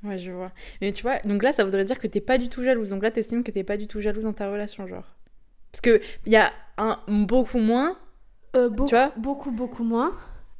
Ouais, 0.02 0.18
je 0.18 0.32
vois. 0.32 0.52
Mais 0.80 0.92
tu 0.92 1.02
vois, 1.02 1.18
donc 1.20 1.42
là, 1.42 1.52
ça 1.52 1.64
voudrait 1.64 1.84
dire 1.84 1.98
que 1.98 2.06
t'es 2.06 2.20
pas 2.20 2.36
du 2.38 2.48
tout 2.50 2.62
jalouse. 2.62 2.90
Donc 2.90 3.02
là, 3.02 3.10
t'estimes 3.10 3.42
que 3.42 3.50
t'es 3.50 3.64
pas 3.64 3.76
du 3.78 3.86
tout 3.86 4.00
jalouse 4.00 4.24
dans 4.24 4.32
ta 4.34 4.50
relation, 4.50 4.86
genre. 4.86 5.16
Parce 5.72 5.80
que 5.80 6.00
il 6.26 6.32
y 6.32 6.36
a 6.36 6.52
un 6.78 6.98
beaucoup 7.08 7.58
moins, 7.58 7.96
beaucoup, 8.54 8.86
vois 8.90 9.12
beaucoup, 9.16 9.50
beaucoup 9.50 9.82
moins. 9.82 10.12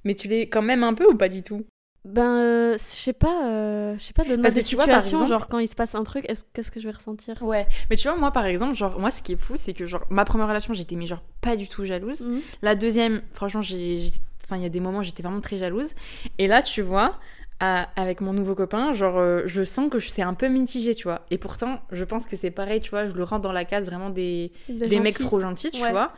mais 0.04 0.14
tu 0.14 0.28
l'es 0.28 0.48
quand 0.48 0.62
même 0.62 0.82
un 0.82 0.94
peu 0.94 1.06
ou 1.06 1.14
pas 1.16 1.28
du 1.28 1.42
tout? 1.42 1.64
Ben, 2.04 2.22
euh, 2.36 2.72
je 2.74 2.78
sais 2.78 3.12
pas, 3.14 3.44
euh, 3.46 3.94
je 3.98 4.02
sais 4.04 4.12
pas, 4.12 4.24
donne-moi 4.24 4.42
Parce 4.42 4.54
des 4.54 4.60
que 4.60 4.66
tu 4.66 4.74
vois, 4.76 4.86
par 4.86 5.04
exemple- 5.04 5.26
genre, 5.26 5.48
quand 5.48 5.58
il 5.58 5.68
se 5.68 5.74
passe 5.74 5.94
un 5.94 6.04
truc, 6.04 6.24
est-ce- 6.28 6.44
qu'est-ce 6.52 6.70
que 6.70 6.78
je 6.78 6.86
vais 6.86 6.94
ressentir? 6.94 7.40
Ouais. 7.42 7.66
Mais 7.88 7.96
tu 7.96 8.08
vois, 8.08 8.16
moi, 8.18 8.30
par 8.30 8.44
exemple, 8.44 8.74
genre, 8.74 9.00
moi, 9.00 9.10
ce 9.10 9.22
qui 9.22 9.32
est 9.32 9.36
fou, 9.36 9.54
c'est 9.56 9.72
que, 9.72 9.86
genre, 9.86 10.04
ma 10.10 10.24
première 10.26 10.46
relation, 10.46 10.74
j'étais, 10.74 10.96
mais 10.96 11.06
genre, 11.06 11.22
pas 11.40 11.56
du 11.56 11.66
tout 11.68 11.84
jalouse. 11.86 12.20
Mhm. 12.20 12.40
La 12.62 12.74
deuxième, 12.74 13.22
franchement, 13.32 13.62
j'ai. 13.62 14.00
Enfin, 14.44 14.56
il 14.58 14.62
y 14.62 14.66
a 14.66 14.68
des 14.68 14.80
moments 14.80 15.02
j'étais 15.02 15.22
vraiment 15.22 15.40
très 15.40 15.56
jalouse. 15.56 15.92
Et 16.36 16.46
là, 16.46 16.60
tu 16.62 16.82
vois, 16.82 17.18
à- 17.60 17.88
avec 17.98 18.20
mon 18.20 18.34
nouveau 18.34 18.54
copain, 18.54 18.92
genre, 18.92 19.16
euh, 19.16 19.42
je 19.46 19.62
sens 19.62 19.88
que 19.88 19.98
je 19.98 20.10
suis 20.10 20.20
un 20.20 20.34
peu 20.34 20.48
mitigée, 20.48 20.94
tu 20.94 21.04
vois. 21.04 21.22
Et 21.30 21.38
pourtant, 21.38 21.80
je 21.90 22.04
pense 22.04 22.26
que 22.26 22.36
c'est 22.36 22.50
pareil, 22.50 22.80
tu 22.82 22.90
vois, 22.90 23.06
je 23.06 23.14
le 23.14 23.24
rentre 23.24 23.40
dans 23.40 23.52
la 23.52 23.64
case 23.64 23.86
vraiment 23.86 24.10
des, 24.10 24.52
des 24.68 25.00
mecs 25.00 25.18
trop 25.18 25.40
gentils, 25.40 25.70
tu 25.70 25.80
Ouais. 25.82 25.90
vois. 25.92 26.12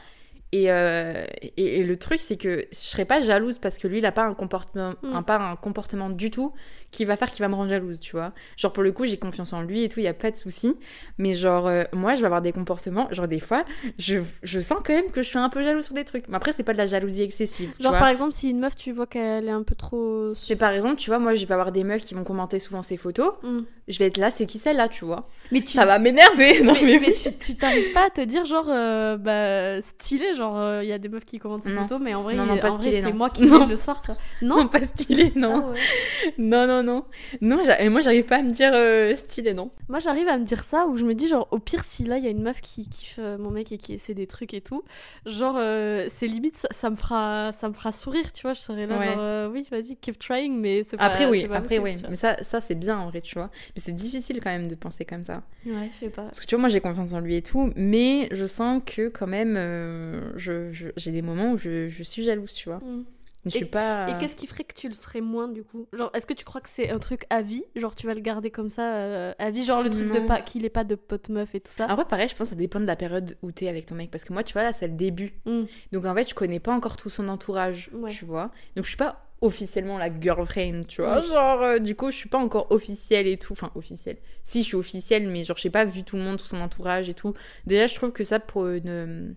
Et, 0.53 0.71
euh, 0.71 1.25
et, 1.43 1.81
et 1.81 1.85
le 1.85 1.97
truc, 1.97 2.21
c'est 2.21 2.37
que 2.37 2.67
je 2.73 2.77
serais 2.79 3.05
pas 3.05 3.21
jalouse 3.21 3.59
parce 3.59 3.79
que 3.79 3.89
lui, 3.89 3.99
il 3.99 4.07
a 4.07 4.13
pas 4.13 4.25
un 4.25 4.35
comportement, 4.35 4.95
Mm. 5.03 5.15
un, 5.15 5.23
pas 5.23 5.37
un 5.39 5.57
comportement 5.57 6.09
du 6.09 6.31
tout 6.31 6.53
qui 6.91 7.05
va 7.05 7.17
faire 7.17 7.31
qu'il 7.31 7.41
va 7.41 7.49
me 7.49 7.55
rendre 7.55 7.71
jalouse, 7.71 8.01
tu 8.01 8.13
vois. 8.13 8.33
Genre, 8.57 8.73
pour 8.73 8.83
le 8.83 8.93
coup, 8.93 9.05
j'ai 9.05 9.17
confiance 9.19 9.53
en 9.53 9.63
lui 9.63 9.83
et 9.83 9.89
tout, 9.89 10.01
il 10.01 10.05
y 10.05 10.09
a 10.09 10.15
pas 10.15 10.31
de 10.31 10.37
souci. 10.37 10.77
Mais 11.19 11.35
genre, 11.35 11.67
euh, 11.67 11.85
moi, 11.93 12.15
je 12.15 12.21
vais 12.21 12.27
avoir 12.27 12.43
des 12.43 12.53
comportements, 12.53 13.09
genre, 13.13 13.29
des 13.29 13.41
fois, 13.41 13.65
je, 13.99 14.17
je 14.43 14.61
sens 14.61 14.79
quand 14.85 14.95
même 14.95 15.11
que 15.11 15.23
je 15.23 15.29
suis 15.29 15.39
un 15.39 15.49
peu 15.49 15.63
jalouse 15.63 15.85
sur 15.85 15.95
des 15.95 16.05
trucs. 16.05 16.29
Mais 16.29 16.37
après, 16.37 16.53
c'est 16.53 16.63
pas 16.63 16.73
de 16.73 16.79
la 16.79 16.87
jalousie 16.87 17.23
excessive, 17.23 17.71
tu 17.77 17.83
Genre, 17.83 17.93
vois. 17.93 17.99
par 17.99 18.09
exemple, 18.09 18.33
si 18.33 18.51
une 18.51 18.61
meuf, 18.61 18.77
tu 18.77 18.93
vois 18.93 19.07
qu'elle 19.07 19.47
est 19.47 19.51
un 19.51 19.63
peu 19.63 19.75
trop. 19.75 20.33
Mais 20.49 20.57
par 20.57 20.73
exemple, 20.73 20.97
tu 20.97 21.11
vois, 21.11 21.19
moi, 21.19 21.35
je 21.35 21.45
vais 21.45 21.53
avoir 21.53 21.73
des 21.73 21.85
meufs 21.85 22.03
qui 22.03 22.15
vont 22.15 22.25
commenter 22.25 22.59
souvent 22.59 22.83
ses 22.83 22.97
photos. 22.97 23.33
Mm. 23.43 23.61
Je 23.89 23.99
vais 24.01 24.07
être 24.07 24.17
là, 24.19 24.31
c'est 24.31 24.47
qui 24.47 24.59
celle-là, 24.59 24.89
tu 24.89 25.05
vois. 25.05 25.29
Mais 25.53 25.61
tu. 25.61 25.69
Ça 25.77 25.87
va 25.87 25.99
m'énerver, 25.99 26.63
non 26.65 26.73
mais, 26.83 26.99
mais, 26.99 27.01
mais 27.09 27.13
tu 27.15 27.33
tu 27.39 27.55
t'arrives 27.55 27.93
pas 27.93 28.07
à 28.07 28.11
te 28.11 28.21
dire 28.21 28.45
genre 28.45 28.67
euh, 28.69 29.17
bah 29.17 29.81
stylé 29.81 30.35
genre 30.35 30.83
il 30.83 30.89
y 30.89 30.93
a 30.93 30.99
des 30.99 31.09
meufs 31.09 31.25
qui 31.25 31.39
commentent 31.39 31.67
Non. 31.67 31.83
photos 31.83 32.01
mais 32.03 32.13
en 32.15 32.23
vrai, 32.25 32.35
Non, 32.35 32.47
non, 32.47 32.57
pas 32.59 32.69
en 32.71 32.77
vrai, 32.79 32.83
stylé, 32.83 33.03
c'est 33.03 33.11
non. 33.11 33.15
moi 33.17 33.31
qui 33.31 33.47
Non. 33.47 33.67
le 33.67 33.75
vois. 33.77 33.95
non 34.43 34.57
non, 34.57 34.67
pas 34.69 34.83
stylé, 34.83 35.33
non. 35.37 35.67
Ah 35.67 35.71
ouais. 35.71 36.35
Non, 36.39 36.67
non, 36.67 36.76
non. 36.83 37.05
Non, 37.41 37.63
j'a- 37.65 37.81
et 37.83 37.89
moi, 37.89 38.01
j'arrive 38.01 38.25
pas 38.25 38.37
à 38.37 38.43
me 38.43 38.51
dire 38.51 38.73
euh, 38.75 39.15
stylé, 39.15 39.55
non. 39.55 39.71
Moi, 39.89 39.99
j'arrive 39.99 40.29
à 40.29 40.39
me 40.39 40.45
dire 40.45 40.65
ça 40.65 40.87
où 40.87 40.97
je 40.97 41.05
me 41.05 41.15
dis, 41.15 41.29
genre, 41.29 41.49
au 41.51 41.59
pire, 41.59 41.85
si 41.85 42.05
là, 42.05 42.19
il 42.19 42.25
y 42.25 42.27
a 42.27 42.31
une 42.31 42.43
meuf 42.43 42.61
qui 42.61 42.89
kiffe 42.89 43.17
euh, 43.19 43.39
mon 43.39 43.51
mec 43.51 43.73
et 43.73 43.79
qui 43.79 43.95
essaie 43.95 44.15
des 44.15 44.27
trucs 44.27 44.55
et 44.55 44.61
tout, 44.61 44.83
genre, 45.27 45.57
euh, 45.59 46.07
c'est 46.11 46.27
limite, 46.27 46.57
ça, 46.57 46.69
ça 46.71 46.91
me 46.91 46.97
fera, 46.97 47.51
ça 47.53 47.69
me 47.69 47.75
fera 47.75 47.93
sourire, 47.93 48.33
tu 48.33 48.43
vois. 48.43 48.55
Je 48.55 48.61
serais 48.61 48.87
là, 48.87 48.99
Ouais. 48.99 49.07
genre, 49.07 49.17
euh, 49.19 49.49
oui, 49.51 49.67
vas-y, 49.71 49.97
keep 49.97 50.19
trying, 50.19 50.59
mais 50.59 50.83
c'est 50.89 50.97
pas. 50.97 51.05
Après, 51.05 51.27
oui, 51.27 51.47
pas 51.47 51.57
après, 51.57 51.79
possible, 51.79 52.01
oui. 52.03 52.07
Mais 52.11 52.17
ça, 52.17 52.37
ça 52.43 52.61
c'est 52.61 52.75
bien 52.75 52.99
en 52.99 53.09
vrai, 53.11 53.21
tu 53.21 53.35
vois. 53.35 53.51
Mais 53.75 53.83
c'est 53.83 53.93
difficile 53.93 54.41
quand 54.43 54.51
même 54.51 54.69
de 54.69 54.75
penser 54.75 55.05
comme 55.05 55.25
ça. 55.25 55.43
Ouais, 55.67 55.89
je 55.93 55.97
sais 55.97 56.09
pas. 56.11 56.23
Parce 56.23 56.41
que 56.41 56.47
tu 56.47 56.55
vois, 56.55 56.61
moi, 56.61 56.69
j'ai 56.69 56.81
confiance 56.81 57.13
en 57.13 57.21
lui 57.21 57.37
et 57.37 57.43
tout, 57.43 57.71
mais 57.77 58.29
je 58.33 58.47
sens 58.47 58.83
que 58.85 59.09
quand 59.09 59.27
même, 59.27 59.57
euh, 59.57 60.33
je- 60.37 60.73
je- 60.73 60.89
j'ai 60.97 61.11
des 61.11 61.23
moments 61.23 61.53
où 61.53 61.57
je, 61.59 61.89
je 61.89 62.03
suis 62.03 62.23
jalouse, 62.23 62.53
tu 62.55 62.69
vois. 62.69 62.79
Mm. 62.79 63.05
Je 63.51 63.57
suis 63.57 63.65
pas. 63.65 64.09
Et 64.11 64.19
qu'est-ce 64.19 64.37
qui 64.37 64.47
ferait 64.47 64.65
que 64.65 64.75
tu 64.75 64.89
le 64.89 64.95
serais 64.95 65.21
moins 65.21 65.49
du 65.49 65.63
coup? 65.63 65.87
Genre, 65.93 66.11
est-ce 66.15 66.27
que 66.27 66.35
tu 66.35 66.45
crois 66.45 66.61
que 66.61 66.69
c'est 66.69 66.91
un 66.91 66.99
truc 66.99 67.25
à 67.31 67.43
vie? 67.43 67.65
Genre, 67.75 67.95
tu 67.95 68.07
vas 68.07 68.15
le 68.15 68.21
garder 68.21 68.51
comme 68.51 68.71
ça 68.71 68.95
euh, 68.95 69.33
à 69.39 69.51
vie? 69.51 69.65
Genre, 69.65 69.83
le 69.83 69.91
truc 69.91 70.13
de 70.13 70.21
pas 70.27 70.41
qu'il 70.41 70.65
ait 70.65 70.71
pas 70.71 70.85
de 70.85 70.95
pote 70.95 71.29
meuf 71.29 71.55
et 71.55 71.61
tout 71.61 71.73
ça? 71.73 71.87
En 71.91 71.95
vrai, 71.95 72.05
pareil, 72.05 72.29
je 72.29 72.35
pense 72.35 72.49
que 72.49 72.51
ça 72.51 72.57
dépend 72.57 72.81
de 72.81 72.87
la 72.87 72.97
période 72.97 73.37
où 73.43 73.53
t'es 73.53 73.69
avec 73.69 73.87
ton 73.87 73.95
mec. 73.95 74.11
Parce 74.11 74.25
que 74.25 74.33
moi, 74.33 74.43
tu 74.43 74.53
vois, 74.53 74.63
là, 74.63 74.73
c'est 74.73 74.89
le 74.89 74.95
début. 74.95 75.33
Mm. 75.47 75.63
Donc, 75.93 76.05
en 76.05 76.15
fait, 76.15 76.29
je 76.29 76.35
connais 76.35 76.61
pas 76.61 76.73
encore 76.73 76.97
tout 76.97 77.11
son 77.11 77.29
entourage, 77.29 77.91
Ouais. 77.93 78.11
tu 78.11 78.25
vois. 78.25 78.51
Donc, 78.75 78.85
je 78.85 78.89
suis 78.91 78.97
pas 78.97 79.23
officiellement 79.43 79.99
la 79.99 80.09
girlfriend, 80.21 80.81
tu 80.89 81.03
vois. 81.03 81.21
Genre, 81.23 81.63
euh, 81.63 81.79
du 81.79 81.95
coup, 81.95 82.11
je 82.11 82.17
suis 82.17 82.29
pas 82.29 82.39
encore 82.39 82.67
officielle 82.73 83.27
et 83.27 83.37
tout. 83.37 83.53
Enfin, 83.53 83.71
officielle. 83.75 84.17
Si, 84.45 84.63
je 84.63 84.67
suis 84.67 84.77
officielle, 84.77 85.29
mais 85.29 85.45
genre, 85.45 85.57
j'ai 85.59 85.71
pas 85.71 85.85
vu 85.85 86.03
tout 86.05 86.17
le 86.17 86.23
monde, 86.23 86.39
tout 86.39 86.47
son 86.47 86.61
entourage 86.61 87.09
et 87.09 87.15
tout. 87.15 87.35
Déjà, 87.67 87.87
je 87.87 87.95
trouve 87.95 88.13
que 88.13 88.25
ça, 88.25 88.41
pour 88.41 88.67
une. 88.69 89.37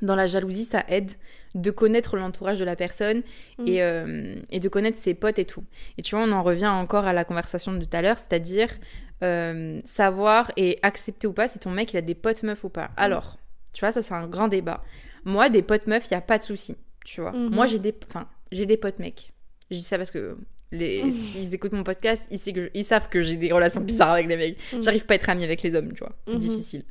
Dans 0.00 0.16
la 0.16 0.26
jalousie, 0.26 0.64
ça 0.64 0.84
aide 0.88 1.12
de 1.54 1.70
connaître 1.70 2.16
l'entourage 2.16 2.58
de 2.58 2.64
la 2.64 2.74
personne 2.76 3.22
Mm. 3.58 3.68
et, 3.68 3.82
euh, 3.82 4.34
et 4.50 4.58
de 4.58 4.68
connaître 4.68 4.98
ses 4.98 5.14
potes 5.14 5.38
et 5.38 5.44
tout. 5.44 5.64
Et 5.98 6.02
tu 6.02 6.14
vois, 6.16 6.24
on 6.24 6.32
en 6.32 6.42
revient 6.42 6.66
encore 6.66 7.04
à 7.04 7.12
la 7.12 7.24
conversation 7.24 7.72
de 7.72 7.84
tout 7.84 7.96
à 7.96 8.02
l'heure, 8.02 8.18
c'est-à-dire 8.18 8.68
euh, 9.22 9.78
savoir 9.84 10.50
et 10.56 10.78
accepter 10.82 11.26
ou 11.28 11.32
pas 11.32 11.46
si 11.46 11.58
ton 11.60 11.70
mec 11.70 11.92
il 11.92 11.96
a 11.96 12.00
des 12.00 12.14
potes 12.16 12.42
meufs 12.42 12.64
ou 12.64 12.68
pas. 12.68 12.90
Alors, 12.96 13.38
tu 13.72 13.80
vois, 13.80 13.92
ça 13.92 14.02
c'est 14.02 14.14
un 14.14 14.26
grand 14.26 14.48
débat. 14.48 14.82
Moi, 15.24 15.48
des 15.50 15.62
potes 15.62 15.86
meufs, 15.86 16.06
il 16.10 16.14
y 16.14 16.16
a 16.16 16.20
pas 16.20 16.38
de 16.38 16.42
souci, 16.42 16.76
tu 17.04 17.20
vois. 17.20 17.30
Mhm. 17.32 17.54
Moi, 17.54 17.66
j'ai 17.66 17.78
des, 17.78 17.94
enfin, 18.08 18.28
j'ai 18.50 18.66
des 18.66 18.76
potes 18.76 18.98
mecs. 18.98 19.32
Je 19.70 19.76
dis 19.76 19.82
ça 19.82 19.96
parce 19.98 20.10
que 20.10 20.36
les, 20.72 21.04
Mhm. 21.04 21.12
s'ils 21.22 21.54
écoutent 21.54 21.72
mon 21.74 21.84
podcast, 21.84 22.26
ils, 22.32 22.38
savent 22.40 22.54
que, 22.54 22.70
ils 22.74 22.84
savent 22.84 23.08
que 23.08 23.22
j'ai 23.22 23.36
des 23.36 23.52
relations 23.52 23.80
bizarres 23.80 24.10
avec 24.12 24.26
les 24.26 24.36
mecs. 24.36 24.58
J'arrive 24.80 25.06
pas 25.06 25.14
à 25.14 25.16
être 25.16 25.28
amie 25.30 25.44
avec 25.44 25.62
les 25.62 25.76
hommes, 25.76 25.92
tu 25.92 26.00
vois. 26.00 26.12
C'est 26.26 26.34
Mhm. 26.34 26.40
difficile. 26.40 26.82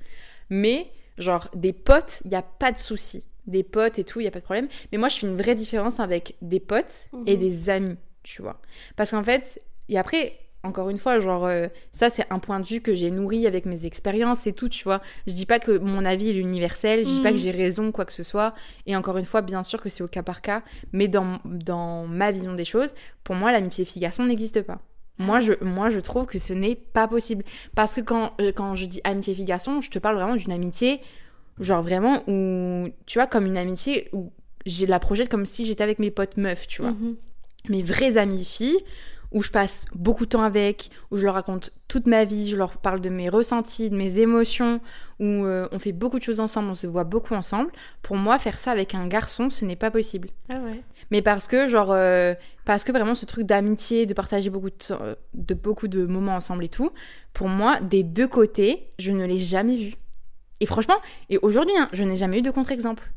Mais, 0.49 0.87
genre, 1.17 1.49
des 1.55 1.73
potes, 1.73 2.21
il 2.25 2.31
y 2.31 2.35
a 2.35 2.41
pas 2.41 2.71
de 2.71 2.77
souci. 2.77 3.23
Des 3.47 3.63
potes 3.63 3.97
et 3.99 4.03
tout, 4.03 4.19
il 4.19 4.23
y 4.23 4.27
a 4.27 4.31
pas 4.31 4.39
de 4.39 4.43
problème. 4.45 4.67
Mais 4.91 4.97
moi, 4.97 5.09
je 5.09 5.17
fais 5.17 5.27
une 5.27 5.37
vraie 5.37 5.55
différence 5.55 5.99
avec 5.99 6.35
des 6.41 6.59
potes 6.59 7.09
et 7.25 7.33
Mhm. 7.35 7.39
des 7.39 7.69
amis, 7.69 7.97
tu 8.23 8.41
vois. 8.41 8.61
Parce 8.95 9.11
qu'en 9.11 9.23
fait, 9.23 9.61
et 9.89 9.97
après, 9.97 10.33
encore 10.63 10.91
une 10.91 10.99
fois, 10.99 11.17
genre, 11.19 11.47
euh, 11.47 11.67
ça, 11.91 12.11
c'est 12.11 12.25
un 12.29 12.37
point 12.37 12.59
de 12.59 12.67
vue 12.67 12.81
que 12.81 12.93
j'ai 12.93 13.09
nourri 13.09 13.47
avec 13.47 13.65
mes 13.65 13.83
expériences 13.85 14.45
et 14.45 14.53
tout, 14.53 14.69
tu 14.69 14.83
vois. 14.83 15.01
Je 15.25 15.33
dis 15.33 15.47
pas 15.47 15.57
que 15.57 15.75
mon 15.79 16.05
avis 16.05 16.29
est 16.29 16.35
universel, 16.35 16.99
je 17.03 17.09
dis 17.09 17.19
pas 17.21 17.31
Mhm. 17.31 17.35
que 17.37 17.41
j'ai 17.41 17.51
raison, 17.51 17.91
quoi 17.91 18.05
que 18.05 18.13
ce 18.13 18.21
soit. 18.21 18.53
Et 18.85 18.95
encore 18.95 19.17
une 19.17 19.25
fois, 19.25 19.41
bien 19.41 19.63
sûr 19.63 19.81
que 19.81 19.89
c'est 19.89 20.03
au 20.03 20.07
cas 20.07 20.21
par 20.21 20.41
cas, 20.43 20.61
mais 20.93 21.07
dans, 21.07 21.39
dans 21.45 22.05
ma 22.05 22.31
vision 22.31 22.53
des 22.53 22.63
choses, 22.65 22.93
pour 23.23 23.33
moi, 23.33 23.51
l'amitié 23.51 23.85
fille-garçon 23.85 24.23
n'existe 24.25 24.61
pas. 24.61 24.79
Moi 25.17 25.39
je, 25.39 25.53
moi, 25.61 25.89
je 25.89 25.99
trouve 25.99 26.25
que 26.25 26.39
ce 26.39 26.53
n'est 26.53 26.75
pas 26.75 27.07
possible. 27.07 27.43
Parce 27.75 27.95
que 27.95 28.01
quand, 28.01 28.33
euh, 28.41 28.51
quand 28.51 28.73
je 28.75 28.85
dis 28.85 29.01
amitié 29.03 29.35
fille-garçon, 29.35 29.81
je 29.81 29.89
te 29.91 29.99
parle 29.99 30.15
vraiment 30.15 30.35
d'une 30.35 30.51
amitié, 30.51 30.99
genre 31.59 31.83
vraiment, 31.83 32.23
où, 32.27 32.87
tu 33.05 33.19
vois, 33.19 33.27
comme 33.27 33.45
une 33.45 33.57
amitié 33.57 34.09
où 34.13 34.31
j'ai 34.65 34.85
la 34.87 34.99
projette 34.99 35.29
comme 35.29 35.45
si 35.45 35.65
j'étais 35.65 35.83
avec 35.83 35.99
mes 35.99 36.11
potes 36.11 36.37
meufs, 36.37 36.67
tu 36.67 36.81
vois 36.81 36.91
Mhm. 36.91 37.15
mes 37.69 37.83
vraies 37.83 38.17
amies 38.17 38.45
filles, 38.45 38.79
où 39.31 39.41
je 39.41 39.49
passe 39.49 39.85
beaucoup 39.95 40.25
de 40.25 40.29
temps 40.29 40.41
avec, 40.43 40.89
où 41.11 41.17
je 41.17 41.23
leur 41.23 41.35
raconte 41.35 41.71
toute 41.87 42.05
ma 42.07 42.25
vie, 42.25 42.49
je 42.49 42.57
leur 42.57 42.77
parle 42.77 42.99
de 42.99 43.09
mes 43.09 43.29
ressentis, 43.29 43.89
de 43.89 43.95
mes 43.95 44.17
émotions, 44.17 44.81
où 45.19 45.23
euh, 45.25 45.67
on 45.71 45.79
fait 45.79 45.93
beaucoup 45.93 46.17
de 46.19 46.23
choses 46.23 46.39
ensemble, 46.41 46.69
on 46.69 46.75
se 46.75 46.85
voit 46.87 47.05
beaucoup 47.05 47.33
ensemble. 47.33 47.71
Pour 48.01 48.17
moi, 48.17 48.39
faire 48.39 48.59
ça 48.59 48.71
avec 48.71 48.93
un 48.93 49.07
garçon, 49.07 49.49
ce 49.49 49.63
n'est 49.65 49.75
pas 49.77 49.89
possible. 49.91 50.29
Ah 50.49 50.59
ouais. 50.59 50.81
Mais 51.11 51.21
parce 51.21 51.47
que, 51.47 51.67
genre, 51.67 51.91
euh, 51.91 52.33
parce 52.65 52.83
que 52.83 52.91
vraiment 52.91 53.15
ce 53.15 53.25
truc 53.25 53.45
d'amitié, 53.45 54.05
de 54.05 54.13
partager 54.13 54.49
beaucoup 54.49 54.69
de, 54.69 54.75
temps- 54.75 54.99
euh, 55.01 55.15
beaucoup 55.33 55.87
de 55.87 56.05
moments 56.05 56.35
ensemble 56.35 56.63
et 56.63 56.69
tout, 56.69 56.91
pour 57.33 57.47
moi, 57.49 57.79
des 57.81 58.03
deux 58.03 58.27
côtés, 58.27 58.87
je 58.97 59.11
ne 59.11 59.25
l'ai 59.25 59.37
jamais 59.39 59.75
vu. 59.75 59.93
Et 60.61 60.65
franchement, 60.65 60.95
et 61.29 61.37
aujourd'hui, 61.41 61.75
hein, 61.77 61.89
je 61.91 62.03
n'ai 62.03 62.15
jamais 62.15 62.39
eu 62.39 62.41
de 62.41 62.51
contre-exemple. 62.51 63.11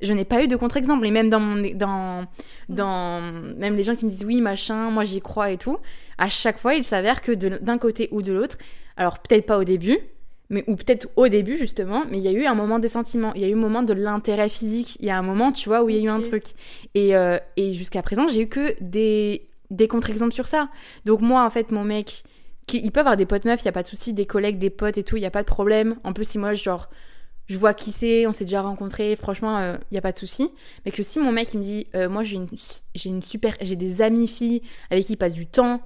Je 0.00 0.12
n'ai 0.12 0.24
pas 0.24 0.42
eu 0.44 0.48
de 0.48 0.56
contre-exemple. 0.56 1.06
Et 1.06 1.10
même 1.10 1.28
même 3.56 3.76
les 3.76 3.82
gens 3.82 3.96
qui 3.96 4.04
me 4.04 4.10
disent 4.10 4.24
oui, 4.24 4.40
machin, 4.40 4.90
moi 4.90 5.04
j'y 5.04 5.20
crois 5.20 5.50
et 5.50 5.56
tout, 5.58 5.78
à 6.18 6.28
chaque 6.28 6.58
fois, 6.58 6.74
il 6.74 6.84
s'avère 6.84 7.20
que 7.22 7.32
d'un 7.32 7.78
côté 7.78 8.08
ou 8.12 8.22
de 8.22 8.32
l'autre, 8.32 8.58
alors 8.96 9.18
peut-être 9.20 9.46
pas 9.46 9.58
au 9.58 9.64
début, 9.64 9.98
mais, 10.50 10.64
ou 10.66 10.76
peut-être 10.76 11.08
au 11.16 11.28
début 11.28 11.56
justement, 11.56 12.04
mais 12.10 12.18
il 12.18 12.24
y 12.24 12.28
a 12.28 12.32
eu 12.32 12.46
un 12.46 12.54
moment 12.54 12.78
des 12.78 12.88
sentiments, 12.88 13.32
il 13.34 13.42
y 13.42 13.44
a 13.44 13.48
eu 13.48 13.52
un 13.52 13.56
moment 13.56 13.82
de 13.82 13.92
l'intérêt 13.92 14.48
physique, 14.48 14.96
il 15.00 15.06
y 15.06 15.10
a 15.10 15.18
un 15.18 15.22
moment, 15.22 15.52
tu 15.52 15.68
vois, 15.68 15.82
où 15.82 15.90
il 15.90 15.96
y 15.96 15.98
a 15.98 16.02
eu 16.02 16.08
un 16.08 16.20
truc. 16.20 16.44
Et, 16.94 17.14
euh, 17.16 17.38
et 17.56 17.72
jusqu'à 17.72 18.02
présent, 18.02 18.28
j'ai 18.28 18.42
eu 18.42 18.48
que 18.48 18.74
des, 18.80 19.48
des 19.70 19.88
contre-exemples 19.88 20.32
sur 20.32 20.48
ça. 20.48 20.70
Donc 21.04 21.20
moi, 21.20 21.44
en 21.44 21.50
fait, 21.50 21.70
mon 21.70 21.84
mec, 21.84 22.22
qui, 22.66 22.78
il 22.78 22.92
peut 22.92 23.00
avoir 23.00 23.16
des 23.16 23.26
potes 23.26 23.44
meufs, 23.44 23.60
il 23.60 23.64
n'y 23.64 23.70
a 23.70 23.72
pas 23.72 23.82
de 23.82 23.88
souci, 23.88 24.14
des 24.14 24.26
collègues, 24.26 24.58
des 24.58 24.70
potes 24.70 24.98
et 24.98 25.04
tout, 25.04 25.16
il 25.16 25.20
n'y 25.20 25.26
a 25.26 25.30
pas 25.30 25.42
de 25.42 25.48
problème. 25.48 25.96
En 26.04 26.12
plus, 26.12 26.26
si 26.28 26.38
moi, 26.38 26.54
genre, 26.54 26.88
je 27.46 27.58
vois 27.58 27.74
qui 27.74 27.90
c'est, 27.90 28.26
on 28.26 28.32
s'est 28.32 28.44
déjà 28.44 28.62
rencontrés, 28.62 29.16
franchement, 29.16 29.58
il 29.60 29.92
n'y 29.92 29.98
a 29.98 30.02
pas 30.02 30.12
de 30.12 30.18
souci. 30.18 30.50
Mais 30.84 30.90
que 30.92 31.02
si 31.02 31.18
mon 31.18 31.32
mec, 31.32 31.52
il 31.54 31.58
me 31.58 31.62
dit, 31.62 31.86
euh, 31.94 32.08
moi, 32.08 32.22
j'ai 32.22 32.36
une, 32.36 32.48
une 33.04 33.22
super, 33.22 33.54
j'ai 33.60 33.76
des 33.76 34.02
amies 34.02 34.28
filles 34.28 34.62
avec 34.90 35.06
qui 35.06 35.14
il 35.14 35.16
passe 35.16 35.32
du 35.32 35.46
temps, 35.46 35.80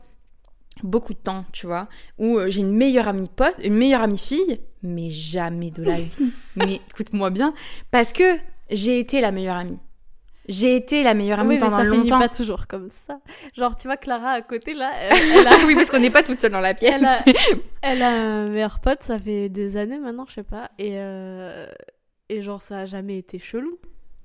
beaucoup 0.83 1.15
de 1.15 1.19
temps, 1.19 1.45
tu 1.53 1.67
vois, 1.67 1.89
ou 2.19 2.39
euh, 2.39 2.49
j'ai 2.49 2.61
une 2.61 2.77
meilleure 2.77 3.09
amie 3.09 3.29
pote, 3.35 3.55
une 3.63 3.75
meilleure 3.75 4.03
amie 4.03 4.19
fille, 4.19 4.61
mais 4.83 5.11
jamais 5.11 5.71
de 5.71 5.83
la 5.83 5.97
vie. 5.97 6.33
mais 6.57 6.81
écoute-moi 6.91 7.31
bien, 7.31 7.55
parce 7.91 8.13
que 8.13 8.25
j'ai 8.71 8.99
été 8.99 9.21
la 9.21 9.33
meilleure 9.33 9.57
amie. 9.57 9.79
J'ai 10.49 10.75
été 10.75 11.05
la 11.05 11.15
meilleure 11.15 11.39
amie 11.39 11.51
oui, 11.51 11.55
mais 11.55 11.61
pendant 11.61 11.79
ça 11.79 11.85
finit 11.85 11.99
longtemps. 11.99 12.19
pas 12.19 12.29
toujours 12.29 12.67
comme 12.67 12.91
ça. 12.91 13.21
Genre, 13.55 13.77
tu 13.77 13.87
vois, 13.87 13.97
Clara 13.97 14.31
à 14.31 14.41
côté, 14.41 14.75
là, 14.75 14.91
elle, 15.01 15.13
elle 15.39 15.47
a, 15.47 15.67
oui, 15.67 15.77
parce 15.77 15.91
qu'on 15.91 16.01
n'est 16.01 16.11
pas 16.11 16.25
toute 16.25 16.41
seule 16.41 16.51
dans 16.51 16.61
la 16.61 16.75
pièce. 16.75 16.93
elle, 16.95 17.05
a, 17.05 17.25
elle 17.83 18.03
a 18.03 18.09
un 18.09 18.49
meilleur 18.49 18.81
pote, 18.81 19.03
ça 19.03 19.19
fait 19.19 19.49
des 19.49 19.77
années 19.77 19.99
maintenant, 19.99 20.27
je 20.29 20.35
sais 20.35 20.43
pas. 20.43 20.71
Et, 20.79 20.95
euh, 20.97 21.67
et 22.29 22.43
genre, 22.43 22.61
ça 22.61 22.81
a 22.81 22.87
jamais 22.87 23.19
été 23.19 23.39
chelou. 23.39 23.79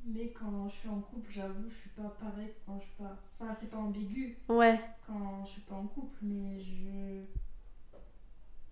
Mais 0.10 0.32
quand 0.40 0.70
je 0.70 0.74
suis 0.76 0.90
en 0.90 1.02
couple, 1.02 1.30
j'avoue, 1.30 1.70
je 1.70 1.76
suis 1.76 1.90
pas 1.90 2.16
pareil 2.20 2.48
que 2.48 2.60
quand 2.66 2.80
je 2.80 2.86
suis 2.86 2.96
pas. 2.98 3.18
Enfin, 3.40 3.54
c'est 3.60 3.70
pas 3.72 3.78
ambigu 3.78 4.38
Ouais. 4.48 4.80
quand 5.06 5.44
je 5.46 5.52
suis 5.52 5.62
pas 5.62 5.76
en 5.76 5.88
couple, 5.88 6.18
mais 6.22 6.60
je. 6.62 7.24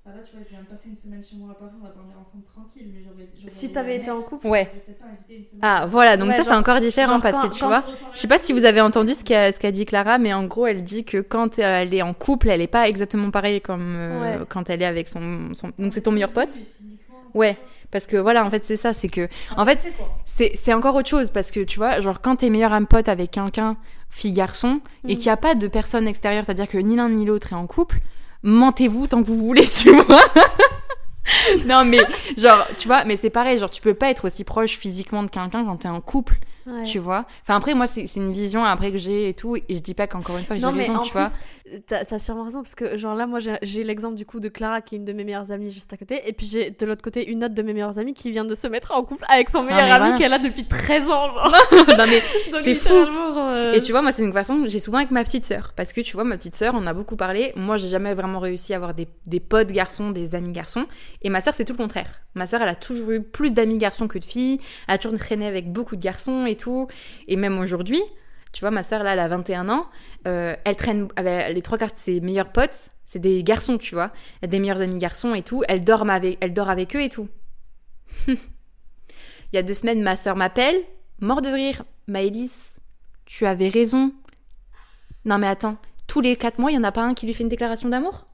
Enfin, 0.07 0.15
là, 0.17 0.23
tu 0.23 0.35
vois, 0.35 0.43
je 0.45 0.49
viens 0.51 0.61
de 0.61 0.67
passer 0.67 0.89
une 0.89 0.95
semaine 0.95 1.23
chez 1.23 1.35
moi 1.35 1.51
à 1.51 1.55
Paris, 1.55 1.71
on 1.81 1.83
va 1.83 1.89
dormir 1.91 2.15
ensemble 2.21 2.43
tranquille, 2.45 2.89
mais 2.93 3.01
j'aurais. 3.03 3.27
Si 3.49 3.73
t'avais 3.73 3.97
été 3.97 4.11
en 4.11 4.21
couple. 4.21 4.47
Ouais. 4.47 4.65
pas 4.65 5.07
invité 5.07 5.37
une 5.39 5.43
semaine. 5.45 5.59
Ah, 5.63 5.87
voilà, 5.89 6.15
donc 6.15 6.29
Ouais, 6.29 6.37
ça, 6.37 6.43
c'est 6.43 6.53
encore 6.53 6.79
différent 6.79 7.13
genre 7.13 7.21
parce 7.23 7.37
quand- 7.39 7.49
que 7.49 7.53
tu 7.55 7.65
vois. 7.65 7.81
Je 8.13 8.19
sais 8.19 8.27
pas 8.27 8.37
si 8.39 8.53
vous 8.53 8.63
avez 8.65 8.79
entendu 8.81 9.13
ce 9.13 9.23
qu'a 9.25 9.51
ce 9.51 9.59
qu'a 9.59 9.71
dit 9.71 9.83
Clara, 9.85 10.17
mais 10.19 10.31
en 10.33 10.45
gros, 10.45 10.67
elle 10.67 10.83
dit 10.83 11.03
que 11.05 11.19
quand 11.21 11.57
elle 11.59 11.93
est 11.93 12.01
en 12.03 12.13
couple, 12.13 12.49
elle 12.49 12.61
est 12.61 12.67
pas 12.67 12.87
exactement 12.87 13.29
pareille 13.31 13.59
comme 13.61 13.95
euh, 13.97 14.39
Ouais. 14.39 14.45
quand 14.47 14.69
elle 14.69 14.81
est 14.83 14.85
avec 14.85 15.09
son. 15.09 15.53
son- 15.55 15.71
Donc 15.79 15.91
c'est 15.91 16.01
ton 16.01 16.11
meilleur 16.11 16.31
pote 16.31 16.57
Ouais. 17.35 17.55
Parce 17.91 18.07
que 18.07 18.17
voilà, 18.17 18.43
en 18.43 18.49
fait, 18.49 18.65
c'est 18.65 18.75
ça, 18.77 18.93
c'est 18.93 19.07
que. 19.09 19.29
En 19.55 19.65
fait, 19.65 19.87
c'est 20.25 20.73
encore 20.73 20.95
autre 20.95 21.07
chose 21.09 21.29
parce 21.29 21.51
que 21.51 21.59
tu 21.61 21.77
vois, 21.77 22.01
genre 22.01 22.19
quand 22.19 22.37
t'es 22.37 22.49
meilleur 22.49 22.73
ami 22.73 22.87
pote 22.87 23.07
avec 23.07 23.31
quelqu'un, 23.31 23.77
fille-garçon, 24.09 24.81
et 25.07 25.13
Mhm. 25.13 25.17
qu'il 25.19 25.25
n'y 25.27 25.31
a 25.31 25.37
pas 25.37 25.53
de 25.55 25.67
personne 25.67 26.07
extérieure, 26.07 26.43
c'est-à-dire 26.45 26.67
que 26.67 26.77
ni 26.79 26.95
l'un 26.95 27.09
ni 27.09 27.25
l'autre 27.25 27.53
est 27.53 27.55
en 27.55 27.67
couple, 27.67 27.99
mentez-vous 28.43 29.07
tant 29.07 29.21
que 29.21 29.27
vous 29.27 29.37
voulez, 29.37 29.65
tu 29.83 29.91
vois. 29.91 30.19
non, 31.65 31.85
mais 31.85 31.99
genre, 32.37 32.67
tu 32.77 32.87
vois, 32.87 33.03
mais 33.05 33.17
c'est 33.17 33.29
pareil, 33.31 33.57
genre 33.57 33.69
tu 33.69 33.81
peux 33.81 33.93
pas 33.95 34.09
être 34.09 34.25
aussi 34.25 34.43
proche 34.43 34.77
physiquement 34.77 35.23
de 35.23 35.29
quelqu'un 35.29 35.65
quand 35.65 35.77
t'es 35.77 35.87
en 35.87 36.01
couple, 36.01 36.35
Ouais. 36.67 36.83
tu 36.83 36.97
vois. 36.99 37.25
Enfin, 37.43 37.55
après, 37.55 37.73
moi, 37.75 37.85
c'est 37.87 38.05
une 38.15 38.33
vision 38.33 38.63
après 38.63 38.91
que 38.91 38.97
j'ai 38.97 39.29
et 39.29 39.33
tout, 39.35 39.55
et 39.55 39.63
je 39.69 39.79
dis 39.79 39.93
pas 39.93 40.07
qu'encore 40.07 40.37
une 40.37 40.43
fois, 40.45 40.57
j'ai 40.57 40.65
raison, 40.65 40.95
en 40.97 40.99
tu 41.01 41.11
plus, 41.11 41.19
vois. 41.19 41.29
T'as 41.87 42.05
t'as 42.05 42.19
sûrement 42.19 42.43
raison, 42.43 42.61
parce 42.61 42.75
que, 42.75 42.95
genre 42.95 43.15
là, 43.15 43.25
moi, 43.25 43.39
j'ai 43.39 43.83
l'exemple 43.83 44.13
du 44.15 44.25
coup 44.25 44.39
de 44.39 44.49
Clara, 44.49 44.81
qui 44.81 44.93
est 44.95 44.97
une 44.99 45.05
de 45.05 45.13
mes 45.13 45.23
meilleures 45.23 45.51
amies 45.51 45.71
juste 45.71 45.91
à 45.93 45.97
côté, 45.97 46.21
et 46.27 46.31
puis 46.33 46.45
j'ai 46.45 46.69
de 46.69 46.85
l'autre 46.85 47.01
côté 47.01 47.27
une 47.27 47.43
autre 47.43 47.55
de 47.55 47.61
mes 47.63 47.73
meilleures 47.73 47.97
amies 47.97 48.13
qui 48.13 48.29
vient 48.29 48.45
de 48.45 48.53
se 48.53 48.67
mettre 48.67 48.95
en 48.95 49.03
couple 49.03 49.25
avec 49.27 49.49
son 49.49 49.63
meilleur 49.63 49.81
mais 49.81 49.91
ami 49.91 50.03
voilà. 50.03 50.17
qu'elle 50.17 50.33
a 50.33 50.37
depuis 50.37 50.65
13 50.65 51.09
ans, 51.09 51.33
genre. 51.33 51.55
non 51.97 52.05
mais 52.07 52.21
C'est 52.63 52.75
fou. 52.75 52.89
genre, 52.93 53.37
euh, 53.37 53.73
Et 53.73 53.81
tu 53.81 53.91
vois, 53.91 54.03
moi, 54.03 54.11
c'est 54.11 54.23
une 54.23 54.31
façon 54.33 54.63
j'ai 54.67 54.79
souvent 54.79 54.99
avec 54.99 55.09
ma 55.11 55.23
petite 55.23 55.45
sœur. 55.45 55.73
Parce 55.75 55.91
que 55.91 56.01
tu 56.01 56.13
vois, 56.13 56.23
ma 56.23 56.37
petite 56.37 56.55
sœur, 56.55 56.73
on 56.75 56.85
a 56.85 56.93
beaucoup 56.93 57.15
parlé. 57.15 57.51
Moi, 57.55 57.77
j'ai 57.77 57.87
jamais 57.87 58.13
vraiment 58.13 58.39
réussi 58.39 58.73
à 58.73 58.77
avoir 58.77 58.93
des, 58.93 59.07
des 59.25 59.39
potes 59.39 59.71
garçons, 59.71 60.11
des 60.11 60.35
amis 60.35 60.51
garçons. 60.51 60.85
Et 61.23 61.29
ma 61.29 61.41
sœur, 61.41 61.53
c'est 61.55 61.65
tout 61.65 61.73
le 61.73 61.77
contraire. 61.77 62.21
Ma 62.35 62.45
sœur, 62.45 62.61
elle 62.61 62.69
a 62.69 62.75
toujours 62.75 63.11
eu 63.11 63.21
plus 63.21 63.53
d'amis 63.53 63.77
garçons 63.77 64.07
que 64.07 64.19
de 64.19 64.25
filles. 64.25 64.59
Elle 64.87 64.95
a 64.95 64.97
toujours 64.99 65.17
traîné 65.17 65.47
avec 65.47 65.71
beaucoup 65.71 65.95
de 65.95 66.01
garçons 66.01 66.45
et 66.45 66.55
tout. 66.55 66.87
Et 67.27 67.35
même 67.37 67.57
aujourd'hui, 67.57 68.01
tu 68.55 68.61
vois, 68.61 68.71
ma 68.71 68.83
sœur, 68.83 69.03
là, 69.03 69.11
elle 69.11 69.19
a 69.19 69.27
21 69.27 69.67
ans. 69.67 69.85
euh, 70.27 70.55
elle 70.63 70.77
traîne 70.77 71.09
avec 71.17 71.53
les 71.53 71.61
trois 71.61 71.77
quarts 71.77 71.91
de 71.91 71.97
ses 71.97 72.21
meilleurs 72.21 72.53
potes. 72.53 72.87
C'est 73.05 73.19
des 73.19 73.43
garçons, 73.43 73.77
tu 73.77 73.95
vois. 73.95 74.11
Elle 74.41 74.47
a 74.47 74.51
des 74.51 74.59
meilleurs 74.59 74.79
amis 74.79 74.97
garçons 74.97 75.35
et 75.35 75.41
tout. 75.41 75.61
Elle 75.67 75.83
dort 75.83 76.09
avec, 76.09 76.37
elle 76.39 76.53
dort 76.53 76.69
avec 76.69 76.95
eux 76.95 77.01
et 77.01 77.09
tout. 77.09 77.27
Il 78.27 78.37
y 79.51 79.57
a 79.57 79.61
deux 79.61 79.73
semaines, 79.73 80.01
ma 80.01 80.15
sœur 80.15 80.37
m'appelle. 80.37 80.77
Mort 81.19 81.41
de 81.41 81.49
rire. 81.49 81.83
Maëlys, 82.07 82.79
tu 83.25 83.45
avais 83.45 83.67
raison. 83.67 84.13
Non 85.25 85.37
mais 85.37 85.47
attends, 85.47 85.75
tous 86.07 86.21
les 86.21 86.37
quatre 86.37 86.57
mois, 86.57 86.71
il 86.71 86.75
y 86.75 86.77
en 86.77 86.83
a 86.85 86.93
pas 86.93 87.03
un 87.03 87.13
qui 87.13 87.25
lui 87.25 87.33
fait 87.33 87.43
une 87.43 87.49
déclaration 87.49 87.89
d'amour? 87.89 88.25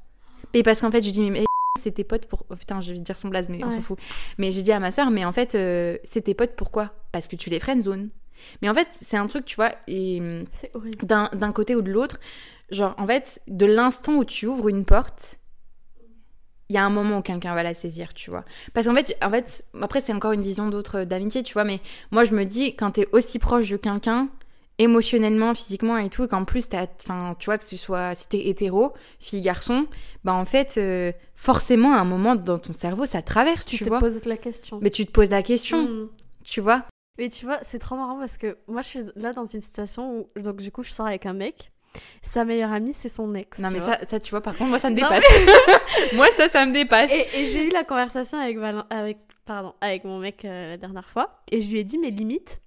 Et 0.54 0.62
parce 0.62 0.82
qu'en 0.82 0.92
fait, 0.92 1.02
je 1.02 1.10
dis, 1.10 1.32
mais 1.32 1.46
c'est 1.80 1.94
tes 1.94 2.04
potes 2.04 2.28
pour... 2.28 2.46
Oh, 2.52 2.56
putain, 2.56 2.80
je 2.80 2.94
vais 2.94 3.00
dire 3.00 3.18
son 3.18 3.30
blaze, 3.30 3.50
mais 3.50 3.64
on 3.64 3.72
s'en 3.72 3.82
fout. 3.82 3.98
Mais 4.38 4.52
j'ai 4.52 4.62
dit 4.62 4.72
à 4.72 4.80
ma 4.80 4.92
soeur, 4.92 5.10
mais 5.10 5.26
en 5.26 5.32
fait, 5.32 5.56
euh, 5.56 5.98
c'est 6.04 6.22
tes 6.22 6.36
potes 6.36 6.56
pourquoi? 6.56 6.94
Parce 7.12 7.28
que 7.28 7.36
tu 7.36 7.50
les 7.50 7.60
friendzone. 7.60 8.10
Mais 8.62 8.70
en 8.70 8.74
fait, 8.74 8.88
c'est 8.92 9.18
un 9.18 9.28
truc, 9.28 9.46
tu 9.46 9.56
vois, 9.56 9.72
et 9.88 10.22
d'un 11.04 11.52
côté 11.52 11.76
ou 11.76 11.82
de 11.82 11.92
l'autre, 11.92 12.20
genre, 12.72 12.96
en 12.98 13.08
fait, 13.08 13.42
de 13.48 13.66
l'instant 13.66 14.14
où 14.16 14.26
tu 14.26 14.48
ouvres 14.48 14.70
une 14.70 14.86
porte, 14.86 15.38
il 16.70 16.76
y 16.76 16.78
a 16.78 16.86
un 16.86 16.90
moment 16.90 17.18
où 17.18 17.22
quelqu'un 17.22 17.54
va 17.54 17.64
la 17.64 17.74
saisir, 17.74 18.14
tu 18.14 18.30
vois. 18.30 18.46
Parce 18.74 18.88
qu'en 18.88 18.96
fait, 18.96 19.18
en 19.22 19.30
fait, 19.30 19.66
après, 19.82 20.00
c'est 20.02 20.14
encore 20.14 20.32
une 20.32 20.42
vision 20.44 20.70
d'autre 20.70 21.04
d'amitié, 21.04 21.44
tu 21.44 21.54
vois, 21.54 21.66
mais 21.66 21.82
moi, 22.12 22.24
je 22.24 22.34
me 22.34 22.46
dis, 22.46 22.76
quand 22.76 22.92
t'es 22.92 23.08
aussi 23.12 23.40
proche 23.40 23.68
de 23.70 23.76
quelqu'un, 23.78 24.30
émotionnellement, 24.78 25.54
physiquement 25.54 25.98
et 25.98 26.10
tout, 26.10 26.24
et 26.24 26.28
qu'en 26.30 26.46
plus, 26.46 26.70
t'as, 26.70 26.88
enfin, 27.04 27.36
tu 27.38 27.46
vois, 27.48 27.58
que 27.58 27.66
tu 27.66 27.78
sois, 27.78 28.16
si 28.16 28.30
t'es 28.30 28.48
hétéro, 28.48 28.94
fille, 29.20 29.42
garçon, 29.42 29.86
bah, 30.24 30.34
en 30.34 30.46
fait, 30.46 30.76
euh, 30.78 31.12
forcément, 31.36 31.94
à 31.94 31.98
un 32.00 32.06
moment 32.06 32.36
dans 32.36 32.58
ton 32.58 32.72
cerveau, 32.74 33.06
ça 33.06 33.22
traverse, 33.22 33.66
Tu, 33.66 33.78
tu, 33.78 33.84
te 33.84 33.90
vois. 33.90 34.00
poses 34.00 34.24
la 34.26 34.38
question. 34.38 34.80
Mais 34.82 34.90
tu 34.92 35.06
te 35.06 35.12
poses 35.12 35.30
la 35.30 35.44
question, 35.44 35.84
Mm. 35.84 36.10
tu 36.46 36.62
vois. 36.62 36.86
Mais 37.18 37.30
tu 37.30 37.46
vois, 37.46 37.60
c'est 37.62 37.80
trop 37.80 37.96
marrant 37.96 38.18
parce 38.18 38.38
que 38.38 38.58
moi, 38.68 38.82
je 38.82 38.88
suis 38.88 39.00
là 39.16 39.34
dans 39.34 39.46
une 39.46 39.62
situation 39.62 40.28
où, 40.36 40.40
donc, 40.40 40.58
du 40.58 40.72
coup, 40.72 40.84
je 40.84 40.92
sors 40.92 41.08
avec 41.08 41.26
un 41.26 41.34
mec. 41.34 41.72
Sa 42.22 42.46
meilleure 42.46 42.72
amie, 42.72 42.94
c'est 42.94 43.10
son 43.10 43.36
ex. 43.36 43.60
Non, 43.60 43.70
mais 43.70 43.82
ça, 43.82 44.00
ça, 44.08 44.20
tu 44.20 44.30
vois, 44.32 44.40
par 44.42 44.56
contre, 44.58 44.70
moi, 44.70 44.80
ça 44.80 44.90
me 44.90 44.96
dépasse. 44.96 45.26
moi, 46.14 46.28
ça, 46.38 46.48
ça 46.48 46.66
me 46.66 46.72
dépasse. 46.72 47.12
Et, 47.12 47.42
et 47.42 47.46
j'ai 47.46 47.66
eu 47.68 47.70
la 47.70 47.84
conversation 47.84 48.38
avec, 48.40 48.58
Valin- 48.58 48.86
avec, 48.90 49.18
pardon, 49.46 49.74
avec 49.82 50.06
mon 50.06 50.20
mec 50.20 50.46
euh, 50.46 50.70
la 50.72 50.78
dernière 50.78 51.10
fois. 51.10 51.42
Et 51.52 51.60
je 51.60 51.70
lui 51.70 51.80
ai 51.80 51.84
dit, 51.84 51.98
mais 51.98 52.10
limite, 52.12 52.62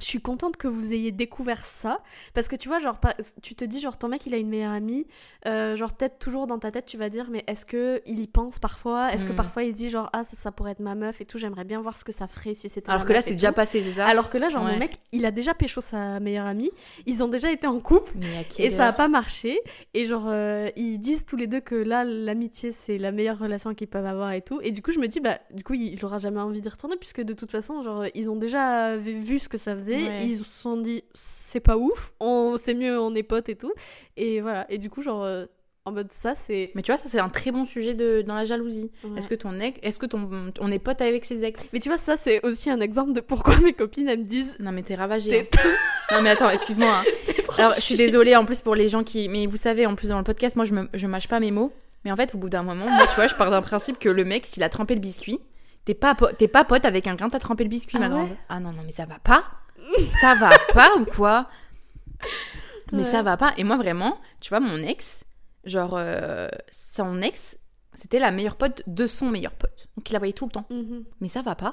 je 0.00 0.04
suis 0.06 0.20
contente 0.20 0.56
que 0.56 0.68
vous 0.68 0.92
ayez 0.92 1.12
découvert 1.12 1.64
ça. 1.64 2.00
Parce 2.34 2.48
que 2.48 2.56
tu 2.56 2.68
vois, 2.68 2.78
genre, 2.78 2.98
tu 3.42 3.54
te 3.54 3.64
dis, 3.64 3.80
genre, 3.80 3.96
ton 3.96 4.08
mec, 4.08 4.26
il 4.26 4.34
a 4.34 4.38
une 4.38 4.48
meilleure 4.48 4.72
amie. 4.72 5.06
euh, 5.46 5.76
genre, 5.76 5.92
peut-être 5.94 6.18
toujours 6.18 6.46
dans 6.48 6.58
ta 6.58 6.70
tête, 6.72 6.86
tu 6.86 6.96
vas 6.98 7.08
dire, 7.08 7.26
mais 7.30 7.44
est-ce 7.46 7.64
que 7.64 8.02
il 8.06 8.18
y 8.20 8.26
pense 8.26 8.58
parfois? 8.58 9.12
Est-ce 9.12 9.24
que 9.24 9.32
Mm. 9.32 9.36
parfois 9.36 9.62
il 9.62 9.72
se 9.72 9.76
dit, 9.76 9.90
genre, 9.90 10.10
ah, 10.12 10.24
ça, 10.24 10.36
ça 10.36 10.50
pourrait 10.52 10.72
être 10.72 10.80
ma 10.80 10.94
meuf 10.96 11.20
et 11.20 11.24
tout, 11.24 11.38
j'aimerais 11.38 11.64
bien 11.64 11.80
voir 11.80 11.96
ce 11.96 12.04
que 12.04 12.10
ça 12.12 12.26
ferait 12.26 12.54
si 12.54 12.68
c'était 12.68 12.88
Alors 12.90 13.02
ma 13.02 13.06
que 13.06 13.12
là, 13.12 13.18
meuf 13.20 13.26
c'est 13.26 13.30
déjà 13.32 13.52
passé, 13.52 13.80
c'est 13.82 13.92
ça? 13.92 14.06
Alors 14.06 14.28
que 14.28 14.38
là, 14.38 14.48
genre, 14.48 14.64
Ouais. 14.64 14.72
mon 14.72 14.78
mec, 14.78 14.96
il 15.12 15.24
a 15.24 15.30
déjà 15.30 15.54
pécho 15.54 15.80
sa 15.80 16.18
meilleure 16.20 16.46
amie. 16.46 16.70
Ils 17.06 17.22
ont 17.22 17.28
déjà 17.28 17.50
été 17.52 17.66
en 17.66 17.78
couple. 17.80 18.12
Et 18.58 18.70
ça 18.70 18.88
a 18.88 18.92
pas 18.92 19.08
marché. 19.08 19.60
Et 19.94 20.04
genre, 20.04 20.24
euh, 20.26 20.68
ils 20.76 20.98
disent 20.98 21.24
tous 21.26 21.36
les 21.36 21.46
deux 21.46 21.60
que 21.60 21.74
là, 21.76 22.02
l'amitié, 22.04 22.72
c'est 22.72 22.98
la 22.98 23.12
meilleure 23.12 23.38
relation 23.38 23.74
qu'ils 23.74 23.88
peuvent 23.88 24.04
avoir 24.06 24.32
et 24.32 24.42
tout. 24.42 24.60
Et 24.62 24.72
du 24.72 24.82
coup, 24.82 24.90
je 24.92 24.98
me 24.98 25.06
dis, 25.06 25.20
bah, 25.20 25.38
du 25.52 25.62
coup, 25.62 25.74
il 25.74 26.04
aura 26.04 26.18
jamais 26.18 26.40
envie 26.40 26.60
d'y 26.60 26.68
retourner, 26.68 26.96
puisque 26.96 27.22
de 27.22 27.34
toute 27.34 27.50
façon, 27.52 27.82
genre, 27.82 28.04
ils 28.14 28.28
ont 28.28 28.36
déjà 28.36 28.96
vu 28.96 29.12
vu 29.20 29.38
ce 29.38 29.48
que 29.48 29.58
ça 29.58 29.74
faisait. 29.76 29.85
Ouais. 29.94 30.24
Ils 30.26 30.38
se 30.38 30.44
sont 30.44 30.76
dit, 30.76 31.04
c'est 31.14 31.60
pas 31.60 31.76
ouf, 31.76 32.12
on, 32.20 32.56
c'est 32.58 32.74
mieux, 32.74 32.98
on 32.98 33.14
est 33.14 33.22
potes 33.22 33.48
et 33.48 33.56
tout. 33.56 33.72
Et 34.16 34.40
voilà. 34.40 34.66
Et 34.70 34.78
du 34.78 34.90
coup, 34.90 35.02
genre, 35.02 35.22
euh, 35.24 35.46
en 35.84 35.92
mode 35.92 36.10
ça, 36.10 36.34
c'est. 36.34 36.72
Mais 36.74 36.82
tu 36.82 36.90
vois, 36.90 37.00
ça, 37.00 37.08
c'est 37.08 37.20
un 37.20 37.28
très 37.28 37.52
bon 37.52 37.64
sujet 37.64 37.94
de, 37.94 38.22
dans 38.22 38.34
la 38.34 38.44
jalousie. 38.44 38.90
Ouais. 39.04 39.18
Est-ce 39.18 39.28
que 39.28 39.34
ton 39.36 39.60
ex, 39.60 39.78
est-ce 39.82 40.00
que 40.00 40.06
ton, 40.06 40.28
on 40.60 40.72
est 40.72 40.78
pote 40.80 41.00
avec 41.00 41.24
ses 41.24 41.42
ex? 41.44 41.66
Mais 41.72 41.78
tu 41.78 41.88
vois, 41.88 41.98
ça, 41.98 42.16
c'est 42.16 42.44
aussi 42.44 42.70
un 42.70 42.80
exemple 42.80 43.12
de 43.12 43.20
pourquoi 43.20 43.56
mes 43.58 43.72
copines, 43.72 44.08
elles 44.08 44.18
me 44.18 44.24
disent. 44.24 44.56
Non, 44.58 44.72
mais 44.72 44.82
t'es 44.82 44.96
ravagée. 44.96 45.48
Hein. 45.64 45.70
Non, 46.16 46.22
mais 46.22 46.30
attends, 46.30 46.50
excuse-moi. 46.50 46.92
hein. 46.92 47.04
Alors, 47.58 47.72
je 47.72 47.80
suis 47.80 47.94
désolée 47.96 48.34
en 48.36 48.44
plus 48.44 48.62
pour 48.62 48.74
les 48.74 48.88
gens 48.88 49.04
qui. 49.04 49.28
Mais 49.28 49.46
vous 49.46 49.56
savez, 49.56 49.86
en 49.86 49.94
plus 49.94 50.08
dans 50.08 50.18
le 50.18 50.24
podcast, 50.24 50.56
moi, 50.56 50.64
je, 50.64 50.74
me... 50.74 50.88
je 50.92 51.06
mâche 51.06 51.28
pas 51.28 51.38
mes 51.40 51.50
mots. 51.52 51.72
Mais 52.04 52.12
en 52.12 52.16
fait, 52.16 52.34
au 52.34 52.38
bout 52.38 52.48
d'un 52.48 52.62
moment, 52.62 52.84
moi, 52.88 53.06
tu 53.08 53.14
vois, 53.16 53.26
je 53.26 53.34
pars 53.34 53.50
d'un 53.50 53.62
principe 53.62 53.98
que 53.98 54.08
le 54.08 54.24
mec, 54.24 54.46
s'il 54.46 54.62
a 54.62 54.68
trempé 54.68 54.94
le 54.94 55.00
biscuit, 55.00 55.40
t'es 55.84 55.94
pas, 55.94 56.14
po- 56.14 56.30
t'es 56.36 56.46
pas 56.46 56.62
pote 56.64 56.84
avec 56.84 57.06
un 57.08 57.14
grain, 57.16 57.28
t'as 57.28 57.38
trempé 57.40 57.64
le 57.64 57.70
biscuit, 57.70 57.96
Ah 58.00 58.08
ma 58.08 58.14
ouais 58.14 58.26
grande. 58.26 58.36
Ah 58.48 58.60
non, 58.60 58.70
non, 58.72 58.82
mais 58.84 58.92
ça 58.92 59.06
va 59.06 59.18
pas. 59.18 59.44
Ça 60.20 60.34
va 60.34 60.50
pas 60.72 60.96
ou 60.98 61.04
quoi? 61.04 61.48
Mais 62.92 62.98
Ouais. 62.98 63.04
ça 63.04 63.22
va 63.22 63.36
pas. 63.36 63.52
Et 63.56 63.64
moi, 63.64 63.76
vraiment, 63.76 64.18
tu 64.40 64.50
vois, 64.50 64.60
mon 64.60 64.76
ex, 64.78 65.24
genre, 65.64 65.94
euh, 65.96 66.48
son 66.70 67.20
ex, 67.20 67.58
c'était 67.94 68.18
la 68.18 68.30
meilleure 68.30 68.56
pote 68.56 68.82
de 68.86 69.06
son 69.06 69.26
meilleur 69.30 69.52
pote. 69.52 69.88
Donc, 69.96 70.08
il 70.08 70.12
la 70.12 70.18
voyait 70.18 70.32
tout 70.34 70.44
le 70.46 70.52
temps. 70.52 70.66
Mhm. 70.70 71.04
Mais 71.20 71.28
ça 71.28 71.42
va 71.42 71.54
pas. 71.56 71.72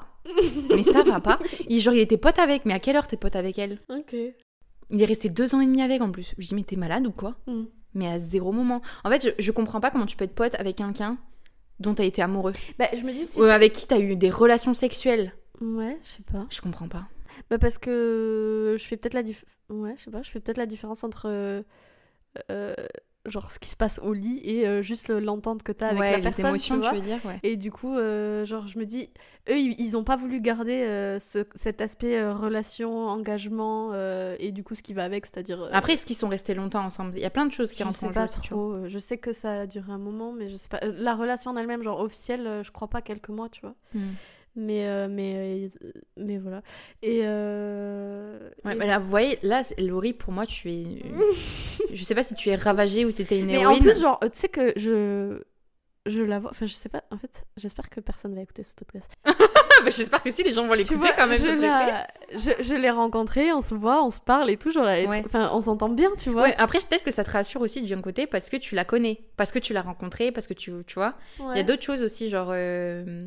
mais 0.74 0.82
ça 0.82 1.02
va 1.02 1.20
pas. 1.20 1.38
Il, 1.68 1.80
genre, 1.80 1.94
il 1.94 2.00
était 2.00 2.16
pote 2.16 2.38
avec. 2.38 2.64
Mais 2.64 2.74
à 2.74 2.80
quelle 2.80 2.96
heure 2.96 3.06
t'es 3.06 3.16
pote 3.16 3.36
avec 3.36 3.58
elle? 3.58 3.78
Ok. 3.90 4.14
Il 4.90 5.00
est 5.00 5.04
resté 5.06 5.28
deux 5.28 5.54
ans 5.54 5.60
et 5.60 5.66
demi 5.66 5.82
avec 5.82 6.02
en 6.02 6.10
plus. 6.10 6.34
Je 6.36 6.48
dis, 6.48 6.54
mais 6.54 6.62
t'es 6.62 6.76
malade 6.76 7.06
ou 7.06 7.12
quoi? 7.12 7.36
Mhm. 7.46 7.68
Mais 7.94 8.08
à 8.08 8.18
zéro 8.18 8.50
moment. 8.50 8.82
En 9.04 9.10
fait, 9.10 9.22
je, 9.38 9.42
je 9.42 9.50
comprends 9.52 9.80
pas 9.80 9.90
comment 9.92 10.06
tu 10.06 10.16
peux 10.16 10.24
être 10.24 10.34
pote 10.34 10.54
avec 10.58 10.76
quelqu'un 10.76 11.16
dont 11.78 11.94
t'as 11.94 12.04
été 12.04 12.22
amoureux. 12.22 12.52
Bah, 12.78 12.88
je 12.92 13.04
me 13.04 13.12
dis 13.12 13.24
si. 13.24 13.38
Ou 13.40 13.44
avec 13.44 13.72
qui 13.72 13.86
t'as 13.86 14.00
eu 14.00 14.16
des 14.16 14.30
relations 14.30 14.74
sexuelles. 14.74 15.32
Ouais, 15.60 15.96
je 16.02 16.08
sais 16.08 16.22
pas. 16.22 16.44
Je 16.50 16.60
comprends 16.60 16.88
pas. 16.88 17.04
Bah 17.50 17.58
parce 17.58 17.78
que 17.78 18.76
je 18.78 18.84
fais 18.84 18.96
peut-être 18.96 19.14
la 19.14 19.22
dif... 19.22 19.44
ouais, 19.70 19.94
je 19.96 20.04
sais 20.04 20.10
pas, 20.10 20.22
je 20.22 20.30
fais 20.30 20.40
peut-être 20.40 20.58
la 20.58 20.66
différence 20.66 21.04
entre 21.04 21.26
euh, 21.28 21.62
euh, 22.50 22.74
genre 23.26 23.50
ce 23.50 23.58
qui 23.58 23.70
se 23.70 23.76
passe 23.76 24.00
au 24.02 24.12
lit 24.12 24.38
et 24.44 24.66
euh, 24.68 24.82
juste 24.82 25.08
l'entente 25.08 25.62
que 25.62 25.72
t'as 25.72 25.88
avec 25.88 26.00
ouais, 26.00 26.10
la 26.10 26.16
les 26.18 26.22
personne, 26.22 26.46
émotions, 26.46 26.74
tu 26.74 26.80
tu, 26.82 26.86
vois. 26.88 26.94
veux 26.96 27.00
dire, 27.00 27.18
ouais. 27.24 27.40
Et 27.42 27.56
du 27.56 27.70
coup, 27.72 27.96
euh, 27.96 28.44
genre 28.44 28.66
je 28.68 28.78
me 28.78 28.84
dis, 28.84 29.08
eux 29.48 29.56
ils, 29.58 29.80
ils 29.80 29.96
ont 29.96 30.04
pas 30.04 30.16
voulu 30.16 30.42
garder 30.42 30.82
euh, 30.82 31.18
ce- 31.18 31.46
cet 31.54 31.80
aspect 31.80 32.18
euh, 32.18 32.34
relation, 32.34 33.06
engagement 33.06 33.94
et 34.38 34.52
du 34.52 34.62
coup 34.62 34.74
ce 34.74 34.82
qui 34.82 34.92
va 34.92 35.04
avec, 35.04 35.24
c'est-à-dire. 35.24 35.66
Après, 35.72 35.94
est-ce 35.94 36.04
qu'ils 36.04 36.16
sont 36.16 36.28
restés 36.28 36.52
longtemps 36.54 36.84
ensemble? 36.84 37.12
Il 37.14 37.20
y 37.22 37.24
a 37.24 37.30
plein 37.30 37.46
de 37.46 37.52
choses 37.52 37.72
qui 37.72 37.78
je 37.78 37.84
rentrent 37.84 37.98
sais 37.98 38.06
en 38.06 38.12
pas 38.12 38.26
jeu. 38.26 38.32
tu 38.42 38.48
trop. 38.50 38.86
Je 38.86 38.98
sais 38.98 39.16
que 39.16 39.32
ça 39.32 39.60
a 39.60 39.66
duré 39.66 39.90
un 39.90 39.98
moment, 39.98 40.32
mais 40.32 40.48
je 40.48 40.56
sais 40.56 40.68
pas. 40.68 40.80
La 40.84 41.14
relation 41.14 41.52
en 41.52 41.56
elle-même, 41.56 41.82
genre 41.82 42.00
officielle, 42.00 42.60
je 42.62 42.70
crois 42.72 42.88
pas 42.88 43.00
quelques 43.00 43.30
mois, 43.30 43.48
tu 43.48 43.62
vois. 43.62 43.74
Hmm. 43.94 44.00
Mais 44.56 44.86
euh, 44.86 45.08
mais 45.10 45.66
euh, 45.82 45.90
mais 46.16 46.38
voilà. 46.38 46.62
Et, 47.02 47.22
euh, 47.24 48.38
Ouais, 48.64 48.72
et- 48.72 48.76
mais 48.76 48.86
là, 48.86 48.98
vous 49.00 49.08
voyez, 49.10 49.38
là, 49.42 49.62
Laurie, 49.78 50.12
pour 50.12 50.32
moi, 50.32 50.46
tu 50.46 50.70
es. 50.70 50.84
je 51.92 52.04
sais 52.04 52.14
pas 52.14 52.22
si 52.24 52.34
tu 52.34 52.50
es 52.50 52.54
ravagée 52.56 53.04
ou 53.04 53.10
c'était 53.10 53.38
une 53.40 53.46
Mais 53.46 53.54
héroïne. 53.60 53.78
en 53.80 53.82
plus, 53.82 54.00
genre, 54.00 54.20
tu 54.20 54.28
sais 54.34 54.48
que 54.48 54.72
je. 54.76 55.42
Je 56.06 56.20
la 56.22 56.38
vois. 56.38 56.50
Enfin, 56.50 56.66
je 56.66 56.74
sais 56.74 56.90
pas. 56.90 57.02
En 57.10 57.16
fait, 57.16 57.44
j'espère 57.56 57.88
que 57.88 57.98
personne 57.98 58.34
va 58.34 58.42
écouter 58.42 58.62
ce 58.62 58.72
podcast. 58.74 59.10
Bah, 59.82 59.90
J'espère 59.90 60.22
que 60.22 60.30
si 60.30 60.44
les 60.44 60.52
gens 60.52 60.66
vont 60.68 60.72
l'écouter 60.74 61.08
quand 61.16 61.26
même. 61.26 61.36
je, 61.36 61.60
la- 61.60 62.06
je, 62.32 62.62
je 62.62 62.74
l'ai 62.76 62.90
rencontrée, 62.90 63.52
on 63.52 63.60
se 63.60 63.74
voit, 63.74 64.02
on 64.04 64.08
se 64.08 64.20
parle 64.20 64.48
et 64.48 64.56
tout. 64.56 64.70
Genre, 64.70 64.84
Ouais. 64.84 65.08
enfin, 65.26 65.50
on 65.52 65.60
s'entend 65.60 65.88
bien, 65.88 66.10
tu 66.16 66.30
vois. 66.30 66.42
Ouais, 66.42 66.54
après, 66.58 66.78
peut-être 66.78 67.02
que 67.02 67.10
ça 67.10 67.24
te 67.24 67.30
rassure 67.30 67.60
aussi 67.60 67.82
d'un 67.82 68.00
côté 68.00 68.26
parce 68.28 68.48
que 68.50 68.56
tu 68.56 68.76
la 68.76 68.84
connais, 68.84 69.24
parce 69.36 69.50
que 69.50 69.58
tu 69.58 69.72
l'as 69.72 69.82
rencontrée, 69.82 70.30
parce 70.30 70.46
que 70.46 70.54
tu, 70.54 70.72
tu 70.86 70.94
vois. 70.94 71.14
Il 71.40 71.56
y 71.56 71.60
a 71.60 71.64
d'autres 71.64 71.82
choses 71.82 72.02
aussi, 72.04 72.30
genre, 72.30 72.50
euh, 72.52 73.26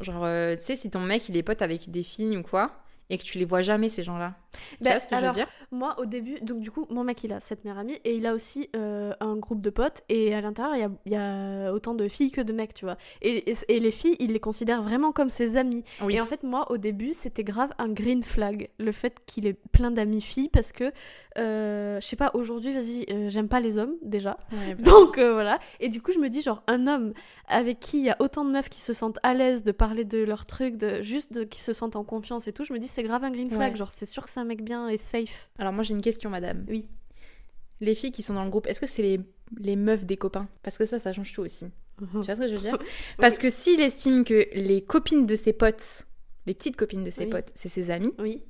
genre, 0.00 0.24
euh, 0.24 0.56
tu 0.56 0.64
sais, 0.64 0.76
si 0.76 0.90
ton 0.90 1.00
mec 1.00 1.28
il 1.28 1.36
est 1.36 1.42
pote 1.42 1.62
avec 1.62 1.90
des 1.90 2.02
filles 2.02 2.36
ou 2.36 2.42
quoi, 2.42 2.72
et 3.10 3.18
que 3.18 3.22
tu 3.22 3.38
les 3.38 3.44
vois 3.44 3.62
jamais 3.62 3.88
ces 3.88 4.02
gens-là. 4.02 4.34
Tu 4.52 4.84
Bah, 4.84 4.90
vois 4.90 5.00
ce 5.00 5.08
que 5.08 5.14
alors, 5.14 5.34
je 5.34 5.40
veux 5.40 5.44
dire? 5.44 5.52
Moi, 5.70 5.94
au 5.98 6.06
début, 6.06 6.40
donc 6.40 6.60
du 6.60 6.70
coup, 6.70 6.86
mon 6.90 7.04
mec, 7.04 7.22
il 7.24 7.32
a 7.32 7.40
cette 7.40 7.64
meilleure 7.64 7.78
amie 7.78 7.98
et 8.04 8.14
il 8.16 8.26
a 8.26 8.34
aussi 8.34 8.70
euh, 8.76 9.12
un 9.20 9.36
groupe 9.36 9.60
de 9.60 9.70
potes. 9.70 10.02
Et 10.08 10.34
à 10.34 10.40
l'intérieur, 10.40 10.74
il 11.04 11.12
y 11.12 11.14
y 11.14 11.16
a 11.16 11.72
autant 11.72 11.94
de 11.94 12.08
filles 12.08 12.30
que 12.30 12.40
de 12.40 12.52
mecs, 12.52 12.74
tu 12.74 12.84
vois. 12.84 12.96
Et, 13.22 13.50
et, 13.50 13.54
et 13.68 13.80
les 13.80 13.90
filles, 13.90 14.16
il 14.20 14.32
les 14.32 14.40
considère 14.40 14.82
vraiment 14.82 15.12
comme 15.12 15.28
ses 15.30 15.56
amis. 15.56 15.84
Oui. 16.02 16.16
Et 16.16 16.20
en 16.20 16.26
fait, 16.26 16.42
moi, 16.42 16.70
au 16.70 16.78
début, 16.78 17.12
c'était 17.12 17.44
grave 17.44 17.70
un 17.78 17.88
green 17.88 18.22
flag, 18.22 18.70
le 18.78 18.92
fait 18.92 19.16
qu'il 19.26 19.46
ait 19.46 19.56
plein 19.72 19.90
d'amis 19.90 20.20
filles, 20.20 20.48
parce 20.48 20.72
que, 20.72 20.92
euh, 21.38 22.00
je 22.00 22.06
sais 22.06 22.16
pas, 22.16 22.30
aujourd'hui, 22.34 22.72
vas-y, 22.72 23.04
euh, 23.10 23.28
j'aime 23.28 23.48
pas 23.48 23.60
les 23.60 23.78
hommes, 23.78 23.94
déjà. 24.02 24.38
Ouais, 24.52 24.74
bah, 24.74 24.90
Donc 24.90 25.18
voilà. 25.18 25.58
Et 25.80 25.88
du 25.88 26.00
coup, 26.02 26.12
je 26.12 26.18
me 26.18 26.28
dis, 26.28 26.40
genre, 26.42 26.62
un 26.66 26.86
homme 26.86 27.12
avec 27.48 27.80
qui 27.80 27.98
il 27.98 28.04
y 28.04 28.10
a 28.10 28.16
autant 28.20 28.44
de 28.44 28.50
meufs 28.50 28.68
qui 28.68 28.80
se 28.80 28.92
sentent 28.92 29.18
à 29.22 29.34
l'aise 29.34 29.62
de 29.62 29.72
parler 29.72 30.04
de 30.04 30.18
leurs 30.18 30.46
trucs, 30.46 30.76
de, 30.76 31.02
juste 31.02 31.32
de, 31.32 31.44
qui 31.44 31.60
se 31.60 31.72
sentent 31.72 31.96
en 31.96 32.04
confiance 32.04 32.46
et 32.48 32.52
tout, 32.52 32.64
je 32.64 32.72
me 32.72 32.78
dis, 32.78 32.88
c'est 32.88 33.02
grave 33.02 33.24
un 33.24 33.30
green 33.30 33.50
flag. 33.50 33.72
Ouais. 33.72 33.76
Genre, 33.78 33.90
c'est 33.92 34.06
sûr 34.06 34.24
que 34.24 34.30
c'est 34.38 34.42
un 34.42 34.44
mec 34.44 34.62
bien 34.62 34.88
et 34.88 34.96
safe. 34.98 35.50
Alors 35.58 35.72
moi 35.72 35.82
j'ai 35.82 35.94
une 35.94 36.00
question, 36.00 36.30
madame. 36.30 36.64
Oui. 36.68 36.88
Les 37.80 37.94
filles 37.94 38.12
qui 38.12 38.22
sont 38.22 38.34
dans 38.34 38.44
le 38.44 38.50
groupe, 38.50 38.66
est-ce 38.68 38.80
que 38.80 38.86
c'est 38.86 39.02
les, 39.02 39.20
les 39.58 39.74
meufs 39.76 40.06
des 40.06 40.16
copains? 40.16 40.48
Parce 40.62 40.78
que 40.78 40.86
ça, 40.86 40.98
ça 41.00 41.12
change 41.12 41.32
tout 41.32 41.42
aussi. 41.42 41.66
Tu 41.98 42.04
vois 42.06 42.22
ce 42.36 42.40
que 42.40 42.48
je 42.48 42.54
veux 42.54 42.60
dire? 42.62 42.78
Parce 43.18 43.38
que 43.38 43.48
s'il 43.48 43.80
estime 43.80 44.22
que 44.22 44.46
les 44.54 44.82
copines 44.82 45.26
de 45.26 45.34
ses 45.34 45.52
potes, 45.52 46.06
les 46.46 46.54
petites 46.54 46.76
copines 46.76 47.02
de 47.02 47.10
ses 47.10 47.24
Oui. 47.24 47.30
potes, 47.30 47.50
c'est 47.56 47.68
ses 47.68 47.90
amis, 47.90 48.12
Oui. 48.20 48.44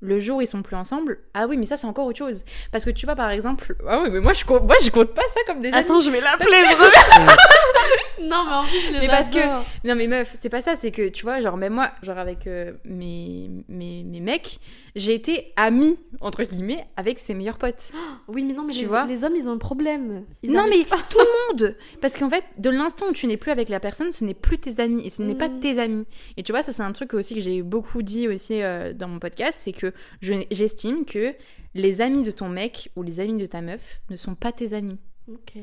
Le 0.00 0.18
jour 0.18 0.38
où 0.38 0.40
ils 0.42 0.46
sont 0.46 0.62
plus 0.62 0.76
ensemble, 0.76 1.18
ah 1.32 1.46
oui, 1.48 1.56
mais 1.56 1.66
ça 1.66 1.76
c'est 1.76 1.86
encore 1.86 2.06
autre 2.06 2.18
chose. 2.18 2.40
Parce 2.72 2.84
que 2.84 2.90
tu 2.90 3.06
vois 3.06 3.16
par 3.16 3.30
exemple, 3.30 3.74
ah 3.88 4.00
oui, 4.02 4.10
mais 4.12 4.20
moi 4.20 4.32
je 4.34 4.44
compte, 4.44 4.64
moi 4.64 4.76
je 4.82 4.90
compte 4.90 5.14
pas 5.14 5.22
ça 5.22 5.40
comme 5.46 5.62
des 5.62 5.68
amis. 5.68 5.78
Attends, 5.78 6.00
je 6.00 6.10
vais 6.10 6.20
l'appeler. 6.22 6.56
non, 8.22 8.44
mais 8.46 8.52
en 8.54 8.62
plus, 8.64 8.80
je 8.92 8.98
Mais 8.98 9.06
parce 9.08 9.30
que-. 9.30 9.38
Non 9.86 9.94
mais 9.94 10.06
meuf, 10.06 10.36
c'est 10.40 10.48
pas 10.48 10.62
ça, 10.62 10.76
c'est 10.76 10.90
que 10.90 11.08
tu 11.08 11.24
vois, 11.24 11.40
genre 11.40 11.56
même 11.56 11.74
moi, 11.74 11.90
genre 12.02 12.18
avec 12.18 12.46
euh, 12.46 12.72
mes, 12.84 13.50
mes, 13.68 14.04
mes 14.04 14.20
mecs, 14.20 14.58
j'ai 14.94 15.14
été 15.14 15.52
amie, 15.56 15.98
entre 16.20 16.44
guillemets, 16.44 16.86
avec 16.96 17.18
ses 17.18 17.34
meilleurs 17.34 17.58
potes. 17.58 17.92
Oui, 18.28 18.42
mais 18.44 18.54
non, 18.54 18.62
mais 18.64 18.72
Tu 18.72 18.80
les, 18.80 18.86
vois? 18.86 19.04
les 19.06 19.22
hommes, 19.24 19.36
ils 19.36 19.48
ont 19.48 19.52
un 19.52 19.58
problème. 19.58 20.24
Ils 20.42 20.52
non 20.52 20.64
mais 20.68 20.84
tout 21.10 21.18
le 21.18 21.52
monde 21.64 21.76
Parce 22.00 22.16
qu'en 22.16 22.30
fait, 22.30 22.44
de 22.58 22.70
l'instant 22.70 23.06
où 23.10 23.12
tu 23.12 23.26
n'es 23.26 23.36
plus 23.36 23.50
avec 23.50 23.68
la 23.68 23.80
personne, 23.80 24.12
ce 24.12 24.24
n'est 24.24 24.34
plus 24.34 24.58
tes 24.58 24.80
amis, 24.80 25.06
et 25.06 25.10
ce 25.10 25.22
n'est 25.22 25.34
pas 25.34 25.48
Mhm. 25.48 25.60
tes 25.60 25.78
amis. 25.78 26.06
Et 26.36 26.42
tu 26.42 26.52
vois, 26.52 26.62
ça 26.62 26.72
c'est 26.72 26.82
un 26.82 26.92
truc 26.92 27.12
aussi 27.14 27.34
que 27.34 27.40
j'ai 27.40 27.62
beaucoup 27.62 28.02
dit 28.02 28.28
aussi 28.28 28.62
euh, 28.62 28.92
dans 28.94 29.08
mon 29.08 29.18
podcast, 29.18 29.60
c'est 29.64 29.72
que 29.72 29.83
je- 30.20 30.44
j'estime 30.50 31.04
que 31.04 31.34
les 31.74 32.00
amis 32.00 32.22
de 32.22 32.30
ton 32.30 32.48
mec 32.48 32.90
ou 32.96 33.02
les 33.02 33.20
amis 33.20 33.36
de 33.36 33.46
ta 33.46 33.60
meuf 33.60 34.00
ne 34.10 34.16
sont 34.16 34.34
pas 34.34 34.52
tes 34.52 34.72
amis. 34.72 34.98
Ok. 35.28 35.54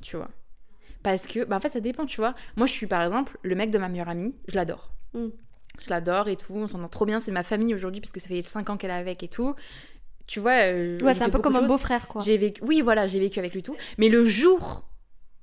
tu 0.00 0.16
vois. 0.16 0.30
Parce 1.02 1.26
que, 1.26 1.44
bah 1.44 1.56
en 1.56 1.60
fait, 1.60 1.70
ça 1.70 1.80
dépend, 1.80 2.06
tu 2.06 2.16
vois. 2.18 2.34
Moi, 2.56 2.66
je 2.66 2.72
suis 2.72 2.86
par 2.86 3.02
exemple 3.02 3.36
le 3.42 3.54
mec 3.56 3.70
de 3.70 3.78
ma 3.78 3.88
meilleure 3.88 4.08
amie, 4.08 4.34
je 4.48 4.54
l'adore. 4.56 4.92
Mm. 5.14 5.28
Je 5.80 5.90
l'adore 5.90 6.28
et 6.28 6.36
tout, 6.36 6.54
on 6.54 6.66
s'entend 6.68 6.88
trop 6.88 7.04
bien, 7.06 7.18
c'est 7.20 7.30
ma 7.32 7.42
famille 7.42 7.74
aujourd'hui 7.74 8.00
parce 8.00 8.12
que 8.12 8.20
ça 8.20 8.28
fait 8.28 8.42
5 8.42 8.70
ans 8.70 8.76
qu'elle 8.76 8.90
est 8.90 8.94
avec 8.94 9.22
et 9.22 9.28
tout. 9.28 9.54
Tu 10.26 10.40
vois, 10.40 10.52
euh, 10.72 11.00
Ouais, 11.00 11.14
c'est 11.14 11.22
un 11.24 11.30
peu 11.30 11.38
comme 11.40 11.56
un 11.56 11.66
beau-frère, 11.66 12.06
quoi. 12.08 12.20
J'ai 12.24 12.36
vécu, 12.36 12.60
oui, 12.64 12.80
voilà, 12.80 13.06
j'ai 13.06 13.18
vécu 13.18 13.38
avec 13.38 13.54
lui 13.54 13.62
tout. 13.62 13.76
Mais 13.96 14.08
le 14.08 14.24
jour, 14.24 14.88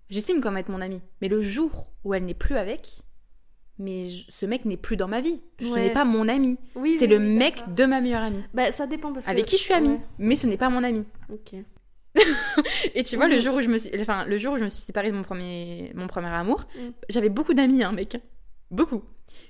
j'estime 0.09 0.41
comme 0.41 0.57
être 0.57 0.69
mon 0.69 0.81
ami, 0.81 1.01
mais 1.21 1.27
le 1.27 1.39
jour 1.41 1.91
où 2.03 2.13
elle 2.13 2.25
n'est 2.25 2.33
plus 2.33 2.55
avec, 2.55 3.01
mais 3.79 4.07
je- 4.09 4.25
ce 4.29 4.45
mec 4.45 4.65
n'est 4.65 4.77
plus 4.77 4.95
dans 4.97 5.07
ma 5.07 5.21
vie. 5.21 5.41
Ce 5.59 5.67
Ouais. 5.71 5.81
n'est 5.81 5.93
pas 5.93 6.05
mon 6.05 6.27
ami. 6.27 6.57
Oui, 6.75 6.95
c'est 6.97 7.05
oui, 7.05 7.11
le 7.11 7.17
oui, 7.17 7.35
mec 7.35 7.73
de 7.73 7.85
ma 7.85 8.01
meilleure 8.01 8.23
amie. 8.23 8.43
Bah, 8.53 8.71
ça 8.71 8.87
dépend 8.87 9.11
parce 9.13 9.25
que. 9.25 9.31
Avec 9.31 9.45
qui 9.45 9.57
je 9.57 9.61
suis 9.63 9.73
amie, 9.73 9.89
Ouais, 9.89 9.99
mais 10.19 10.35
ce 10.35 10.47
n'est 10.47 10.57
pas 10.57 10.69
mon 10.69 10.83
ami. 10.83 11.05
Ok. 11.29 11.53
Et 12.95 13.03
tu 13.03 13.17
vois, 13.17 13.27
le 13.27 13.39
jour 13.39 13.55
où 13.55 13.61
je 13.61 13.67
me 13.67 13.77
suis, 13.77 13.91
enfin, 13.99 14.25
le 14.25 14.37
jour 14.37 14.53
où 14.53 14.57
je 14.57 14.63
me 14.63 14.69
suis 14.69 14.81
séparée 14.83 15.11
de 15.11 15.15
mon 15.17 15.23
premier, 15.23 15.91
mon 15.95 16.07
premier 16.07 16.27
amour, 16.29 16.65
Mhm. 16.75 16.93
j'avais 17.09 17.29
beaucoup 17.29 17.53
d'amis, 17.53 17.83
hein, 17.83 17.91
mec, 17.91 18.17
beaucoup. 18.71 19.03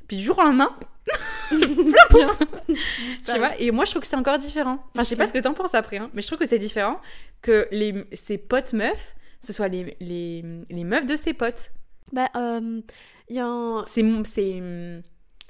Puis 0.08 0.18
du 0.18 0.24
jour 0.24 0.38
au 0.40 0.42
lendemain, 0.44 0.76
tu 1.52 3.38
vois, 3.38 3.56
et 3.60 3.72
moi 3.72 3.86
je 3.86 3.92
trouve 3.92 4.02
que 4.02 4.08
c'est 4.08 4.16
encore 4.16 4.38
différent. 4.38 4.80
Enfin, 4.94 5.04
je 5.04 5.10
sais 5.10 5.16
pas 5.16 5.28
ce 5.28 5.34
que 5.34 5.40
t'en 5.40 5.54
penses 5.54 5.76
après, 5.76 5.98
hein, 5.98 6.10
mais 6.14 6.22
je 6.22 6.28
trouve 6.28 6.40
que 6.40 6.48
c'est 6.48 6.60
différent 6.60 7.00
que 7.42 7.68
les, 7.72 8.06
ses 8.14 8.38
potes 8.38 8.74
meufs, 8.74 9.16
ce 9.40 9.54
soit 9.54 9.68
les, 9.68 9.96
les, 10.00 10.44
les 10.70 10.84
meufs 10.84 11.06
de 11.06 11.16
ses 11.16 11.34
potes. 11.34 11.70
Bah, 12.14 12.30
euh, 12.36 12.82
il 13.30 13.36
y 13.36 13.40
a 13.40 13.46
un. 13.48 13.84
C'est, 13.86 14.04
c'est, 14.26 14.62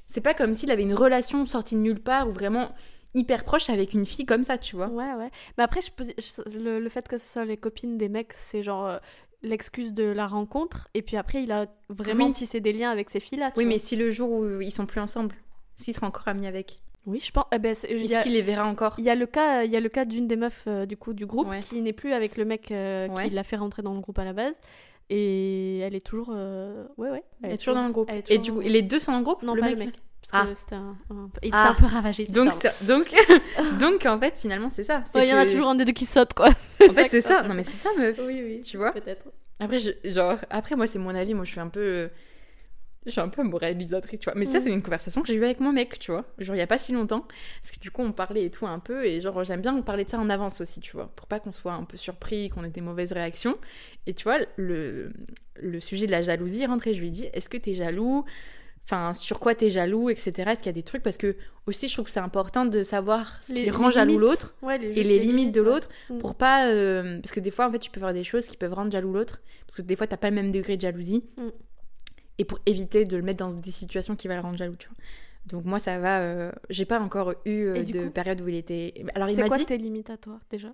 c'est 0.08 0.22
pas 0.22 0.34
comme 0.34 0.54
s'il 0.54 0.72
avait 0.72 0.84
une 0.84 0.94
relation 0.94 1.46
sortie 1.46 1.76
de 1.76 1.82
nulle 1.82 2.00
part 2.02 2.28
ou 2.28 2.32
vraiment 2.32 2.70
hyper 3.14 3.44
proche 3.44 3.70
avec 3.70 3.94
une 3.94 4.06
fille 4.06 4.26
comme 4.26 4.44
ça, 4.44 4.58
tu 4.58 4.76
vois. 4.76 4.88
Ouais, 4.88 5.14
ouais. 5.14 5.30
Mais 5.58 5.64
après, 5.64 5.82
je 5.82 5.92
peux... 5.92 6.06
je- 6.06 6.58
le, 6.58 6.80
le 6.80 6.90
fait 6.90 7.08
que 7.08 7.18
ce 7.18 7.26
soit 7.34 7.46
les 7.46 7.58
copines 7.58 7.98
des 7.98 8.10
mecs, 8.10 8.34
c'est 8.34 8.62
genre 8.62 8.86
euh, 8.88 8.98
l'excuse 9.42 9.94
de 9.94 10.04
la 10.04 10.28
rencontre. 10.28 10.90
Et 10.94 11.02
puis 11.02 11.18
après, 11.18 11.44
il 11.44 11.52
a 11.52 11.68
vraiment 11.90 12.26
Oui. 12.26 12.32
tissé 12.34 12.60
des 12.60 12.74
liens 12.74 12.92
avec 12.92 13.10
ces 13.10 13.20
filles-là. 13.20 13.52
tu 13.52 13.60
Oui, 13.60 13.66
vois. 13.66 13.74
mais 13.74 13.80
si 13.80 13.96
le 13.96 14.10
jour 14.10 14.32
où 14.32 14.62
ils 14.62 14.72
sont 14.72 14.86
plus 14.86 15.00
ensemble, 15.02 15.36
s'ils 15.76 15.94
seraient 15.94 16.08
encore 16.08 16.28
amis 16.28 16.48
avec, 16.48 16.82
Oui, 17.06 17.20
je 17.24 17.32
pense. 17.32 17.46
eh 17.54 17.60
ben, 17.60 17.72
est-ce 17.72 18.24
qu'il 18.24 18.34
les 18.34 18.42
verra 18.42 18.68
encore? 18.68 18.96
Il 18.98 19.06
y 19.06 19.10
a 19.10 19.16
le 19.16 19.26
cas, 19.28 19.64
il 19.64 19.72
y 19.72 19.78
a 19.78 19.80
le 19.82 19.90
cas 19.90 20.04
d'une 20.06 20.28
des 20.28 20.36
meufs 20.36 20.64
euh, 20.68 20.86
du 20.86 20.98
coup 20.98 21.14
du 21.14 21.26
groupe 21.26 21.48
Ouais. 21.48 21.60
qui 21.62 21.82
n'est 21.82 21.94
plus 21.94 22.12
avec 22.14 22.36
le 22.38 22.44
mec 22.46 22.72
euh, 22.72 23.08
Ouais. 23.10 23.26
qui 23.26 23.30
l'a 23.30 23.44
fait 23.44 23.56
rentrer 23.58 23.82
dans 23.82 23.94
le 23.94 24.00
groupe 24.02 24.20
à 24.20 24.26
la 24.26 24.34
base 24.34 24.60
et 25.10 25.80
elle 25.80 25.96
est 25.96 26.06
toujours 26.06 26.32
euh, 26.34 26.86
ouais 26.98 27.10
ouais. 27.12 27.24
Elle 27.44 27.52
est 27.54 27.58
toujours 27.58 27.76
dans 27.76 27.86
le 27.86 27.92
groupe. 27.94 28.10
Et 28.30 28.38
du 28.38 28.52
coup, 28.54 28.60
les 28.62 28.82
deux 28.82 29.00
sont 29.00 29.12
dans 29.12 29.20
le 29.20 29.24
groupe 29.24 29.44
Non 29.44 29.54
le 29.54 29.62
pas 29.62 29.68
mec 29.68 29.78
le 29.80 29.86
mec 29.86 29.96
parce 30.32 30.44
Ah. 30.46 30.50
que 30.50 30.56
c'était 30.58 30.76
un, 30.76 30.98
un- 31.12 31.30
il 31.44 31.50
Ah. 31.54 31.72
était 31.74 31.84
un 31.84 31.88
peu 31.88 31.94
ravagé. 31.94 32.26
Donc, 32.26 32.52
ça. 32.54 32.72
donc, 32.82 33.12
donc 33.80 34.06
en 34.08 34.20
fait, 34.20 34.36
finalement, 34.36 34.70
c'est 34.72 34.84
ça. 34.84 35.04
Ouais, 35.14 35.28
il 35.28 35.30
y 35.30 35.34
en 35.34 35.38
a 35.38 35.46
toujours 35.46 35.68
un 35.70 35.76
des 35.76 35.86
deux 35.86 35.92
qui 35.94 36.06
saute 36.08 36.34
quoi. 36.34 36.50
En 36.50 36.52
fait, 36.94 37.10
c'est 37.10 37.22
ça. 37.22 37.44
Non, 37.44 37.54
mais 37.54 37.64
c'est 37.64 37.72
ça, 37.78 37.90
meuf. 37.98 38.20
Oui 38.26 38.42
oui. 38.44 38.62
Tu 38.62 38.78
vois 38.78 38.92
Peut-être. 38.92 39.24
Après, 39.60 39.78
je, 39.80 39.92
genre, 40.06 40.38
après, 40.50 40.76
moi, 40.76 40.88
c'est 40.88 41.00
mon 41.00 41.14
avis. 41.16 41.34
Moi, 41.34 41.46
je 41.46 41.52
suis 41.52 41.60
un 41.62 41.68
peu. 41.70 42.10
Je 43.06 43.12
suis 43.12 43.22
un 43.22 43.30
peu 43.30 43.44
moralisatrice, 43.44 44.20
tu 44.20 44.26
vois. 44.26 44.34
Mais 44.36 44.46
ça, 44.46 44.60
Mm. 44.60 44.64
c'est 44.64 44.72
une 44.72 44.82
conversation 44.82 45.22
que 45.22 45.28
j'ai 45.28 45.36
eue 45.36 45.44
avec 45.46 45.60
mon 45.60 45.72
mec, 45.72 46.00
tu 46.00 46.12
vois. 46.12 46.26
Genre, 46.40 46.56
il 46.56 46.60
y 46.60 46.62
a 46.62 46.68
pas 46.68 46.78
si 46.80 46.92
longtemps. 46.92 47.26
Parce 47.62 47.72
que 47.76 47.80
du 47.80 47.92
coup, 47.92 48.02
on 48.02 48.12
parlait 48.12 48.44
et 48.46 48.50
tout 48.52 48.66
un 48.68 48.80
peu. 48.80 49.06
Et 49.06 49.22
genre, 49.22 49.44
j'aime 49.44 49.62
bien 49.62 49.80
parler 49.82 50.06
de 50.06 50.10
ça 50.10 50.18
en 50.18 50.30
avance 50.30 50.60
aussi, 50.62 50.80
tu 50.80 50.94
vois. 50.94 51.12
Pour 51.16 51.28
pas 51.28 51.40
qu'on 51.40 51.52
soit 51.52 51.74
un 51.74 51.84
peu 51.84 51.98
surpris, 51.98 52.50
qu'on 52.50 52.64
ait 52.64 52.70
des 52.70 52.82
mauvaises 52.82 53.12
réactions. 53.14 53.56
Et 54.08 54.14
tu 54.14 54.24
vois, 54.24 54.40
le, 54.58 55.12
le 55.62 55.80
sujet 55.80 56.08
de 56.08 56.12
la 56.12 56.22
jalousie 56.22 56.64
est 56.64 56.68
rentré. 56.68 56.94
Je 56.94 57.02
lui 57.02 57.10
ai 57.10 57.12
dit 57.12 57.28
Est-ce 57.34 57.50
que 57.50 57.58
t'es 57.58 57.74
jaloux? 57.74 58.26
Enfin, 58.88 59.16
sur 59.16 59.40
quoi 59.40 59.56
t'es 59.56 59.72
jaloux, 59.72 60.12
etc. 60.12 60.32
Est-ce 60.52 60.58
qu'il 60.60 60.68
y 60.68 60.70
a 60.70 60.74
des 60.74 60.84
trucs? 60.84 61.02
Parce 61.02 61.18
que, 61.18 61.36
aussi, 61.66 61.88
je 61.88 61.94
trouve 61.94 62.06
que 62.06 62.12
c'est 62.12 62.20
important 62.20 62.66
de 62.66 62.84
savoir 62.84 63.40
ce 63.42 63.52
qui 63.54 63.68
rend 63.72 63.90
jaloux 63.90 64.20
l'autre 64.20 64.54
Ouais, 64.62 64.76
et 64.76 65.04
les 65.04 65.18
limites 65.18 65.52
de 65.56 65.62
l'autre 65.62 65.90
Mm. 66.12 66.20
pour 66.20 66.36
pas 66.36 66.68
euh, 66.68 67.20
parce 67.20 67.32
que 67.32 67.40
des 67.40 67.50
fois 67.50 67.68
en 67.68 67.72
fait 67.72 67.80
tu 67.80 67.90
peux 67.90 68.00
faire 68.00 68.14
des 68.14 68.24
choses 68.24 68.46
qui 68.46 68.56
peuvent 68.58 68.74
rendre 68.76 68.92
jaloux 68.92 69.12
l'autre 69.12 69.42
parce 69.66 69.76
que 69.78 69.82
des 69.82 69.96
fois 69.96 70.06
t'as 70.06 70.18
pas 70.18 70.30
le 70.30 70.36
même 70.36 70.52
degré 70.52 70.76
de 70.78 70.82
jalousie 70.82 71.24
Mm. 71.38 71.48
Et 72.38 72.46
pour 72.46 72.60
éviter 72.66 73.04
de 73.06 73.18
le 73.18 73.24
mettre 73.24 73.40
dans 73.40 73.52
des 73.52 73.72
situations 73.72 74.16
qui 74.16 74.28
va 74.28 74.36
le 74.36 74.42
rendre 74.42 74.58
jaloux 74.58 74.76
tu 74.78 74.88
vois 74.88 74.98
donc 75.48 75.66
moi 75.66 75.80
ça 75.80 76.00
va 76.00 76.20
euh, 76.22 76.52
j'ai 76.70 76.86
pas 76.86 77.00
encore 77.00 77.34
eu 77.46 77.66
euh, 77.66 77.84
de 77.84 78.06
coup 78.06 78.10
période 78.12 78.42
où 78.42 78.48
il 78.48 78.56
était 78.56 78.94
alors 79.16 79.30
il 79.30 79.36
C'est 79.36 79.42
m'a 79.42 79.48
quoi 79.48 79.58
dit 79.58 79.66
tes 79.66 79.78
limites 79.78 80.10
à 80.10 80.18
toi 80.18 80.40
déjà? 80.50 80.70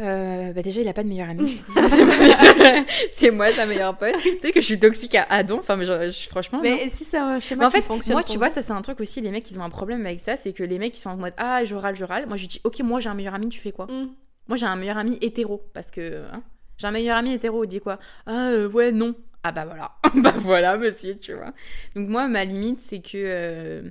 Euh, 0.00 0.52
bah 0.52 0.60
déjà 0.62 0.82
il 0.82 0.88
a 0.88 0.92
pas 0.92 1.02
de 1.02 1.08
meilleur 1.08 1.30
ami 1.30 1.46
je 1.48 1.56
c'est 1.88 2.86
c'est 3.10 3.30
moi 3.30 3.50
sa 3.52 3.64
meilleure 3.64 3.96
pote 3.96 4.14
tu 4.20 4.38
sais 4.40 4.52
que 4.52 4.60
je 4.60 4.66
suis 4.66 4.78
toxique 4.78 5.14
à 5.14 5.22
Adon 5.30 5.58
enfin 5.58 5.76
mais 5.76 5.86
genre, 5.86 6.02
je- 6.02 6.28
franchement 6.28 6.58
non. 6.58 6.64
Mais 6.64 6.88
si 6.90 7.04
c'est 7.04 7.16
un 7.16 7.40
schéma 7.40 7.62
Mais 7.62 7.66
en 7.66 7.70
fait, 7.70 7.82
fonctionne 7.82 8.14
moi, 8.14 8.22
tu 8.22 8.36
vois, 8.36 8.50
ça 8.50 8.62
c'est 8.62 8.72
un 8.72 8.82
truc 8.82 9.00
aussi, 9.00 9.20
les 9.22 9.30
mecs, 9.30 9.50
ils 9.50 9.58
ont 9.58 9.62
un 9.62 9.70
problème 9.70 10.04
avec 10.04 10.20
ça, 10.20 10.36
c'est 10.36 10.52
que 10.52 10.62
les 10.62 10.78
mecs, 10.78 10.94
ils 10.96 11.00
sont 11.00 11.10
en 11.10 11.16
mode 11.16 11.32
Ah, 11.38 11.64
je 11.64 11.74
râle, 11.74 11.96
je 11.96 12.04
râle. 12.04 12.26
Moi, 12.26 12.36
je 12.36 12.46
dis 12.46 12.60
Ok, 12.64 12.80
moi 12.80 13.00
j'ai 13.00 13.08
un 13.08 13.14
meilleur 13.14 13.34
ami, 13.34 13.48
tu 13.48 13.58
fais 13.60 13.72
quoi? 13.72 13.86
Mm. 13.86 14.08
Moi, 14.48 14.56
j'ai 14.56 14.66
un 14.66 14.76
meilleur 14.76 14.98
ami 14.98 15.18
hétéro, 15.22 15.62
parce 15.72 15.90
que 15.90 16.24
hein, 16.32 16.42
j'ai 16.76 16.86
un 16.86 16.90
meilleur 16.90 17.16
ami 17.16 17.32
hétéro, 17.32 17.64
il 17.64 17.68
dit 17.68 17.80
quoi? 17.80 17.98
Ah, 18.26 18.48
euh, 18.50 18.68
ouais, 18.68 18.92
non. 18.92 19.14
Ah, 19.48 19.52
bah 19.52 19.64
voilà. 19.64 19.92
bah 20.22 20.34
voilà, 20.38 20.76
monsieur, 20.78 21.18
tu 21.18 21.32
vois. 21.34 21.52
Donc, 21.94 22.08
moi, 22.08 22.28
ma 22.28 22.44
limite, 22.44 22.80
c'est 22.80 23.00
que. 23.00 23.16
euh, 23.16 23.90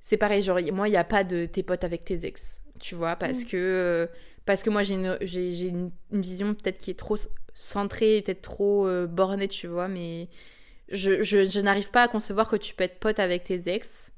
c'est 0.00 0.16
pareil, 0.16 0.42
genre, 0.42 0.58
moi, 0.72 0.88
il 0.88 0.92
n'y 0.92 0.96
a 0.96 1.04
pas 1.04 1.24
de 1.24 1.44
tes 1.46 1.62
potes 1.62 1.84
avec 1.84 2.04
tes 2.04 2.24
ex, 2.26 2.60
tu 2.80 2.94
vois, 2.94 3.16
parce 3.16 3.44
Mm. 3.44 3.46
que. 3.46 3.56
euh, 3.56 4.06
parce 4.46 4.62
que 4.62 4.70
moi, 4.70 4.82
j'ai 4.82 4.94
une, 4.94 5.18
j'ai 5.22 5.66
une, 5.68 5.90
une 6.12 6.22
vision 6.22 6.54
peut-être 6.54 6.78
qui 6.78 6.90
est 6.90 6.98
trop 6.98 7.16
centrée, 7.54 8.22
peut-être 8.24 8.42
trop 8.42 8.86
euh, 8.86 9.06
bornée, 9.06 9.48
tu 9.48 9.66
vois, 9.66 9.88
mais 9.88 10.28
je, 10.90 11.22
je, 11.22 11.44
je 11.44 11.60
n'arrive 11.60 11.90
pas 11.90 12.04
à 12.04 12.08
concevoir 12.08 12.48
que 12.48 12.56
tu 12.56 12.74
peux 12.74 12.84
être 12.84 13.00
pote 13.00 13.18
avec 13.20 13.44
tes 13.44 13.62
ex. 13.74 14.12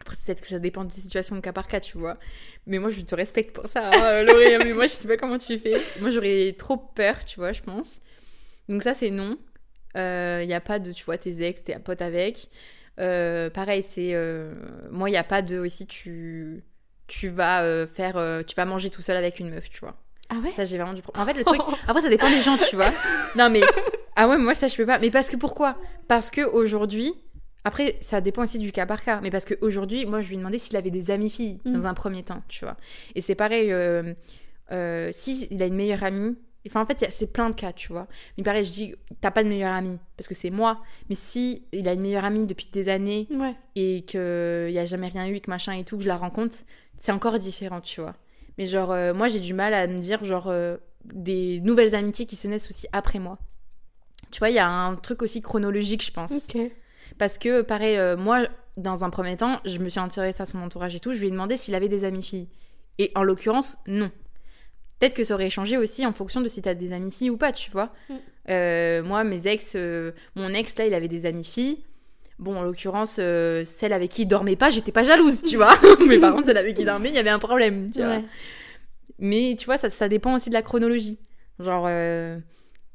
Après, 0.00 0.16
peut-être 0.24 0.40
que 0.40 0.48
ça 0.48 0.58
dépend 0.58 0.84
des 0.84 0.94
situations 0.94 1.40
cas 1.40 1.52
par 1.52 1.68
cas, 1.68 1.80
tu 1.80 1.98
vois. 1.98 2.18
Mais 2.66 2.78
moi, 2.78 2.90
je 2.90 3.02
te 3.02 3.14
respecte 3.14 3.54
pour 3.54 3.68
ça, 3.68 3.88
hein, 4.18 4.22
Laurie. 4.24 4.58
mais 4.64 4.72
moi, 4.72 4.86
je 4.86 4.92
sais 4.92 5.08
pas 5.08 5.16
comment 5.16 5.38
tu 5.38 5.58
fais. 5.58 5.92
Moi, 6.00 6.10
j'aurais 6.10 6.54
trop 6.58 6.76
peur, 6.76 7.24
tu 7.24 7.38
vois, 7.40 7.52
je 7.52 7.62
pense. 7.62 8.00
Donc 8.68 8.82
ça, 8.82 8.94
c'est 8.94 9.10
non. 9.10 9.36
Il 9.94 10.46
n'y 10.46 10.54
a 10.54 10.60
pas 10.60 10.78
de, 10.78 10.92
tu 10.92 11.04
vois, 11.04 11.18
tes 11.18 11.42
ex, 11.46 11.64
t'es 11.64 11.78
pote 11.78 12.00
avec. 12.02 12.48
Euh, 13.00 13.50
pareil, 13.50 13.82
c'est... 13.82 14.10
euh, 14.14 14.54
moi, 14.90 15.08
il 15.08 15.12
n'y 15.12 15.18
a 15.18 15.24
pas 15.24 15.42
de... 15.42 15.58
Aussi, 15.58 15.86
tu... 15.86 16.62
Tu 17.08 17.28
vas 17.28 17.62
euh, 17.62 17.86
faire... 17.86 18.16
euh, 18.16 18.42
tu 18.42 18.54
vas 18.54 18.64
manger 18.64 18.90
tout 18.90 19.02
seul 19.02 19.16
avec 19.16 19.38
une 19.40 19.50
meuf, 19.50 19.68
tu 19.70 19.80
vois. 19.80 19.96
Ah 20.28 20.36
ouais? 20.42 20.52
Ça, 20.52 20.64
j'ai 20.64 20.76
vraiment 20.78 20.92
du... 20.94 21.02
pro- 21.02 21.12
En 21.16 21.24
fait, 21.26 21.34
le 21.34 21.44
truc... 21.44 21.60
Après, 21.88 22.00
ça 22.02 22.08
dépend 22.08 22.28
des 22.30 22.40
gens, 22.40 22.56
tu 22.58 22.76
vois. 22.76 22.90
Non, 23.36 23.50
mais... 23.50 23.60
Ah 24.16 24.28
ouais, 24.28 24.36
moi, 24.38 24.54
ça, 24.54 24.68
je 24.68 24.76
peux 24.76 24.86
pas. 24.86 24.98
Mais 24.98 25.10
parce 25.10 25.28
que 25.30 25.36
pourquoi? 25.36 25.76
Parce 26.08 26.30
que 26.30 26.42
aujourd'hui... 26.42 27.12
Après, 27.64 27.96
ça 28.00 28.20
dépend 28.20 28.42
aussi 28.42 28.58
du 28.58 28.72
cas 28.72 28.86
par 28.86 29.02
cas. 29.02 29.20
Mais 29.22 29.30
parce 29.30 29.44
qu'aujourd'hui, 29.46 30.04
moi, 30.06 30.20
je 30.20 30.28
lui 30.28 30.34
ai 30.34 30.38
demandé 30.38 30.58
s'il 30.58 30.76
avait 30.76 30.90
des 30.90 31.10
amies 31.10 31.30
filles 31.30 31.60
Mm. 31.64 31.72
dans 31.72 31.86
un 31.86 31.94
premier 31.94 32.22
temps, 32.22 32.42
tu 32.48 32.64
vois. 32.64 32.76
Et 33.14 33.20
c'est 33.20 33.34
pareil, 33.34 33.72
euh, 33.72 34.14
euh, 34.70 35.10
si 35.12 35.46
il 35.50 35.62
a 35.62 35.66
une 35.66 35.74
meilleure 35.76 36.02
amie... 36.04 36.36
Enfin, 36.66 36.80
en 36.80 36.84
fait, 36.84 37.04
c'est 37.10 37.32
plein 37.32 37.50
de 37.50 37.54
cas, 37.56 37.72
tu 37.72 37.88
vois. 37.92 38.06
Mais 38.38 38.44
pareil, 38.44 38.64
je 38.64 38.70
dis, 38.70 38.94
t'as 39.20 39.30
pas 39.32 39.42
de 39.42 39.48
meilleure 39.48 39.72
amie, 39.74 39.98
parce 40.16 40.28
que 40.28 40.34
c'est 40.34 40.50
moi. 40.50 40.80
Mais 41.08 41.14
si 41.16 41.64
il 41.72 41.88
a 41.88 41.92
une 41.92 42.00
meilleure 42.00 42.24
amie 42.24 42.46
depuis 42.46 42.68
des 42.72 42.88
années 42.88 43.26
Ouais. 43.30 43.54
et 43.74 44.02
qu'il 44.04 44.20
n'y 44.68 44.78
a 44.78 44.84
jamais 44.84 45.08
rien 45.08 45.26
eu, 45.28 45.40
que 45.40 45.50
machin 45.50 45.72
et 45.72 45.82
tout, 45.84 45.96
que 45.96 46.02
je 46.04 46.08
la 46.08 46.16
rencontre, 46.16 46.54
c'est 46.96 47.10
encore 47.12 47.36
différent, 47.38 47.80
tu 47.80 48.00
vois. 48.00 48.14
Mais 48.58 48.66
genre, 48.66 48.92
euh, 48.92 49.12
moi, 49.12 49.28
j'ai 49.28 49.40
du 49.40 49.54
mal 49.54 49.74
à 49.74 49.86
me 49.88 49.98
dire, 49.98 50.24
genre, 50.24 50.48
euh, 50.48 50.76
des 51.04 51.60
nouvelles 51.62 51.94
amitiés 51.96 52.26
qui 52.26 52.36
se 52.36 52.46
naissent 52.46 52.68
aussi 52.70 52.86
après 52.92 53.18
moi. 53.18 53.38
Tu 54.30 54.38
vois, 54.38 54.50
il 54.50 54.54
y 54.54 54.58
a 54.60 54.68
un 54.68 54.94
truc 54.96 55.22
aussi 55.22 55.42
chronologique, 55.42 56.04
je 56.04 56.12
pense. 56.12 56.30
Parce 57.18 57.38
que, 57.38 57.62
pareil, 57.62 57.96
euh, 57.96 58.16
moi, 58.16 58.46
dans 58.76 59.04
un 59.04 59.10
premier 59.10 59.36
temps, 59.36 59.58
je 59.64 59.78
me 59.78 59.88
suis 59.88 60.00
intéressée 60.00 60.42
à 60.42 60.46
son 60.46 60.58
entourage 60.58 60.94
et 60.94 61.00
tout, 61.00 61.12
je 61.12 61.18
lui 61.20 61.26
ai 61.26 61.30
demandé 61.30 61.56
s'il 61.56 61.74
avait 61.74 61.88
des 61.88 62.04
amies 62.04 62.22
filles. 62.22 62.48
Et 62.98 63.10
en 63.16 63.22
l'occurrence, 63.24 63.76
non. 63.86 64.10
Peut-être 65.02 65.14
que 65.14 65.24
ça 65.24 65.34
aurait 65.34 65.50
changé 65.50 65.76
aussi 65.78 66.06
en 66.06 66.12
fonction 66.12 66.40
de 66.40 66.46
si 66.46 66.62
t'as 66.62 66.74
des 66.74 66.92
amies 66.92 67.10
filles 67.10 67.30
ou 67.30 67.36
pas, 67.36 67.50
tu 67.50 67.72
vois. 67.72 67.92
Mm. 68.08 68.14
Euh, 68.50 69.02
moi, 69.02 69.24
mes 69.24 69.48
ex, 69.48 69.72
euh, 69.74 70.12
mon 70.36 70.48
ex, 70.50 70.76
là, 70.78 70.86
il 70.86 70.94
avait 70.94 71.08
des 71.08 71.26
amies 71.26 71.42
filles. 71.44 71.78
Bon, 72.38 72.56
en 72.56 72.62
l'occurrence, 72.62 73.16
euh, 73.18 73.64
celle 73.64 73.92
avec 73.92 74.10
qui 74.12 74.22
il 74.22 74.26
dormait 74.26 74.54
pas, 74.54 74.70
j'étais 74.70 74.92
pas 74.92 75.02
jalouse, 75.02 75.42
tu 75.42 75.56
vois. 75.56 75.74
Mais 76.06 76.20
par 76.20 76.32
contre, 76.34 76.46
celle 76.46 76.56
avec 76.56 76.76
qui 76.76 76.82
il 76.82 76.86
dormait, 76.86 77.08
il 77.08 77.16
y 77.16 77.18
avait 77.18 77.30
un 77.30 77.40
problème, 77.40 77.90
tu 77.90 77.98
vois. 77.98 78.10
Ouais. 78.18 78.24
Mais 79.18 79.56
tu 79.58 79.64
vois, 79.66 79.76
ça, 79.76 79.90
ça 79.90 80.08
dépend 80.08 80.34
aussi 80.36 80.48
de 80.50 80.54
la 80.54 80.62
chronologie. 80.62 81.18
Genre. 81.58 81.88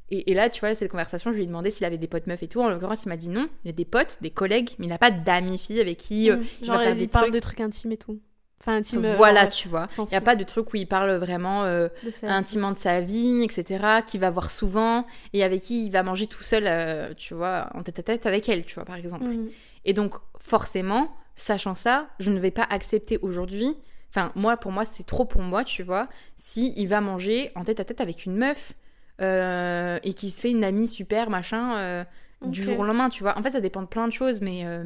Et, 0.10 0.32
et 0.32 0.34
là, 0.34 0.50
tu 0.50 0.62
vois, 0.62 0.74
cette 0.76 0.90
conversation, 0.90 1.32
je 1.32 1.38
lui 1.38 1.44
ai 1.44 1.48
demandé 1.48 1.70
s'il 1.72 1.86
avait 1.86 1.98
des 1.98 2.08
potes 2.08 2.28
meufs 2.28 2.42
et 2.42 2.48
tout. 2.48 2.62
En 2.62 2.70
l'occurrence, 2.70 3.04
il 3.04 3.10
m'a 3.10 3.18
dit 3.18 3.28
non. 3.30 3.50
Il 3.66 3.70
a 3.70 3.74
des 3.74 3.84
potes, 3.86 4.20
des 4.22 4.30
collègues, 4.32 4.70
mais 4.80 4.86
il 4.86 4.90
n'a 4.90 4.98
pas 4.98 5.12
d'amis 5.12 5.58
filles 5.58 5.82
avec 5.82 5.98
qui. 5.98 6.32
euh, 6.32 6.38
Mm. 6.38 6.44
il 6.62 6.66
Genre, 6.66 6.78
va 6.78 6.84
faire 6.84 6.94
il 6.94 6.98
des 7.00 7.08
parle 7.08 7.26
trucs. 7.26 7.34
de 7.36 7.40
trucs 7.40 7.60
intimes 7.60 7.92
et 7.92 7.98
tout. 7.98 8.20
Enfin, 8.68 8.80
intime. 8.80 9.06
euh, 9.06 9.16
voilà, 9.16 9.44
genre, 9.44 9.52
tu 9.52 9.68
vois. 9.70 9.88
Il 9.98 10.10
n'y 10.10 10.16
a 10.16 10.22
pas 10.22 10.36
de 10.36 10.44
truc 10.44 10.74
où 10.74 10.76
il 10.76 10.88
parle 10.88 11.12
vraiment 11.16 11.64
euh, 11.64 11.88
de 12.04 12.28
intimement 12.28 12.72
de 12.74 12.78
sa 12.78 13.00
vie, 13.00 13.44
etc., 13.44 14.02
qu'il 14.06 14.20
va 14.20 14.30
voir 14.30 14.52
souvent 14.52 15.08
et 15.32 15.44
avec 15.44 15.62
qui 15.62 15.86
il 15.86 15.90
va 15.90 16.04
manger 16.04 16.28
tout 16.28 16.44
seul, 16.44 16.66
euh, 16.68 17.14
tu 17.16 17.34
vois, 17.34 17.70
en 17.74 17.84
tête 17.84 18.00
à 18.00 18.04
tête 18.04 18.26
avec 18.26 18.50
elle, 18.50 18.66
tu 18.66 18.76
vois, 18.76 18.84
par 18.84 18.98
exemple. 18.98 19.24
Mhm. 19.26 19.50
Et 19.86 19.94
donc, 19.94 20.16
forcément, 20.38 21.16
sachant 21.36 21.76
ça, 21.76 22.10
je 22.20 22.30
ne 22.30 22.40
vais 22.40 22.52
pas 22.52 22.68
accepter 22.70 23.18
aujourd'hui. 23.22 23.78
Enfin, 24.10 24.34
moi, 24.36 24.58
pour 24.58 24.74
moi, 24.74 24.84
c'est 24.84 25.06
trop 25.06 25.24
pour 25.24 25.42
moi, 25.42 25.64
tu 25.64 25.82
vois, 25.84 26.10
si 26.36 26.74
il 26.76 26.88
va 26.90 27.00
manger 27.00 27.52
en 27.56 27.64
tête 27.64 27.80
à 27.80 27.86
tête 27.86 28.02
avec 28.02 28.26
une 28.26 28.36
meuf 28.36 28.74
euh, 29.22 29.98
et 30.04 30.14
qui 30.14 30.30
se 30.30 30.42
fait 30.42 30.52
une 30.52 30.66
amie 30.66 30.88
super, 30.88 31.30
machin, 31.30 32.06
du 32.46 32.62
jour 32.62 32.80
au 32.80 32.84
lendemain, 32.84 33.10
tu 33.10 33.24
vois. 33.24 33.38
En 33.38 33.42
fait, 33.44 33.52
ça 33.52 33.62
dépend 33.62 33.82
de 33.82 33.88
plein 33.88 34.08
de 34.08 34.14
choses, 34.14 34.42
mais, 34.42 34.64
euh, 34.66 34.84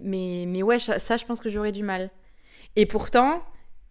mais, 0.00 0.44
mais 0.48 0.62
ouais, 0.62 0.78
ça, 0.78 0.98
ça, 0.98 1.16
je 1.16 1.24
pense 1.24 1.40
que 1.40 1.48
j'aurais 1.48 1.72
du 1.72 1.82
mal. 1.82 2.10
Et 2.76 2.86
pourtant, 2.86 3.42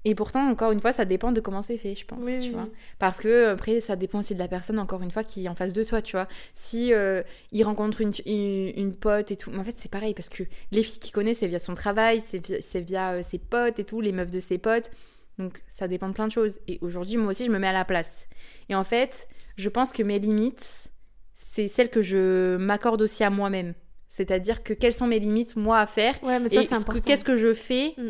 et 0.07 0.13
pourtant, 0.13 0.47
encore 0.47 0.71
une 0.71 0.79
fois, 0.81 0.93
ça 0.93 1.03
dépend 1.03 1.31
de 1.31 1.41
comment 1.41 1.63
c'est 1.63 1.77
fait, 1.77 1.95
je 1.95 2.05
pense, 2.05 2.23
Oui, 2.23 2.37
tu 2.37 2.49
oui, 2.49 2.53
vois. 2.53 2.69
Parce 2.99 3.17
que 3.17 3.47
après, 3.47 3.81
ça 3.81 3.95
dépend 3.95 4.19
aussi 4.19 4.35
de 4.35 4.39
la 4.39 4.47
personne, 4.47 4.77
encore 4.77 5.01
une 5.01 5.09
fois, 5.09 5.23
qui 5.23 5.45
est 5.45 5.49
en 5.49 5.55
face 5.55 5.73
de 5.73 5.83
toi, 5.83 6.03
tu 6.03 6.11
vois. 6.11 6.27
Si 6.53 6.93
euh, 6.93 7.23
il 7.51 7.63
rencontre 7.63 8.01
une, 8.01 8.11
une, 8.27 8.71
une 8.77 8.95
pote 8.95 9.31
et 9.31 9.35
tout, 9.35 9.49
mais 9.49 9.57
en 9.57 9.63
fait, 9.63 9.75
c'est 9.77 9.89
pareil, 9.89 10.13
parce 10.13 10.29
que 10.29 10.43
les 10.71 10.83
filles 10.83 10.99
qu'il 10.99 11.11
connaît, 11.11 11.33
c'est 11.33 11.47
via 11.47 11.57
son 11.57 11.73
travail, 11.73 12.21
c'est 12.21 12.81
via, 12.81 13.13
euh, 13.13 13.23
ses 13.23 13.39
potes 13.39 13.79
et 13.79 13.83
tout, 13.83 13.99
les 13.99 14.11
meufs 14.11 14.29
de 14.29 14.39
ses 14.39 14.59
potes. 14.59 14.91
Donc, 15.39 15.63
ça 15.67 15.87
dépend 15.87 16.07
de 16.07 16.13
plein 16.13 16.27
de 16.27 16.31
choses. 16.31 16.59
Et 16.67 16.77
aujourd'hui, 16.81 17.17
moi 17.17 17.31
aussi, 17.31 17.45
je 17.45 17.51
me 17.51 17.57
mets 17.57 17.67
à 17.67 17.73
la 17.73 17.83
place. 17.83 18.27
Et 18.69 18.75
en 18.75 18.83
fait, 18.83 19.27
je 19.57 19.69
pense 19.69 19.91
que 19.91 20.03
mes 20.03 20.19
limites, 20.19 20.91
c'est 21.33 21.67
celles 21.67 21.89
que 21.89 22.03
je 22.03 22.57
m'accorde 22.57 23.01
aussi 23.01 23.23
à 23.23 23.31
moi-même. 23.31 23.73
C'est-à-dire 24.07 24.63
que 24.63 24.73
quelles 24.73 24.93
sont 24.93 25.07
mes 25.07 25.19
limites, 25.19 25.55
moi, 25.55 25.79
à 25.79 25.87
faire 25.87 26.13
Ouais, 26.23 26.39
mais 26.39 26.47
ça, 26.47 26.61
et 26.61 27.01
qu'est-ce 27.01 27.25
que 27.25 27.35
je 27.35 27.53
fais 27.53 27.95
Mm. 27.97 28.09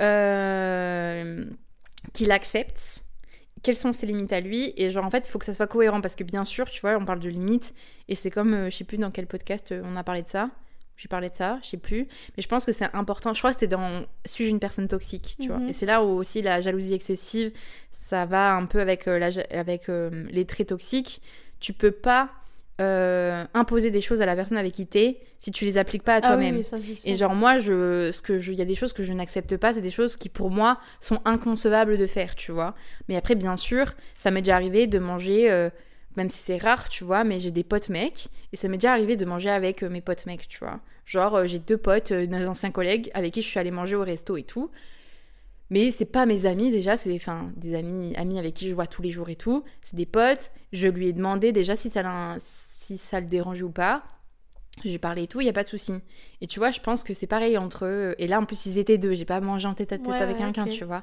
Euh, 0.00 1.44
qu'il 2.12 2.30
accepte 2.30 3.04
Quelles 3.62 3.76
sont 3.76 3.92
ses 3.92 4.06
limites 4.06 4.32
à 4.32 4.40
lui? 4.40 4.72
Et 4.76 4.90
genre, 4.90 5.04
en 5.04 5.10
fait, 5.10 5.26
il 5.26 5.30
faut 5.30 5.38
que 5.38 5.44
ça 5.44 5.54
soit 5.54 5.66
cohérent 5.66 6.00
parce 6.00 6.16
que 6.16 6.24
bien 6.24 6.44
sûr, 6.44 6.68
tu 6.68 6.80
vois, 6.80 6.96
on 6.96 7.04
parle 7.04 7.20
de 7.20 7.28
limites 7.28 7.74
et 8.08 8.14
c'est 8.14 8.30
comme, 8.30 8.54
euh, 8.54 8.70
je 8.70 8.76
sais 8.76 8.84
plus 8.84 8.98
dans 8.98 9.10
quel 9.10 9.26
podcast 9.26 9.72
euh, 9.72 9.82
on 9.84 9.96
a 9.96 10.04
parlé 10.04 10.22
de 10.22 10.28
ça. 10.28 10.50
J'ai 10.96 11.08
parlé 11.08 11.28
de 11.28 11.34
ça, 11.34 11.58
je 11.62 11.68
sais 11.68 11.76
plus. 11.76 12.08
Mais 12.36 12.42
je 12.42 12.48
pense 12.48 12.64
que 12.64 12.72
c'est 12.72 12.88
important. 12.94 13.34
Je 13.34 13.40
crois 13.40 13.52
que 13.52 13.60
c'était 13.60 13.76
dans 13.76 14.06
Suis-je 14.24 14.50
une 14.50 14.60
personne 14.60 14.88
toxique, 14.88 15.36
tu 15.38 15.48
vois? 15.48 15.58
Mhm. 15.58 15.68
Et 15.68 15.72
c'est 15.74 15.84
là 15.84 16.02
où 16.02 16.08
aussi 16.08 16.40
la 16.40 16.62
jalousie 16.62 16.94
excessive, 16.94 17.52
ça 17.90 18.24
va 18.24 18.54
un 18.54 18.64
peu 18.64 18.80
avec, 18.80 19.06
euh, 19.06 19.18
la, 19.18 19.28
avec 19.50 19.88
les 19.88 20.46
traits 20.46 20.68
toxiques. 20.68 21.20
Tu 21.60 21.74
peux 21.74 21.90
pas 21.90 22.30
euh, 22.80 23.44
imposer 23.54 23.90
des 23.90 24.02
choses 24.02 24.20
à 24.20 24.26
la 24.26 24.36
personne 24.36 24.58
avec 24.58 24.72
qui 24.72 24.86
t'es 24.86 25.20
si 25.38 25.50
tu 25.50 25.64
les 25.64 25.78
appliques 25.78 26.02
pas 26.02 26.16
à 26.16 26.20
Ah 26.22 26.36
oui, 26.36 26.50
toi-même. 26.50 26.62
Et 27.04 27.14
genre 27.14 27.34
moi, 27.34 27.58
je, 27.58 28.10
ce 28.12 28.20
que 28.20 28.38
je, 28.38 28.52
il 28.52 28.58
y 28.58 28.62
a 28.62 28.66
des 28.66 28.74
choses 28.74 28.92
que 28.92 29.02
je 29.02 29.12
n'accepte 29.12 29.56
pas, 29.56 29.72
c'est 29.72 29.80
des 29.80 29.90
choses 29.90 30.16
qui 30.16 30.28
pour 30.28 30.50
moi 30.50 30.78
sont 31.00 31.20
inconcevables 31.24 31.96
de 31.96 32.06
faire, 32.06 32.34
tu 32.34 32.52
vois. 32.52 32.74
Mais 33.08 33.16
après, 33.16 33.34
bien 33.34 33.56
sûr, 33.56 33.94
ça 34.18 34.30
m'est 34.30 34.42
déjà 34.42 34.56
arrivé 34.56 34.86
de 34.86 34.98
manger, 34.98 35.50
euh, 35.50 35.70
même 36.16 36.28
si 36.28 36.38
c'est 36.38 36.58
rare, 36.58 36.88
tu 36.88 37.04
vois, 37.04 37.24
mais 37.24 37.38
j'ai 37.38 37.50
des 37.50 37.64
potes 37.64 37.88
mecs 37.88 38.28
et 38.52 38.56
ça 38.56 38.68
m'est 38.68 38.76
déjà 38.78 38.92
arrivé 38.92 39.16
de 39.16 39.24
manger 39.24 39.50
avec 39.50 39.82
euh, 39.82 39.88
mes 39.88 40.00
potes 40.02 40.26
mecs, 40.26 40.46
tu 40.48 40.58
vois. 40.58 40.80
Genre 41.06 41.46
j'ai 41.46 41.58
deux 41.58 41.78
potes, 41.78 42.12
des 42.12 42.46
anciens 42.46 42.70
collègues 42.72 43.10
avec 43.14 43.32
qui 43.32 43.40
je 43.40 43.46
suis 43.46 43.58
allée 43.58 43.70
manger 43.70 43.96
au 43.96 44.02
resto 44.02 44.36
et 44.36 44.42
tout. 44.42 44.70
Mais 45.70 45.90
c'est 45.90 46.04
pas 46.04 46.26
mes 46.26 46.46
amis 46.46 46.70
déjà, 46.70 46.96
c'est 46.96 47.14
enfin 47.14 47.52
des 47.56 47.74
amis 47.74 48.14
amis 48.16 48.38
avec 48.38 48.54
qui 48.54 48.68
je 48.68 48.74
vois 48.74 48.86
tous 48.86 49.02
les 49.02 49.10
jours 49.10 49.28
et 49.28 49.36
tout. 49.36 49.64
C'est 49.82 49.96
des 49.96 50.06
potes. 50.06 50.50
Je 50.72 50.86
lui 50.86 51.08
ai 51.08 51.12
demandé 51.12 51.52
déjà 51.52 51.74
si 51.74 51.90
ça, 51.90 52.36
si 52.38 52.96
ça 52.96 53.20
le 53.20 53.26
dérangeait 53.26 53.62
ou 53.62 53.70
pas. 53.70 54.04
Je 54.84 54.88
lui 54.88 54.94
ai 54.94 54.98
parlé 54.98 55.22
et 55.22 55.26
tout, 55.26 55.40
il 55.40 55.46
y 55.46 55.50
a 55.50 55.54
pas 55.54 55.62
de 55.62 55.68
souci. 55.68 55.94
Et 56.40 56.46
tu 56.46 56.58
vois, 56.60 56.70
je 56.70 56.80
pense 56.80 57.02
que 57.02 57.14
c'est 57.14 57.26
pareil 57.26 57.56
entre 57.56 57.86
eux. 57.86 58.14
Et 58.18 58.28
là, 58.28 58.38
en 58.38 58.44
plus, 58.44 58.66
ils 58.66 58.78
étaient 58.78 58.98
deux. 58.98 59.14
J'ai 59.14 59.24
pas 59.24 59.40
mangé 59.40 59.66
en 59.66 59.74
tête 59.74 59.92
à 59.92 59.98
tête 59.98 60.06
Ouais, 60.06 60.20
avec 60.20 60.38
ouais, 60.38 60.44
quelqu'un, 60.44 60.66
tu 60.66 60.84
vois. 60.84 61.02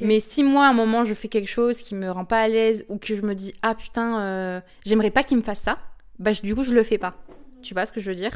Mais 0.00 0.20
si 0.20 0.42
moi, 0.42 0.66
à 0.66 0.70
un 0.70 0.72
moment, 0.72 1.04
je 1.04 1.14
fais 1.14 1.28
quelque 1.28 1.48
chose 1.48 1.82
qui 1.82 1.94
me 1.94 2.10
rend 2.10 2.24
pas 2.24 2.42
à 2.42 2.48
l'aise 2.48 2.84
ou 2.88 2.98
que 2.98 3.14
je 3.14 3.22
me 3.22 3.34
dis, 3.34 3.54
ah 3.62 3.74
putain, 3.74 4.20
euh, 4.20 4.60
j'aimerais 4.84 5.10
pas 5.10 5.22
qu'il 5.24 5.36
me 5.36 5.42
fasse 5.42 5.60
ça, 5.60 5.78
bah 6.18 6.32
du 6.32 6.54
coup, 6.54 6.62
je 6.62 6.74
le 6.74 6.82
fais 6.82 6.98
pas. 6.98 7.16
Tu 7.62 7.74
vois 7.74 7.86
ce 7.86 7.92
que 7.92 8.00
je 8.00 8.08
veux 8.10 8.14
dire? 8.14 8.32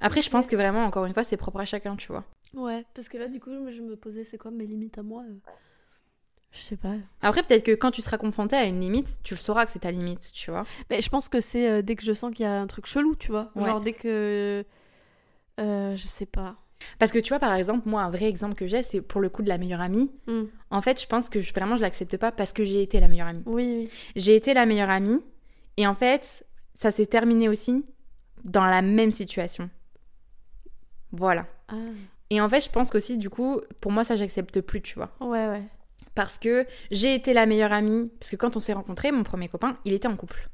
Après, 0.00 0.22
je 0.22 0.30
pense 0.30 0.46
que 0.46 0.56
vraiment, 0.56 0.84
encore 0.84 1.04
une 1.06 1.14
fois, 1.14 1.24
c'est 1.24 1.36
propre 1.36 1.60
à 1.60 1.64
chacun, 1.64 1.96
tu 1.96 2.08
vois. 2.08 2.24
Ouais, 2.54 2.84
parce 2.94 3.08
que 3.08 3.18
là, 3.18 3.28
du 3.28 3.38
coup, 3.40 3.50
je 3.68 3.82
me 3.82 3.96
posais, 3.96 4.24
c'est 4.24 4.38
quoi 4.38 4.50
mes 4.50 4.66
limites 4.66 4.96
à 4.98 5.02
moi 5.02 5.22
euh, 5.28 5.34
Je 6.52 6.58
sais 6.60 6.76
pas. 6.76 6.94
Après, 7.22 7.42
peut-être 7.42 7.64
que 7.64 7.72
quand 7.74 7.90
tu 7.90 8.02
seras 8.02 8.16
confronté 8.18 8.56
à 8.56 8.64
une 8.64 8.80
limite, 8.80 9.18
tu 9.22 9.34
le 9.34 9.38
sauras 9.38 9.66
que 9.66 9.72
c'est 9.72 9.80
ta 9.80 9.90
limite, 9.90 10.32
tu 10.32 10.50
vois. 10.50 10.64
Mais 10.90 11.00
je 11.00 11.08
pense 11.10 11.28
que 11.28 11.40
c'est 11.40 11.68
euh, 11.70 11.82
dès 11.82 11.96
que 11.96 12.02
je 12.02 12.12
sens 12.12 12.32
qu'il 12.34 12.44
y 12.44 12.48
a 12.48 12.60
un 12.60 12.66
truc 12.66 12.86
chelou, 12.86 13.14
tu 13.14 13.30
vois. 13.30 13.50
Ouais. 13.54 13.66
Genre 13.66 13.80
dès 13.80 13.92
que. 13.92 14.64
euh, 15.60 15.96
je 15.96 16.06
sais 16.06 16.26
pas. 16.26 16.56
Parce 16.98 17.12
que 17.12 17.18
tu 17.18 17.28
vois, 17.28 17.38
par 17.38 17.52
exemple, 17.54 17.86
moi, 17.88 18.00
un 18.02 18.10
vrai 18.10 18.24
exemple 18.24 18.54
que 18.54 18.66
j'ai, 18.66 18.82
c'est 18.82 19.02
pour 19.02 19.20
le 19.20 19.28
coup 19.28 19.42
de 19.42 19.48
la 19.48 19.58
meilleure 19.58 19.82
amie. 19.82 20.10
Hmm. 20.26 20.44
En 20.70 20.80
fait, 20.80 21.00
je 21.00 21.06
pense 21.06 21.28
que 21.28 21.40
je- 21.42 21.52
vraiment, 21.52 21.76
je 21.76 21.82
l'accepte 21.82 22.16
pas 22.16 22.32
parce 22.32 22.54
que 22.54 22.64
j'ai 22.64 22.80
été 22.82 23.00
la 23.00 23.08
meilleure 23.08 23.26
amie. 23.26 23.42
Oui, 23.44 23.80
oui. 23.80 23.90
J'ai 24.16 24.34
été 24.34 24.54
la 24.54 24.64
meilleure 24.64 24.88
amie 24.88 25.20
et 25.76 25.86
en 25.86 25.94
fait, 25.94 26.46
ça 26.74 26.90
s'est 26.90 27.04
terminé 27.04 27.50
aussi 27.50 27.84
dans 28.44 28.64
la 28.64 28.80
même 28.80 29.12
situation. 29.12 29.68
Voilà. 31.12 31.46
Ah. 31.68 31.74
Et 32.30 32.40
en 32.40 32.48
fait, 32.48 32.60
je 32.60 32.70
pense 32.70 32.90
qu'aussi, 32.90 33.18
du 33.18 33.28
coup, 33.28 33.60
pour 33.80 33.92
moi, 33.92 34.04
ça, 34.04 34.16
j'accepte 34.16 34.60
plus, 34.60 34.80
tu 34.82 34.94
vois. 34.94 35.10
Ouais, 35.20 35.48
ouais. 35.48 35.62
Parce 36.14 36.38
que 36.38 36.66
j'ai 36.90 37.14
été 37.14 37.32
la 37.32 37.46
meilleure 37.46 37.72
amie. 37.72 38.10
Parce 38.20 38.30
que 38.30 38.36
quand 38.36 38.56
on 38.56 38.60
s'est 38.60 38.72
rencontrés, 38.72 39.12
mon 39.12 39.22
premier 39.22 39.48
copain, 39.48 39.76
il 39.84 39.92
était 39.92 40.08
en 40.08 40.16
couple. 40.16 40.48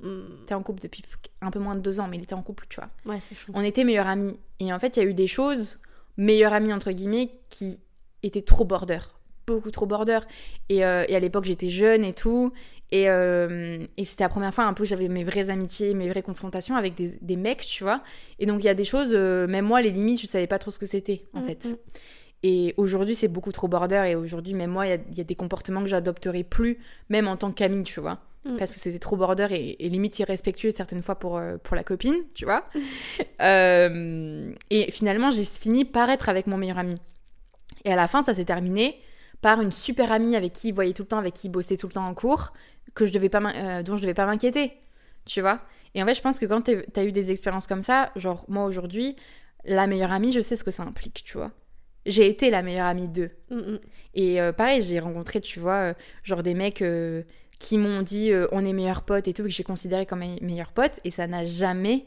Il 0.00 0.42
était 0.42 0.54
en 0.54 0.62
couple 0.62 0.82
depuis 0.82 1.02
un 1.40 1.50
peu 1.50 1.58
moins 1.58 1.74
de 1.74 1.80
deux 1.80 2.00
ans, 2.00 2.08
mais 2.08 2.18
il 2.18 2.22
était 2.22 2.34
en 2.34 2.42
couple, 2.42 2.66
tu 2.68 2.80
vois. 2.80 2.90
Ouais, 3.06 3.20
c'est 3.26 3.34
chaud. 3.34 3.52
On 3.54 3.62
était 3.62 3.82
meilleurs 3.82 4.06
amis. 4.06 4.38
Et 4.60 4.72
en 4.72 4.78
fait, 4.78 4.96
il 4.96 5.02
y 5.02 5.06
a 5.06 5.08
eu 5.08 5.14
des 5.14 5.26
choses, 5.26 5.80
meilleurs 6.16 6.52
amis 6.52 6.72
entre 6.72 6.92
guillemets, 6.92 7.30
qui 7.48 7.80
étaient 8.22 8.42
trop 8.42 8.64
border. 8.64 8.98
Beaucoup 9.46 9.70
trop 9.70 9.86
border. 9.86 10.20
Et, 10.68 10.84
euh, 10.84 11.04
et 11.08 11.16
à 11.16 11.20
l'époque, 11.20 11.44
j'étais 11.44 11.70
jeune 11.70 12.04
et 12.04 12.12
tout. 12.12 12.52
Et, 12.92 13.10
euh, 13.10 13.78
et 13.96 14.04
c'était 14.04 14.22
la 14.24 14.28
première 14.28 14.54
fois 14.54 14.64
un 14.64 14.72
peu 14.72 14.84
que 14.84 14.88
j'avais 14.88 15.08
mes 15.08 15.24
vraies 15.24 15.50
amitiés, 15.50 15.92
mes 15.94 16.08
vraies 16.08 16.22
confrontations 16.22 16.76
avec 16.76 16.94
des, 16.94 17.18
des 17.20 17.36
mecs, 17.36 17.62
tu 17.64 17.82
vois. 17.82 18.00
Et 18.38 18.46
donc, 18.46 18.62
il 18.62 18.66
y 18.66 18.68
a 18.68 18.74
des 18.74 18.84
choses, 18.84 19.10
euh, 19.12 19.46
même 19.48 19.64
moi, 19.64 19.82
les 19.82 19.90
limites, 19.90 20.20
je 20.20 20.26
savais 20.28 20.46
pas 20.46 20.58
trop 20.60 20.70
ce 20.70 20.78
que 20.78 20.86
c'était, 20.86 21.24
en 21.32 21.40
Mm, 21.40 21.44
fait. 21.44 21.64
mm. 21.66 21.76
Et 22.44 22.74
aujourd'hui, 22.76 23.16
c'est 23.16 23.26
beaucoup 23.28 23.50
trop 23.50 23.66
border. 23.66 24.04
Et 24.06 24.14
aujourd'hui, 24.14 24.54
même 24.54 24.70
moi, 24.70 24.86
il 24.86 24.90
y 24.90 24.92
a, 24.92 24.98
il 25.10 25.18
y 25.18 25.20
a 25.20 25.24
des 25.24 25.34
comportements 25.34 25.80
que 25.82 25.88
j'adopterai 25.88 26.44
plus, 26.44 26.78
même 27.08 27.26
en 27.26 27.36
tant 27.36 27.50
qu'amie, 27.50 27.82
tu 27.82 27.98
vois. 27.98 28.20
Mm. 28.44 28.56
Parce 28.56 28.72
que 28.74 28.78
c'était 28.78 29.00
trop 29.00 29.16
border 29.16 29.48
et, 29.50 29.84
et 29.84 29.88
limite 29.88 30.16
irrespectueux 30.20 30.70
certaines 30.70 31.02
fois 31.02 31.16
pour, 31.16 31.38
euh, 31.38 31.56
pour 31.60 31.74
la 31.74 31.82
copine, 31.82 32.14
tu 32.34 32.44
vois. 32.44 32.68
Euh, 33.42 34.52
et 34.70 34.90
finalement, 34.90 35.30
j'ai 35.30 35.44
fini 35.44 35.84
par 35.84 36.08
être 36.10 36.28
avec 36.28 36.46
mon 36.46 36.56
meilleur 36.56 36.78
ami. 36.78 36.94
Et 37.84 37.92
à 37.92 37.96
la 37.96 38.08
fin, 38.08 38.22
ça 38.24 38.34
s'est 38.34 38.44
terminé 38.44 38.98
par 39.42 39.60
une 39.60 39.72
super 39.72 40.10
amie 40.12 40.34
avec 40.36 40.52
qui 40.52 40.68
il 40.68 40.72
voyait 40.74 40.92
tout 40.94 41.02
le 41.02 41.08
temps, 41.08 41.18
avec 41.18 41.34
qui 41.34 41.48
il 41.48 41.50
bossait 41.50 41.76
tout 41.76 41.86
le 41.86 41.92
temps 41.92 42.06
en 42.06 42.14
cours, 42.14 42.52
que 42.94 43.06
je 43.06 43.12
devais 43.12 43.28
pas 43.28 43.40
euh, 43.42 43.82
dont 43.82 43.96
je 43.96 44.02
devais 44.02 44.14
pas 44.14 44.26
m'inquiéter, 44.26 44.72
tu 45.24 45.40
vois. 45.40 45.60
Et 45.94 46.02
en 46.02 46.06
fait, 46.06 46.14
je 46.14 46.20
pense 46.20 46.38
que 46.38 46.46
quand 46.46 46.70
t'as 46.92 47.04
eu 47.04 47.12
des 47.12 47.30
expériences 47.30 47.66
comme 47.66 47.82
ça, 47.82 48.10
genre 48.16 48.44
moi 48.48 48.64
aujourd'hui, 48.64 49.16
la 49.64 49.86
meilleure 49.86 50.12
amie, 50.12 50.32
je 50.32 50.40
sais 50.40 50.56
ce 50.56 50.64
que 50.64 50.70
ça 50.70 50.82
implique, 50.82 51.22
tu 51.24 51.36
vois. 51.38 51.52
J'ai 52.04 52.28
été 52.28 52.50
la 52.50 52.62
meilleure 52.62 52.86
amie 52.86 53.08
d'eux. 53.08 53.30
Hmm, 53.50 53.58
hmm. 53.58 53.78
Et 54.14 54.40
euh, 54.40 54.52
pareil, 54.52 54.80
j'ai 54.82 55.00
rencontré, 55.00 55.40
tu 55.40 55.58
vois, 55.58 55.90
euh, 55.90 55.94
genre 56.22 56.42
des 56.42 56.54
mecs 56.54 56.82
euh, 56.82 57.22
qui 57.58 57.78
m'ont 57.78 58.02
dit 58.02 58.30
on 58.52 58.64
est 58.64 58.72
meilleurs 58.72 59.02
potes 59.02 59.26
et 59.28 59.32
tout, 59.34 59.42
que 59.42 59.48
j'ai 59.48 59.64
considéré 59.64 60.06
comme 60.06 60.20
mes 60.20 60.38
meilleurs 60.42 60.72
potes, 60.72 61.00
et 61.04 61.10
ça 61.10 61.26
n'a 61.26 61.44
jamais. 61.44 62.06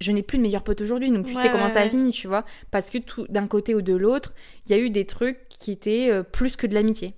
Je 0.00 0.10
n'ai 0.10 0.22
plus 0.24 0.36
de 0.38 0.42
meilleurs 0.42 0.64
potes 0.64 0.80
aujourd'hui, 0.80 1.10
donc 1.12 1.26
tu 1.26 1.36
Ouais, 1.36 1.42
sais 1.42 1.50
comment 1.50 1.66
ouais, 1.66 1.72
ça 1.72 1.80
a 1.80 1.84
ouais. 1.84 1.90
fini, 1.90 2.10
tu 2.10 2.26
vois. 2.26 2.44
Parce 2.72 2.90
que 2.90 2.98
tout 2.98 3.24
d'un 3.28 3.46
côté 3.46 3.74
ou 3.76 3.82
de 3.82 3.94
l'autre, 3.94 4.34
il 4.66 4.72
y 4.72 4.74
a 4.74 4.78
eu 4.78 4.90
des 4.90 5.06
trucs 5.06 5.38
qui 5.48 5.70
étaient 5.70 6.10
euh, 6.10 6.24
plus 6.24 6.56
que 6.56 6.66
de 6.66 6.74
l'amitié, 6.74 7.14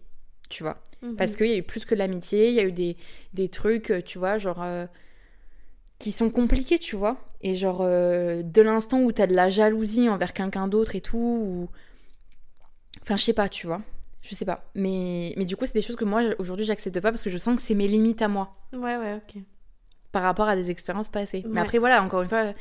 tu 0.51 0.63
vois. 0.63 0.77
Mhm. 1.05 1.17
Parce 1.17 1.37
qu'il 1.37 1.47
y 1.47 1.53
a 1.53 1.57
eu 1.57 1.63
plus 1.63 1.85
que 1.85 1.95
de 1.95 2.01
l'amitié, 2.01 2.49
il 2.49 2.55
y 2.55 2.61
a 2.61 2.65
eu 2.65 2.73
des, 2.73 2.97
des 3.35 3.49
trucs, 3.49 3.91
euh, 3.91 4.03
tu 4.03 4.19
vois, 4.19 4.39
genre. 4.39 4.63
euh, 4.63 4.87
qui 6.01 6.11
sont 6.13 6.29
compliqués, 6.31 6.79
tu 6.79 6.97
vois. 6.97 7.17
Et 7.41 7.55
genre, 7.55 7.79
euh, 7.83 8.43
de 8.43 8.63
l'instant 8.63 9.01
où 9.03 9.13
t'as 9.13 9.27
de 9.29 9.35
la 9.35 9.49
jalousie 9.49 10.09
envers 10.09 10.33
quelqu'un 10.33 10.67
d'autre 10.69 10.97
et 10.97 11.01
tout, 11.01 11.19
ou. 11.19 11.69
Enfin, 13.03 13.17
je 13.17 13.23
sais 13.23 13.33
pas, 13.33 13.49
tu 13.49 13.67
vois. 13.67 13.81
Je 14.23 14.35
sais 14.35 14.45
pas. 14.45 14.65
Mais, 14.75 15.35
mais 15.37 15.45
du 15.45 15.57
coup, 15.57 15.67
c'est 15.67 15.75
des 15.75 15.83
choses 15.83 15.97
que 15.97 16.05
moi, 16.05 16.23
aujourd'hui, 16.39 16.65
j'accepte 16.65 16.99
pas 17.01 17.11
parce 17.13 17.23
que 17.23 17.31
je 17.31 17.37
sens 17.39 17.57
que 17.57 17.63
c'est 17.63 17.75
mes 17.75 17.87
limites 17.89 18.23
à 18.23 18.29
moi 18.29 18.57
Ouais, 18.73 18.97
ouais, 18.97 19.15
ok. 19.15 19.43
par 20.13 20.23
rapport 20.23 20.49
à 20.49 20.57
des 20.57 20.71
expériences 20.71 21.11
passées. 21.11 21.45
Mais 21.47 21.61
après, 21.61 21.79
voilà, 21.79 22.03
encore 22.03 22.23
une 22.23 22.29
fois, 22.29 22.55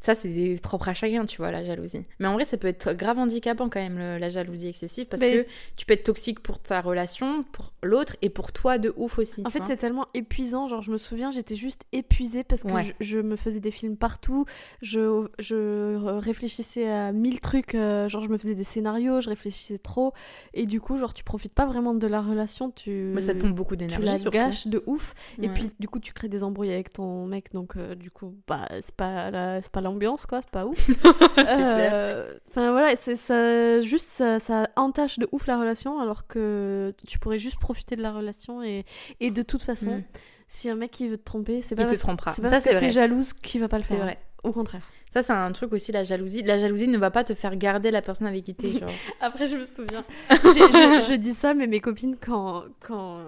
ça, 0.00 0.14
c'est 0.14 0.56
propre 0.62 0.88
à 0.88 0.94
chacun, 0.94 1.26
tu 1.26 1.36
vois, 1.38 1.50
la 1.50 1.62
jalousie. 1.62 2.04
Mais 2.18 2.26
en 2.28 2.32
vrai, 2.34 2.44
ça 2.44 2.56
peut 2.56 2.68
être 2.68 2.92
grave 2.94 3.18
handicapant 3.18 3.68
quand 3.68 3.80
même, 3.80 3.98
le- 3.98 4.18
la 4.18 4.28
jalousie 4.30 4.68
excessive, 4.68 5.06
parce 5.06 5.20
Mais- 5.22 5.44
que 5.44 5.46
tu 5.76 5.84
peux 5.86 5.92
être 5.94 6.04
toxique 6.04 6.40
pour 6.40 6.58
ta 6.58 6.80
relation, 6.80 7.42
pour 7.52 7.72
l'autre, 7.82 8.16
et 8.22 8.30
pour 8.30 8.52
toi 8.52 8.78
de 8.78 8.92
ouf 8.96 9.18
aussi. 9.18 9.42
En 9.44 9.50
tu 9.50 9.58
fait, 9.58 9.64
c'est 9.64 9.76
tellement 9.76 10.06
épuisant. 10.14 10.66
Genre, 10.68 10.80
je 10.82 10.90
me 10.90 10.96
souviens, 10.96 11.30
j'étais 11.30 11.54
juste 11.56 11.82
épuisée 11.92 12.44
parce 12.44 12.62
que 12.62 12.68
Ouais. 12.72 12.84
je, 13.00 13.04
je 13.04 13.18
me 13.20 13.36
faisais 13.36 13.60
des 13.60 13.70
films 13.70 13.96
partout. 13.96 14.44
Je, 14.82 15.26
je 15.38 15.96
réfléchissais 16.18 16.88
à 16.88 17.12
mille 17.12 17.40
trucs. 17.40 17.74
euh, 17.74 18.08
genre, 18.08 18.22
je 18.22 18.28
me 18.28 18.38
faisais 18.38 18.54
des 18.54 18.64
scénarios, 18.64 19.20
je 19.20 19.28
réfléchissais 19.28 19.78
trop. 19.78 20.12
Et 20.54 20.66
du 20.66 20.80
coup, 20.80 20.96
genre, 20.98 21.14
tu 21.14 21.24
profites 21.24 21.52
pas 21.52 21.66
vraiment 21.66 21.94
de 21.94 22.06
la 22.06 22.20
relation. 22.20 22.70
Tu, 22.70 23.10
Mais 23.14 23.20
ça 23.20 23.34
te 23.34 23.40
pompe 23.40 23.54
beaucoup 23.54 23.74
tu 23.76 23.84
d'énergie, 23.84 24.04
la 24.06 24.16
surtout. 24.16 24.36
gâches 24.36 24.66
de 24.66 24.82
ouf. 24.86 25.14
Et 25.42 25.48
puis, 25.48 25.70
du 25.78 25.88
coup, 25.88 25.98
tu 25.98 26.12
crées 26.12 26.28
des 26.28 26.42
embrouilles 26.42 26.72
avec 26.72 26.92
ton 26.92 27.26
mec. 27.26 27.52
Donc, 27.52 27.76
euh, 27.76 27.94
du 27.94 28.10
coup, 28.10 28.34
bah, 28.46 28.66
c'est 28.80 28.94
pas, 28.94 29.30
la- 29.30 29.60
c'est 29.62 29.70
pas 29.72 29.80
l'ambiance, 29.90 30.26
quoi, 30.26 30.40
c'est 30.42 30.50
pas 30.50 30.64
ouf. 30.66 30.90
Euh, 31.38 32.34
Enfin 32.48 32.72
voilà, 32.72 32.96
c'est 32.96 33.16
ça, 33.16 33.80
juste 33.80 34.06
ça, 34.08 34.38
ça 34.38 34.68
entache 34.76 35.18
de 35.18 35.28
ouf 35.32 35.46
la 35.46 35.58
relation, 35.58 36.00
alors 36.00 36.26
que 36.26 36.92
tu 37.06 37.18
pourrais 37.18 37.38
juste 37.38 37.58
profiter 37.58 37.96
de 37.96 38.02
la 38.02 38.12
relation 38.12 38.62
et, 38.62 38.84
et 39.20 39.30
de 39.30 39.42
toute 39.42 39.62
façon, 39.62 39.98
Mm. 39.98 40.02
si 40.48 40.68
un 40.68 40.74
mec 40.74 40.98
il 41.00 41.10
veut 41.10 41.16
te 41.18 41.24
tromper, 41.24 41.62
c'est 41.62 41.74
pas 41.76 41.82
Il 41.82 41.86
te 41.86 41.90
parce, 41.92 42.00
trompera. 42.00 42.32
c'est 42.32 42.42
pas 42.42 42.48
Ça, 42.48 42.54
parce 42.56 42.64
c'est 42.64 42.70
que 42.70 42.74
t'es 42.80 42.86
vrai. 42.86 42.90
jalouse 42.90 43.32
qu'il 43.32 43.60
va 43.60 43.68
pas 43.68 43.78
le 43.78 43.82
C'est 43.84 43.94
faire. 43.94 44.04
vrai. 44.04 44.18
Au 44.44 44.52
contraire. 44.52 44.82
Ça, 45.10 45.24
c'est 45.24 45.32
un 45.32 45.50
truc 45.50 45.72
aussi, 45.72 45.90
la 45.90 46.04
jalousie. 46.04 46.42
La 46.42 46.56
jalousie 46.56 46.86
ne 46.86 46.96
va 46.96 47.10
pas 47.10 47.24
te 47.24 47.34
faire 47.34 47.56
garder 47.56 47.90
la 47.90 48.00
personne 48.00 48.28
avec 48.28 48.44
qui 48.44 48.54
t'es. 48.54 48.72
Après, 49.20 49.46
je 49.46 49.56
me 49.56 49.64
souviens. 49.64 50.04
Je, 50.30 51.06
je 51.10 51.14
dis 51.16 51.34
ça, 51.34 51.52
mais 51.52 51.66
mes 51.66 51.80
copines, 51.80 52.16
quand, 52.16 52.64
quand 52.80 53.18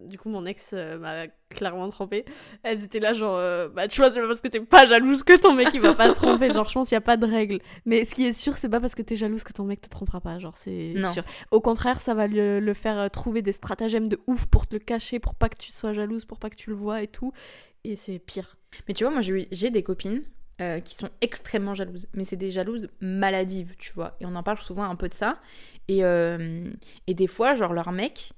du 0.00 0.18
coup 0.18 0.28
mon 0.28 0.46
ex 0.46 0.70
euh, 0.72 0.98
m'a 0.98 1.26
clairement 1.50 1.88
trompée, 1.90 2.24
elles 2.62 2.84
étaient 2.84 3.00
là, 3.00 3.12
genre, 3.12 3.36
euh, 3.36 3.68
bah 3.68 3.86
tu 3.86 4.00
vois, 4.00 4.10
c'est 4.10 4.20
pas 4.20 4.26
parce 4.26 4.40
que 4.40 4.48
t'es 4.48 4.60
pas 4.60 4.86
jalouse 4.86 5.22
que 5.22 5.36
ton 5.36 5.52
mec 5.54 5.68
il 5.74 5.80
va 5.80 5.94
pas 5.94 6.08
te 6.08 6.14
tromper. 6.14 6.50
Genre, 6.50 6.68
je 6.68 6.74
pense 6.74 6.88
qu'il 6.88 6.96
y 6.96 6.98
a 6.98 7.02
pas 7.02 7.16
de 7.16 7.26
règle. 7.26 7.60
Mais 7.84 8.04
ce 8.04 8.14
qui 8.14 8.26
est 8.26 8.32
sûr, 8.32 8.56
c'est 8.56 8.68
pas 8.68 8.80
parce 8.80 8.94
que 8.94 9.02
t'es 9.02 9.16
jalouse 9.16 9.44
que 9.44 9.52
ton 9.52 9.64
mec 9.64 9.80
te 9.80 9.88
trompera 9.88 10.20
pas. 10.20 10.38
Genre, 10.38 10.56
c'est 10.56 10.94
sûr. 11.12 11.22
Au 11.50 11.60
contraire, 11.60 12.00
ça 12.00 12.14
va 12.14 12.26
le, 12.26 12.60
le 12.60 12.74
faire 12.74 12.98
euh, 12.98 13.08
trouver 13.08 13.42
des 13.42 13.52
stratagèmes 13.52 14.08
de 14.08 14.18
ouf 14.26 14.46
pour 14.46 14.66
te 14.66 14.76
le 14.76 14.80
cacher, 14.80 15.18
pour 15.18 15.34
pas 15.34 15.48
que 15.48 15.58
tu 15.58 15.70
sois 15.70 15.92
jalouse, 15.92 16.24
pour 16.24 16.38
pas 16.38 16.50
que 16.50 16.56
tu 16.56 16.70
le 16.70 16.76
vois 16.76 17.02
et 17.02 17.08
tout. 17.08 17.32
Et 17.84 17.94
c'est 17.96 18.18
pire. 18.18 18.56
Mais 18.88 18.94
tu 18.94 19.04
vois, 19.04 19.12
moi, 19.12 19.22
j'ai 19.22 19.70
des 19.70 19.82
copines 19.82 20.22
euh, 20.60 20.80
qui 20.80 20.94
sont 20.94 21.08
extrêmement 21.20 21.74
jalouses. 21.74 22.06
Mais 22.14 22.24
c'est 22.24 22.36
des 22.36 22.50
jalouses 22.50 22.88
maladives, 23.00 23.74
tu 23.78 23.92
vois. 23.92 24.16
Et 24.20 24.26
on 24.26 24.34
en 24.34 24.42
parle 24.42 24.58
souvent 24.58 24.84
un 24.84 24.96
peu 24.96 25.08
de 25.08 25.14
ça. 25.14 25.38
Et, 25.88 26.02
euh, 26.04 26.70
et 27.06 27.14
des 27.14 27.26
fois, 27.26 27.54
genre, 27.54 27.72
leurs 27.72 27.92
mecs, 27.92 28.30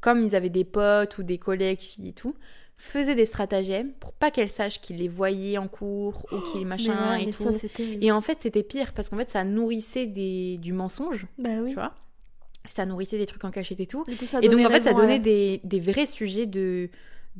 comme 0.00 0.22
ils 0.22 0.36
avaient 0.36 0.50
des 0.50 0.64
potes 0.64 1.18
ou 1.18 1.22
des 1.22 1.38
collègues, 1.38 1.80
filles 1.80 2.08
et 2.08 2.12
tout, 2.12 2.34
faisaient 2.76 3.14
des 3.14 3.26
stratagèmes 3.26 3.92
pour 3.94 4.12
pas 4.14 4.30
qu'elles 4.30 4.48
sachent 4.50 4.80
qu'ils 4.80 4.96
les 4.96 5.08
voyaient 5.08 5.58
en 5.58 5.68
cours 5.68 6.26
ou 6.32 6.40
qu'ils 6.40 6.66
machin 6.66 7.12
ouais, 7.16 7.24
et 7.24 7.30
tout. 7.30 7.52
ça, 7.52 7.66
et 7.78 8.10
en 8.10 8.22
fait, 8.22 8.38
c'était 8.40 8.62
pire 8.62 8.92
parce 8.94 9.08
qu'en 9.10 9.18
fait, 9.18 9.28
ça 9.28 9.44
nourrissait 9.44 10.06
des, 10.06 10.56
du 10.58 10.72
mensonge, 10.72 11.26
Bah 11.38 11.50
oui. 11.62 11.70
tu 11.70 11.74
vois. 11.74 11.94
Ça 12.68 12.84
nourrissait 12.86 13.18
des 13.18 13.26
trucs 13.26 13.44
en 13.44 13.50
cachette 13.50 13.80
et 13.80 13.86
tout. 13.86 14.04
Coup, 14.04 14.12
Et 14.42 14.48
donc, 14.48 14.64
en 14.64 14.70
fait, 14.70 14.82
ça 14.82 14.90
raison 14.90 15.02
donnait 15.02 15.18
des, 15.18 15.60
des 15.64 15.80
vrais 15.80 16.06
sujets 16.06 16.46
de, 16.46 16.88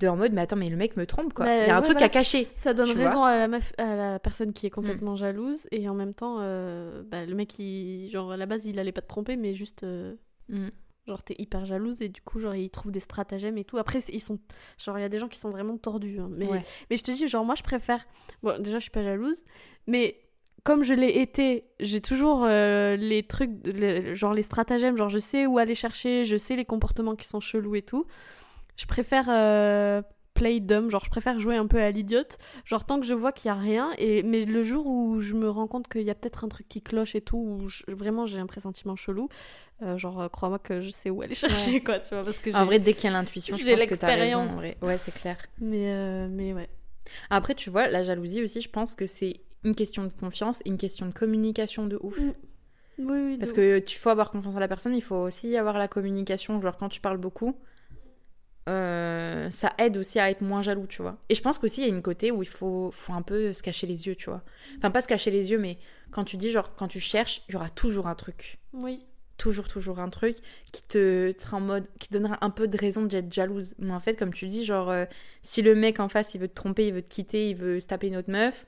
de 0.00 0.08
en 0.08 0.16
mode, 0.16 0.32
mais 0.32 0.40
attends, 0.40 0.56
mais 0.56 0.68
le 0.70 0.76
mec 0.76 0.96
me 0.96 1.06
trompe, 1.06 1.32
quoi. 1.34 1.44
Bah, 1.46 1.56
Il 1.64 1.66
y 1.68 1.70
a 1.70 1.76
un 1.76 1.80
ouais, 1.80 1.84
truc 1.84 2.02
à 2.02 2.08
cacher. 2.08 2.48
Ça 2.56 2.74
donne 2.74 2.90
raison 2.90 3.22
à 3.24 3.36
la, 3.36 3.48
meuf, 3.48 3.72
à 3.78 3.94
la 3.96 4.18
personne 4.18 4.52
qui 4.52 4.66
est 4.66 4.70
Mm. 4.70 4.72
complètement 4.74 5.16
jalouse 5.16 5.66
et 5.70 5.88
en 5.88 5.94
même 5.94 6.14
temps, 6.14 6.38
euh, 6.40 7.02
bah, 7.06 7.24
le 7.24 7.34
mec, 7.34 7.58
il, 7.58 8.08
genre 8.10 8.32
à 8.32 8.36
la 8.36 8.46
base, 8.46 8.66
il 8.66 8.78
allait 8.78 8.92
pas 8.92 9.02
te 9.02 9.08
tromper, 9.08 9.36
mais 9.36 9.54
juste, 9.54 9.84
euh, 9.84 10.14
Mm. 10.48 10.68
genre 11.06 11.22
t'es 11.22 11.34
hyper 11.38 11.64
jalouse 11.64 12.02
et 12.02 12.08
du 12.08 12.20
coup, 12.22 12.38
genre 12.40 12.54
il 12.54 12.70
trouve 12.70 12.90
des 12.92 13.00
stratagèmes 13.00 13.58
et 13.58 13.64
tout. 13.64 13.78
Après, 13.78 13.98
ils 14.12 14.20
sont, 14.20 14.38
genre 14.78 14.98
il 14.98 15.02
y 15.02 15.04
a 15.04 15.08
des 15.08 15.18
gens 15.18 15.28
qui 15.28 15.38
sont 15.38 15.50
vraiment 15.50 15.76
tordus. 15.76 16.18
hein, 16.20 16.28
mais, 16.30 16.46
Ouais. 16.46 16.64
mais 16.90 16.96
je 16.96 17.04
te 17.04 17.10
dis, 17.10 17.28
genre 17.28 17.44
moi, 17.44 17.54
je 17.54 17.62
préfère. 17.62 18.06
Bon, 18.42 18.60
déjà, 18.60 18.78
je 18.78 18.82
suis 18.82 18.90
pas 18.90 19.02
jalouse, 19.02 19.44
mais 19.86 20.16
comme 20.62 20.82
je 20.82 20.92
l'ai 20.92 21.20
été, 21.22 21.64
j'ai 21.80 22.00
toujours 22.02 22.44
euh, 22.44 22.94
les 22.96 23.22
trucs, 23.22 23.50
genre 24.14 24.34
les 24.34 24.42
stratagèmes, 24.42 24.96
genre 24.96 25.08
je 25.08 25.18
sais 25.18 25.46
où 25.46 25.56
aller 25.58 25.74
chercher, 25.74 26.24
je 26.26 26.36
sais 26.36 26.54
les 26.54 26.66
comportements 26.66 27.16
qui 27.16 27.26
sont 27.26 27.40
chelous 27.40 27.76
et 27.76 27.82
tout. 27.82 28.04
Je 28.80 28.86
préfère 28.86 29.26
euh, 29.28 30.00
play 30.32 30.58
dumb, 30.60 30.90
genre 30.90 31.04
je 31.04 31.10
préfère 31.10 31.38
jouer 31.38 31.56
un 31.56 31.66
peu 31.66 31.82
à 31.82 31.90
l'idiote, 31.90 32.38
genre 32.64 32.86
tant 32.86 32.98
que 32.98 33.04
je 33.04 33.12
vois 33.12 33.30
qu'il 33.32 33.48
y 33.48 33.52
a 33.52 33.54
rien, 33.54 33.90
et 33.98 34.22
mais 34.22 34.46
le 34.46 34.62
jour 34.62 34.86
où 34.86 35.20
je 35.20 35.34
me 35.34 35.50
rends 35.50 35.66
compte 35.66 35.86
qu'il 35.88 36.00
y 36.02 36.10
a 36.10 36.14
peut-être 36.14 36.44
un 36.44 36.48
truc 36.48 36.66
qui 36.66 36.80
cloche 36.80 37.14
et 37.14 37.20
tout, 37.20 37.36
où 37.36 37.68
je- 37.68 37.82
vraiment 37.88 38.24
j'ai 38.24 38.38
un 38.38 38.46
pressentiment 38.46 38.96
chelou, 38.96 39.28
euh, 39.82 39.98
genre 39.98 40.20
euh, 40.22 40.28
crois-moi 40.28 40.58
que 40.58 40.80
je 40.80 40.88
sais 40.90 41.10
où 41.10 41.20
aller 41.20 41.34
chercher 41.74 41.82
quoi, 41.82 41.98
tu 41.98 42.14
vois, 42.14 42.24
parce 42.24 42.38
que. 42.38 42.56
En 42.56 42.64
vrai, 42.64 42.78
dès 42.78 42.94
qu'il 42.94 43.04
y 43.04 43.12
a 43.12 43.16
l'intuition, 43.16 43.56
je 43.56 43.68
pense 43.70 43.86
que 43.86 43.94
t'as 43.96 44.06
raison. 44.14 44.40
en 44.40 44.46
vrai. 44.46 44.78
Ouais, 44.80 44.96
c'est 44.96 45.12
clair. 45.14 45.36
Mais, 45.60 45.92
euh, 45.92 46.28
mais 46.30 46.54
ouais. 46.54 46.68
Après, 47.28 47.54
tu 47.54 47.68
vois, 47.70 47.88
la 47.88 48.02
jalousie 48.02 48.42
aussi, 48.42 48.60
je 48.62 48.70
pense 48.70 48.94
que 48.94 49.04
c'est 49.04 49.34
une 49.64 49.74
question 49.74 50.04
de 50.04 50.08
confiance 50.08 50.62
une 50.64 50.78
question 50.78 51.06
de 51.06 51.12
communication 51.12 51.86
de 51.86 51.98
ouf. 52.02 52.16
Mm. 52.18 52.32
Oui, 52.98 53.18
oui. 53.26 53.36
Parce 53.38 53.52
que 53.52 53.78
tu 53.78 53.98
faut 53.98 54.10
avoir 54.10 54.30
confiance 54.30 54.54
en 54.56 54.58
la 54.58 54.68
personne, 54.68 54.94
il 54.94 55.02
faut 55.02 55.16
aussi 55.16 55.56
avoir 55.56 55.76
la 55.78 55.88
communication. 55.88 56.60
Genre, 56.60 56.76
quand 56.76 56.88
tu 56.90 57.00
parles 57.00 57.16
beaucoup, 57.18 57.56
euh, 58.68 59.50
ça 59.50 59.72
aide 59.78 59.96
aussi 59.96 60.18
à 60.18 60.30
être 60.30 60.42
moins 60.42 60.62
jaloux, 60.62 60.86
tu 60.86 61.02
vois. 61.02 61.18
Et 61.28 61.34
je 61.34 61.42
pense 61.42 61.58
qu'aussi, 61.58 61.80
il 61.80 61.88
y 61.88 61.90
a 61.90 61.94
une 61.94 62.02
côté 62.02 62.30
où 62.30 62.42
il 62.42 62.48
faut, 62.48 62.90
faut 62.92 63.12
un 63.12 63.22
peu 63.22 63.52
se 63.52 63.62
cacher 63.62 63.86
les 63.86 64.06
yeux, 64.06 64.14
tu 64.14 64.30
vois. 64.30 64.42
Enfin, 64.76 64.90
pas 64.90 65.02
se 65.02 65.08
cacher 65.08 65.30
les 65.30 65.50
yeux, 65.50 65.58
mais 65.58 65.78
quand 66.10 66.24
tu 66.24 66.36
dis, 66.36 66.50
genre, 66.50 66.74
quand 66.74 66.88
tu 66.88 67.00
cherches, 67.00 67.42
il 67.48 67.52
y 67.52 67.56
aura 67.56 67.70
toujours 67.70 68.06
un 68.06 68.14
truc. 68.14 68.58
Oui. 68.72 69.00
toujours 69.38 69.68
toujours 69.68 70.00
un 70.00 70.10
truc 70.10 70.36
qui 70.70 70.82
te 70.82 71.32
sera 71.38 71.56
en 71.56 71.60
mode 71.60 71.88
qui 71.98 72.08
te 72.08 72.12
donnera 72.14 72.38
un 72.44 72.50
peu 72.50 72.68
de 72.68 72.76
raison 72.76 73.04
d'être 73.04 73.32
jalouse 73.32 73.74
mais 73.78 73.92
en 73.92 73.98
fait 73.98 74.14
comme 74.14 74.34
tu 74.34 74.46
dis 74.46 74.66
genre 74.66 74.90
euh, 74.90 75.06
si 75.42 75.62
le 75.62 75.74
mec 75.74 75.98
en 75.98 76.08
face 76.08 76.34
il 76.34 76.40
veut 76.42 76.48
te 76.48 76.54
tromper 76.54 76.86
il 76.88 76.92
veut 76.92 77.02
te 77.02 77.08
quitter 77.08 77.48
il 77.48 77.56
veut 77.56 77.80
se 77.80 77.86
taper 77.86 78.08
une 78.08 78.16
autre 78.18 78.30
meuf 78.30 78.66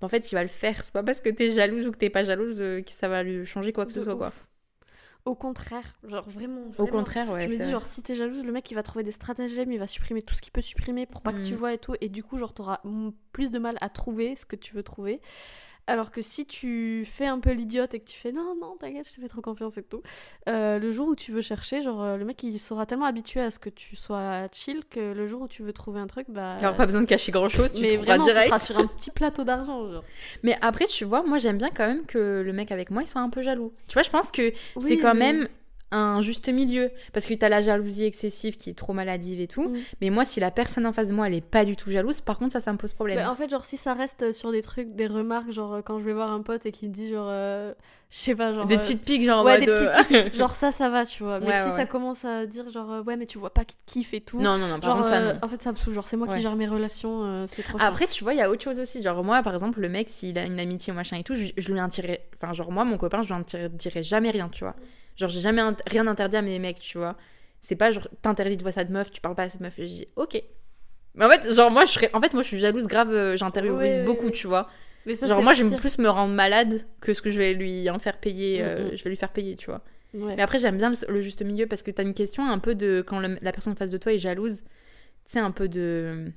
en 0.00 0.08
fait 0.08 0.30
il 0.32 0.34
va 0.34 0.42
le 0.42 0.48
faire 0.48 0.84
c'est 0.84 0.92
pas 0.92 1.04
parce 1.04 1.20
que 1.20 1.30
t'es 1.30 1.52
jalouse 1.52 1.86
ou 1.86 1.92
que 1.92 1.98
t'es 1.98 2.10
pas 2.10 2.24
jalouse 2.24 2.60
euh, 2.60 2.82
que 2.82 2.90
ça 2.90 3.08
va 3.08 3.22
lui 3.22 3.46
changer 3.46 3.72
quoi 3.72 3.86
que 3.86 3.92
ce 3.92 4.00
soit 4.00 4.14
ouf. 4.14 4.18
quoi 4.18 4.32
Au 5.28 5.34
contraire, 5.34 5.96
genre 6.08 6.28
vraiment. 6.28 6.62
au 6.78 6.86
contraire 6.86 7.30
ouais 7.30 7.42
je 7.42 7.46
me 7.46 7.50
c'est 7.52 7.56
dis, 7.58 7.62
vrai. 7.64 7.72
genre, 7.72 7.86
si 7.86 8.02
t'es 8.02 8.14
jalouse, 8.14 8.44
le 8.44 8.52
mec 8.52 8.70
il 8.70 8.74
va 8.74 8.82
trouver 8.82 9.04
des 9.04 9.12
stratagèmes, 9.12 9.70
il 9.70 9.78
va 9.78 9.86
supprimer 9.86 10.22
tout 10.22 10.34
ce 10.34 10.40
qu'il 10.42 10.52
peut 10.52 10.60
supprimer 10.62 11.06
pour 11.06 11.20
pas 11.20 11.32
que 11.32 11.44
tu 11.44 11.52
Mm. 11.54 11.56
vois 11.56 11.72
et 11.74 11.78
tout. 11.78 11.94
Et 12.00 12.08
du 12.08 12.22
coup, 12.24 12.38
genre, 12.38 12.52
t'auras 12.54 12.80
plus 13.32 13.50
de 13.50 13.58
mal 13.58 13.76
à 13.80 13.88
trouver 13.88 14.34
ce 14.36 14.46
que 14.46 14.56
tu 14.56 14.74
veux 14.74 14.82
trouver. 14.82 15.20
Alors 15.88 16.10
que 16.10 16.20
si 16.20 16.44
tu 16.44 17.04
fais 17.10 17.26
un 17.26 17.40
peu 17.40 17.50
l'idiote 17.50 17.94
et 17.94 18.00
que 18.00 18.04
tu 18.04 18.16
fais 18.16 18.30
non, 18.30 18.54
non, 18.60 18.76
t'inquiète, 18.78 19.08
je 19.08 19.14
te 19.14 19.20
fais 19.22 19.28
trop 19.28 19.40
confiance 19.40 19.78
et 19.78 19.82
tout, 19.82 20.02
euh, 20.46 20.78
le 20.78 20.92
jour 20.92 21.08
où 21.08 21.16
tu 21.16 21.32
veux 21.32 21.40
chercher, 21.40 21.80
genre, 21.80 22.02
euh, 22.02 22.16
le 22.18 22.26
mec 22.26 22.42
il 22.42 22.58
sera 22.58 22.84
tellement 22.84 23.06
habitué 23.06 23.40
à 23.40 23.50
ce 23.50 23.58
que 23.58 23.70
tu 23.70 23.96
sois 23.96 24.46
chill 24.52 24.82
que 24.90 25.14
le 25.14 25.26
jour 25.26 25.40
où 25.40 25.48
tu 25.48 25.62
veux 25.62 25.72
trouver 25.72 26.00
un 26.00 26.06
truc, 26.06 26.26
bah. 26.28 26.56
alors 26.60 26.76
pas 26.76 26.84
besoin 26.84 27.00
de 27.00 27.06
cacher 27.06 27.32
grand 27.32 27.48
chose 27.48 27.72
tu 27.72 27.80
mais 27.80 27.88
trouveras 27.88 28.18
vraiment, 28.18 28.24
direct 28.24 28.48
sera 28.48 28.58
sur 28.58 28.78
un 28.78 28.86
petit 28.86 29.10
plateau 29.10 29.44
d'argent, 29.44 29.90
genre. 29.90 30.04
mais 30.42 30.58
après 30.60 30.84
tu 30.84 31.06
vois 31.06 31.22
moi 31.22 31.38
j'aime 31.38 31.56
bien 31.56 31.70
quand 31.70 31.86
même 31.86 32.04
que 32.04 32.42
le 32.44 32.52
mec 32.52 32.70
avec 32.70 32.90
moi 32.90 33.02
il 33.02 33.06
soit 33.06 33.22
un 33.22 33.30
peu 33.30 33.40
jaloux 33.40 33.72
tu 33.86 33.94
vois 33.94 34.02
je 34.02 34.10
pense 34.10 34.30
que 34.30 34.52
c'est 34.78 34.98
quand 34.98 35.14
même 35.14 35.48
un 35.90 36.20
juste 36.20 36.48
milieu 36.50 36.90
parce 37.14 37.24
que 37.24 37.32
t'as 37.34 37.48
la 37.48 37.60
jalousie 37.62 38.04
excessive 38.04 38.56
qui 38.56 38.70
est 38.70 38.74
trop 38.74 38.92
maladive 38.92 39.40
et 39.40 39.46
tout 39.46 39.68
Mm. 39.70 39.76
mais 40.02 40.10
moi 40.10 40.24
si 40.24 40.38
la 40.40 40.50
personne 40.50 40.84
en 40.86 40.92
face 40.92 41.08
de 41.08 41.14
moi 41.14 41.26
elle 41.28 41.34
est 41.34 41.40
pas 41.44 41.64
du 41.64 41.76
tout 41.76 41.90
jalouse 41.90 42.20
par 42.20 42.36
contre 42.38 42.52
ça 42.52 42.60
ça 42.60 42.72
me 42.72 42.78
pose 42.78 42.92
problème 42.92 43.16
Bah, 43.18 43.30
en 43.30 43.34
fait, 43.34 43.48
genre, 43.48 43.64
si 43.64 43.76
ça 43.78 43.94
reste 43.94 44.32
sur 44.32 44.52
des 44.52 44.60
trucs, 44.62 44.88
des 44.94 45.06
remarques, 45.06 45.50
genre, 45.50 45.74
euh, 45.74 45.80
quand 45.82 45.98
je 45.98 46.04
vais 46.04 46.12
voir 46.12 46.30
un 46.30 46.42
pote 46.42 46.66
et 46.66 46.72
qu'il 46.72 46.88
me 46.90 46.94
dit, 46.94 47.08
genre, 47.10 47.28
euh, 47.30 47.72
je 48.10 48.16
sais 48.18 48.34
pas, 48.34 48.52
genre. 48.52 48.66
des 48.66 48.74
euh, 48.74 48.78
petites 48.78 49.02
piques 49.04 49.24
genre 49.24 49.40
en 49.40 49.44
ouais, 49.44 49.60
des 49.60 49.68
euh, 49.68 49.90
petites 50.04 50.34
Genre, 50.38 50.54
ça, 50.54 50.72
ça 50.72 50.88
va, 50.90 51.04
tu 51.06 51.22
vois. 51.22 51.40
Mais 51.40 51.46
Ouais, 51.46 51.58
si 51.60 51.70
ouais, 51.70 51.76
ça 51.76 51.86
commence 51.86 52.24
à 52.24 52.44
dire, 52.46 52.68
genre, 52.70 52.90
euh, 52.92 53.02
ouais, 53.02 53.16
mais 53.16 53.26
tu 53.26 53.38
vois 53.38 53.50
pas 53.54 53.64
qu'il 53.64 53.76
te 53.86 53.90
kiffe 53.92 54.12
et 54.14 54.20
tout. 54.20 54.40
non 54.40 54.58
non 54.58 54.68
non 54.68 54.78
par 54.80 54.90
genre, 54.90 54.96
contre 54.98 55.08
ça 55.08 55.16
euh, 55.18 55.34
en 55.42 55.48
fait, 55.48 55.62
ça 55.62 55.72
me 55.72 55.76
saoule. 55.76 55.94
Genre, 55.94 56.06
c'est 56.06 56.16
moi 56.16 56.26
qui 56.28 56.42
gère 56.42 56.56
mes 56.56 56.68
relations, 56.68 57.24
euh, 57.24 57.44
c'est 57.46 57.62
trop 57.62 57.78
chiant. 57.78 57.86
après 57.88 58.06
tu 58.06 58.24
vois 58.24 58.34
il 58.34 58.38
y 58.38 58.42
a 58.42 58.50
autre 58.50 58.62
chose 58.62 58.78
aussi 58.80 59.00
genre 59.02 59.22
moi 59.24 59.42
par 59.42 59.54
exemple 59.54 59.80
le 59.80 59.88
mec 59.88 60.08
s'il 60.10 60.38
a 60.38 60.44
une 60.44 60.58
amitié 60.60 60.92
ou 60.92 60.96
machin 60.96 61.16
et 61.18 61.22
tout 61.22 61.34
je, 61.34 61.48
je 61.56 61.72
lui 61.72 61.80
indirais 61.80 62.28
enfin 62.34 62.52
genre 62.52 62.70
moi 62.72 62.84
mon 62.84 62.96
copain 62.98 63.22
je 63.22 63.32
lui 63.34 63.40
indirais 63.64 64.02
jamais 64.02 64.30
rien 64.30 64.48
tu 64.50 64.64
vois 64.64 64.74
genre 65.18 65.28
j'ai 65.28 65.40
jamais 65.40 65.60
rien 65.86 66.06
interdit 66.06 66.36
à 66.36 66.42
mes 66.42 66.58
mecs 66.58 66.80
tu 66.80 66.96
vois 66.96 67.16
c'est 67.60 67.76
pas 67.76 67.90
genre 67.90 68.08
t'interdis 68.22 68.56
de 68.56 68.62
voir 68.62 68.72
cette 68.72 68.88
meuf 68.90 69.10
tu 69.10 69.20
parles 69.20 69.34
pas 69.34 69.42
à 69.42 69.48
cette 69.50 69.60
meuf 69.60 69.78
et 69.78 69.86
je 69.86 69.92
dis 69.92 70.08
ok 70.16 70.42
mais 71.14 71.24
en 71.26 71.28
fait 71.30 71.52
genre 71.52 71.70
moi 71.70 71.84
je 71.84 71.90
serais 71.92 72.10
en 72.14 72.20
fait 72.22 72.32
moi 72.32 72.42
je 72.42 72.48
suis 72.48 72.58
jalouse 72.58 72.86
grave 72.86 73.10
euh, 73.12 73.36
j'intériorise 73.36 73.98
ouais, 73.98 74.04
beaucoup 74.04 74.30
tu 74.30 74.46
vois 74.46 74.68
Mais 75.04 75.14
ça, 75.16 75.26
genre 75.26 75.42
moi 75.42 75.52
j'aime 75.54 75.76
plus 75.76 75.98
me 75.98 76.08
rendre 76.08 76.32
malade 76.34 76.86
que 77.00 77.12
ce 77.12 77.20
que 77.20 77.30
je 77.30 77.38
vais 77.38 77.52
lui 77.52 77.90
en 77.90 77.98
faire 77.98 78.18
payer 78.18 78.62
euh, 78.62 78.84
Mm, 78.90 78.92
mm. 78.92 78.96
je 78.96 79.04
vais 79.04 79.10
lui 79.10 79.16
faire 79.16 79.32
payer 79.32 79.56
tu 79.56 79.66
vois 79.66 79.82
Ouais. 80.14 80.36
mais 80.36 80.42
après, 80.42 80.58
j'aime 80.58 80.78
bien 80.78 80.88
le, 80.88 80.96
le 81.12 81.20
juste 81.20 81.42
milieu 81.44 81.66
parce 81.66 81.82
que 81.82 81.90
t'as 81.90 82.02
une 82.02 82.14
question 82.14 82.48
un 82.48 82.58
peu 82.58 82.74
de. 82.74 83.04
Quand 83.06 83.20
la 83.20 83.52
personne 83.52 83.74
en 83.74 83.76
face 83.76 83.90
de 83.90 83.98
toi 83.98 84.10
est 84.10 84.18
jalouse, 84.18 84.62
tu 84.62 84.66
sais, 85.26 85.38
un 85.38 85.50
peu 85.50 85.68
de. 85.68 86.32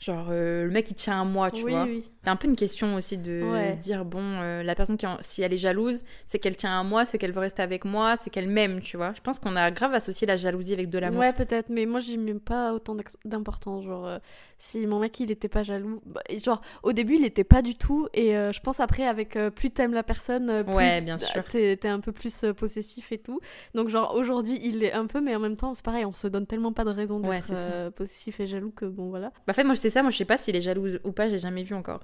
Genre, 0.00 0.26
euh, 0.30 0.64
le 0.64 0.70
mec 0.70 0.90
il 0.90 0.94
tient 0.96 1.20
à 1.20 1.24
moi, 1.24 1.52
tu 1.52 1.62
oui, 1.62 1.70
vois. 1.70 1.84
oui. 1.84 2.10
T'as 2.24 2.30
un 2.30 2.36
peu 2.36 2.46
une 2.46 2.54
question 2.56 2.94
aussi 2.94 3.18
de 3.18 3.42
Ouais. 3.52 3.72
se 3.72 3.76
dire, 3.76 4.04
bon, 4.04 4.20
euh, 4.22 4.62
la 4.62 4.74
personne 4.76 4.96
qui, 4.96 5.06
en- 5.06 5.18
si 5.20 5.42
elle 5.42 5.52
est 5.52 5.58
jalouse, 5.58 6.04
c'est 6.26 6.38
qu'elle 6.38 6.56
tient 6.56 6.78
à 6.78 6.84
moi, 6.84 7.04
c'est 7.04 7.18
qu'elle 7.18 7.32
veut 7.32 7.40
rester 7.40 7.62
avec 7.62 7.84
moi, 7.84 8.16
c'est 8.16 8.30
qu'elle 8.30 8.48
m'aime, 8.48 8.80
tu 8.80 8.96
vois. 8.96 9.12
Je 9.16 9.20
pense 9.20 9.38
qu'on 9.40 9.56
a 9.56 9.70
grave 9.72 9.92
associé 9.94 10.26
la 10.26 10.36
jalousie 10.36 10.72
avec 10.72 10.88
de 10.88 10.98
l'amour. 10.98 11.20
Ouais, 11.20 11.32
peut-être, 11.32 11.68
mais 11.68 11.84
moi, 11.84 11.98
j'y 12.00 12.18
mets 12.18 12.34
pas 12.34 12.72
autant 12.74 12.96
d'importance. 13.24 13.84
Genre, 13.84 14.06
euh, 14.06 14.18
si 14.58 14.86
mon 14.86 15.00
mec, 15.00 15.18
il 15.18 15.30
était 15.32 15.48
pas 15.48 15.62
jaloux. 15.64 16.00
bah, 16.06 16.20
genre, 16.44 16.60
au 16.84 16.92
début, 16.92 17.16
il 17.16 17.24
était 17.24 17.42
pas 17.44 17.60
du 17.60 17.74
tout. 17.74 18.06
Et 18.14 18.36
euh, 18.36 18.52
je 18.52 18.60
pense 18.60 18.78
après, 18.78 19.04
avec 19.06 19.36
plus 19.56 19.70
t'aimes 19.70 19.92
la 19.94 20.04
personne, 20.04 20.62
plus 20.64 20.72
Ouais, 20.74 21.00
bien 21.00 21.18
sûr. 21.18 21.42
T'es 21.44 21.78
un 21.88 21.98
peu 22.00 22.12
plus 22.12 22.44
possessif 22.56 23.10
et 23.10 23.18
tout. 23.18 23.40
Donc, 23.74 23.88
genre, 23.88 24.14
aujourd'hui, 24.14 24.60
il 24.62 24.78
l'est 24.78 24.92
un 24.92 25.06
peu, 25.06 25.20
mais 25.20 25.34
en 25.34 25.40
même 25.40 25.56
temps, 25.56 25.74
c'est 25.74 25.84
pareil, 25.84 26.04
on 26.04 26.12
se 26.12 26.28
donne 26.28 26.46
tellement 26.46 26.72
pas 26.72 26.84
de 26.84 26.90
raison 26.90 27.20
Ouais, 27.20 27.38
d'être 27.40 27.52
euh, 27.52 27.90
possessif 27.90 28.38
et 28.38 28.46
jaloux 28.46 28.70
que 28.70 28.84
bon, 28.84 29.08
voilà. 29.10 29.30
Bah, 29.46 29.50
en 29.50 29.54
fait, 29.54 29.64
moi, 29.64 29.74
je 29.74 29.80
sais 29.80 29.90
ça, 29.90 30.02
moi, 30.02 30.10
je 30.12 30.16
sais 30.18 30.24
pas 30.24 30.36
s'il 30.36 30.54
est 30.54 30.60
jalouse 30.60 31.00
ou 31.02 31.10
pas, 31.10 31.28
j'ai 31.28 31.38
jamais 31.38 31.64
vu 31.64 31.74
encore. 31.74 32.00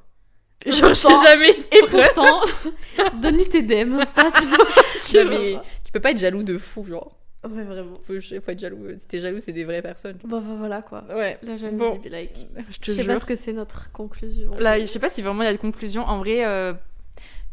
Je 0.66 0.92
sais 0.94 1.08
jamais. 1.26 1.50
Et 1.72 1.80
pourtant, 1.88 2.40
donne-lui 3.22 3.48
tes 3.48 3.62
DM, 3.62 3.94
Insta, 4.00 4.22
tu 4.32 4.46
vois. 4.48 4.66
tu 5.04 5.16
Non, 5.24 5.30
mais 5.30 5.52
vois. 5.52 5.62
tu 5.84 5.92
peux 5.92 6.00
pas 6.00 6.10
être 6.10 6.18
jaloux 6.18 6.42
de 6.42 6.58
fou, 6.58 6.84
genre. 6.84 7.14
Ouais, 7.48 7.62
vraiment. 7.62 7.98
Faut, 8.02 8.14
faut 8.20 8.50
être 8.50 8.58
jaloux. 8.58 8.78
Si 8.98 9.06
t'es 9.06 9.20
jaloux, 9.20 9.38
c'est 9.38 9.52
des 9.52 9.64
vraies 9.64 9.80
personnes. 9.82 10.18
Bah, 10.24 10.40
bah, 10.44 10.54
voilà, 10.58 10.82
quoi. 10.82 11.04
Ouais. 11.14 11.38
La 11.42 11.56
jalousie, 11.56 11.78
Bon. 11.82 11.94
be 11.96 12.06
like. 12.10 12.34
Je 12.70 12.78
te 12.78 12.86
Je 12.86 12.92
sais 12.92 13.04
pas 13.04 13.20
ce 13.20 13.24
que 13.24 13.36
c'est 13.36 13.52
notre 13.52 13.92
conclusion. 13.92 14.50
Là, 14.58 14.78
je 14.80 14.86
sais 14.86 14.98
pas 14.98 15.08
si 15.08 15.22
vraiment 15.22 15.42
il 15.42 15.46
y 15.46 15.48
a 15.48 15.52
de 15.52 15.58
conclusion. 15.58 16.02
En 16.02 16.18
vrai, 16.18 16.44
euh, 16.44 16.72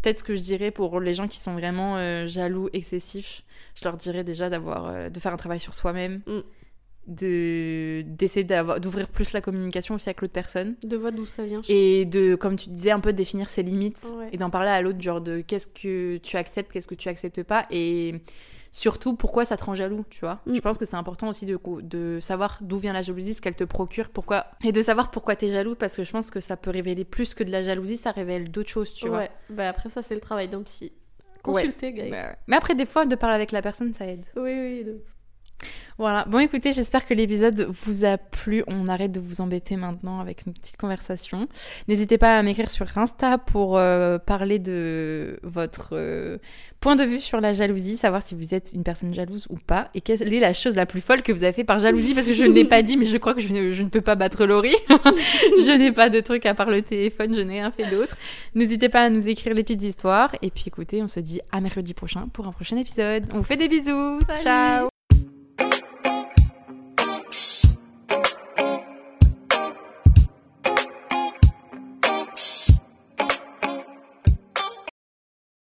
peut-être 0.02 0.24
que 0.24 0.36
je 0.36 0.42
dirais 0.42 0.72
pour 0.72 1.00
les 1.00 1.14
gens 1.14 1.28
qui 1.28 1.38
sont 1.40 1.54
vraiment 1.54 1.98
euh, 1.98 2.26
jaloux, 2.26 2.68
excessifs, 2.74 3.44
je 3.76 3.86
leur 3.86 3.96
dirais 3.98 4.24
déjà 4.24 4.50
d'avoir, 4.50 4.88
euh, 4.88 5.10
de 5.10 5.20
faire 5.20 5.32
un 5.34 5.38
travail 5.38 5.60
sur 5.60 5.76
soi-même 5.76 6.22
Mm. 6.26 6.40
De 7.08 8.02
d'essayer 8.08 8.44
d'avoir 8.44 8.80
d'ouvrir 8.80 9.08
plus 9.08 9.34
la 9.34 9.42
communication 9.42 9.96
aussi 9.96 10.10
avec 10.10 10.22
l'autre 10.22 10.34
personne 10.34 10.76
De 10.84 10.98
voir 10.98 11.12
d'où 11.12 11.26
ça 11.26 11.44
vient. 11.46 11.62
et 11.70 12.06
de 12.06 12.36
comme 12.36 12.56
tu 12.58 12.70
disais 12.70 12.92
un 12.92 13.00
peu 13.00 13.14
définir 13.14 13.50
ses 13.50 13.64
limites 13.64 14.14
Ouais. 14.16 14.30
et 14.32 14.38
d'en 14.38 14.50
parler 14.50 14.70
à 14.70 14.82
l'autre 14.82 15.02
genre 15.02 15.22
de 15.22 15.42
qu'est-ce 15.42 15.68
que 15.68 16.18
tu 16.18 16.38
acceptes 16.38 16.72
qu'est-ce 16.72 16.88
que 16.88 16.96
tu 16.96 17.10
acceptes 17.10 17.44
pas 17.44 17.66
et 17.72 18.16
surtout 18.72 19.16
pourquoi 19.16 19.46
ça 19.46 19.56
te 19.58 19.64
rend 19.64 19.76
jaloux 19.76 20.04
tu 20.10 20.20
vois? 20.22 20.42
Mm. 20.46 20.56
je 20.56 20.60
pense 20.62 20.78
que 20.78 20.86
c'est 20.86 20.96
important 20.98 21.30
aussi 21.30 21.46
de, 21.46 21.58
de 21.82 22.20
savoir 22.20 22.58
d'où 22.62 22.78
vient 22.78 22.94
la 22.94 23.02
jalousie 23.02 23.34
ce 23.34 23.42
qu'elle 23.42 23.56
te 23.56 23.64
procure 23.64 24.10
pourquoi 24.10 24.48
et 24.64 24.72
de 24.72 24.82
savoir 24.82 25.12
pourquoi 25.12 25.36
t'es 25.36 25.50
jaloux 25.50 25.76
parce 25.76 25.96
que 25.96 26.04
je 26.04 26.12
pense 26.12 26.30
que 26.32 26.40
ça 26.40 26.58
peut 26.58 26.72
révéler 26.72 27.06
plus 27.06 27.34
que 27.34 27.44
de 27.44 27.52
la 27.52 27.62
jalousie 27.64 27.98
ça 27.98 28.12
révèle 28.12 28.50
d'autres 28.52 28.70
choses 28.70 28.94
tu 28.94 29.08
vois? 29.08 29.20
Ouais. 29.20 29.32
Bah 29.50 29.70
après 29.70 29.90
ça 29.90 30.02
c'est 30.02 30.16
le 30.16 30.22
travail 30.22 30.48
d'un 30.50 30.62
psy. 30.64 30.92
Ouais. 31.48 31.54
Consultez, 31.62 31.94
guys. 31.94 32.10
Ouais. 32.10 32.36
mais 32.48 32.56
après 32.56 32.74
des 32.74 32.88
fois 32.88 33.06
de 33.06 33.16
parler 33.16 33.36
avec 33.36 33.52
la 33.52 33.62
personne 33.62 33.94
ça 33.94 34.06
aide 34.08 34.26
Oui, 34.36 34.52
oui. 34.52 34.84
de- 34.84 35.02
Voilà, 35.98 36.26
bon 36.28 36.40
écoutez, 36.40 36.74
j'espère 36.74 37.06
que 37.06 37.14
l'épisode 37.14 37.70
vous 37.70 38.04
a 38.04 38.18
plu. 38.18 38.66
On 38.68 38.90
arrête 38.90 39.14
de 39.14 39.22
vous 39.22 39.40
embêter 39.40 39.78
maintenant 39.78 40.20
avec 40.20 40.42
une 40.46 40.52
petite 40.52 40.76
conversation. 40.76 41.48
N'hésitez 41.88 42.18
pas 42.18 42.38
à 42.38 42.44
m'écrire 42.44 42.70
sur 42.70 42.98
Insta 42.98 43.38
pour 43.38 43.78
euh, 43.78 44.18
parler 44.18 44.60
de 44.60 45.40
votre 45.44 45.92
euh, 45.94 46.38
point 46.82 46.98
de 46.98 47.04
vue 47.06 47.22
sur 47.22 47.40
la 47.40 47.54
jalousie, 47.54 47.96
savoir 47.96 48.22
si 48.22 48.36
vous 48.36 48.54
êtes 48.54 48.74
une 48.74 48.84
personne 48.84 49.14
jalouse 49.14 49.48
ou 49.50 49.56
pas, 49.56 49.90
et 49.96 50.02
quelle 50.02 50.34
est 50.34 50.40
la 50.42 50.54
chose 50.54 50.76
la 50.76 50.86
plus 50.86 51.00
folle 51.00 51.22
que 51.22 51.32
vous 51.32 51.46
avez 51.46 51.54
fait 51.54 51.64
par 51.64 51.80
jalousie, 51.80 52.14
parce 52.14 52.28
que 52.28 52.34
je 52.34 52.44
ne 52.44 52.52
l'ai 52.52 52.66
pas 52.66 52.82
dit, 52.82 52.98
mais 52.98 53.06
je 53.06 53.16
crois 53.16 53.34
que 53.34 53.40
je 53.42 53.54
ne, 53.54 53.72
je 53.72 53.82
ne 53.82 53.90
peux 53.90 54.02
pas 54.02 54.16
battre 54.16 54.46
Laurie. 54.46 54.76
je 54.90 55.78
n'ai 55.78 55.94
pas 55.94 56.10
de 56.10 56.20
truc 56.20 56.46
à 56.46 56.54
part 56.54 56.70
le 56.70 56.82
téléphone, 56.82 57.34
je 57.34 57.42
n'ai 57.42 57.54
rien 57.54 57.72
fait 57.72 57.90
d'autre. 57.90 58.18
N'hésitez 58.54 58.90
pas 58.90 59.04
à 59.04 59.10
nous 59.10 59.30
écrire 59.30 59.54
les 59.54 59.64
petites 59.64 59.84
histoires, 59.84 60.36
et 60.42 60.52
puis 60.52 60.66
écoutez, 60.68 61.02
on 61.02 61.08
se 61.08 61.22
dit 61.22 61.40
à 61.54 61.62
mercredi 61.62 61.94
prochain 61.94 62.28
pour 62.34 62.48
un 62.48 62.52
prochain 62.52 62.76
épisode. 62.76 63.24
On 63.34 63.38
vous 63.38 63.44
fait 63.44 63.56
des 63.56 63.70
bisous, 63.70 64.20
Salut. 64.28 64.44
ciao 64.44 64.95
Oh. 68.60 68.95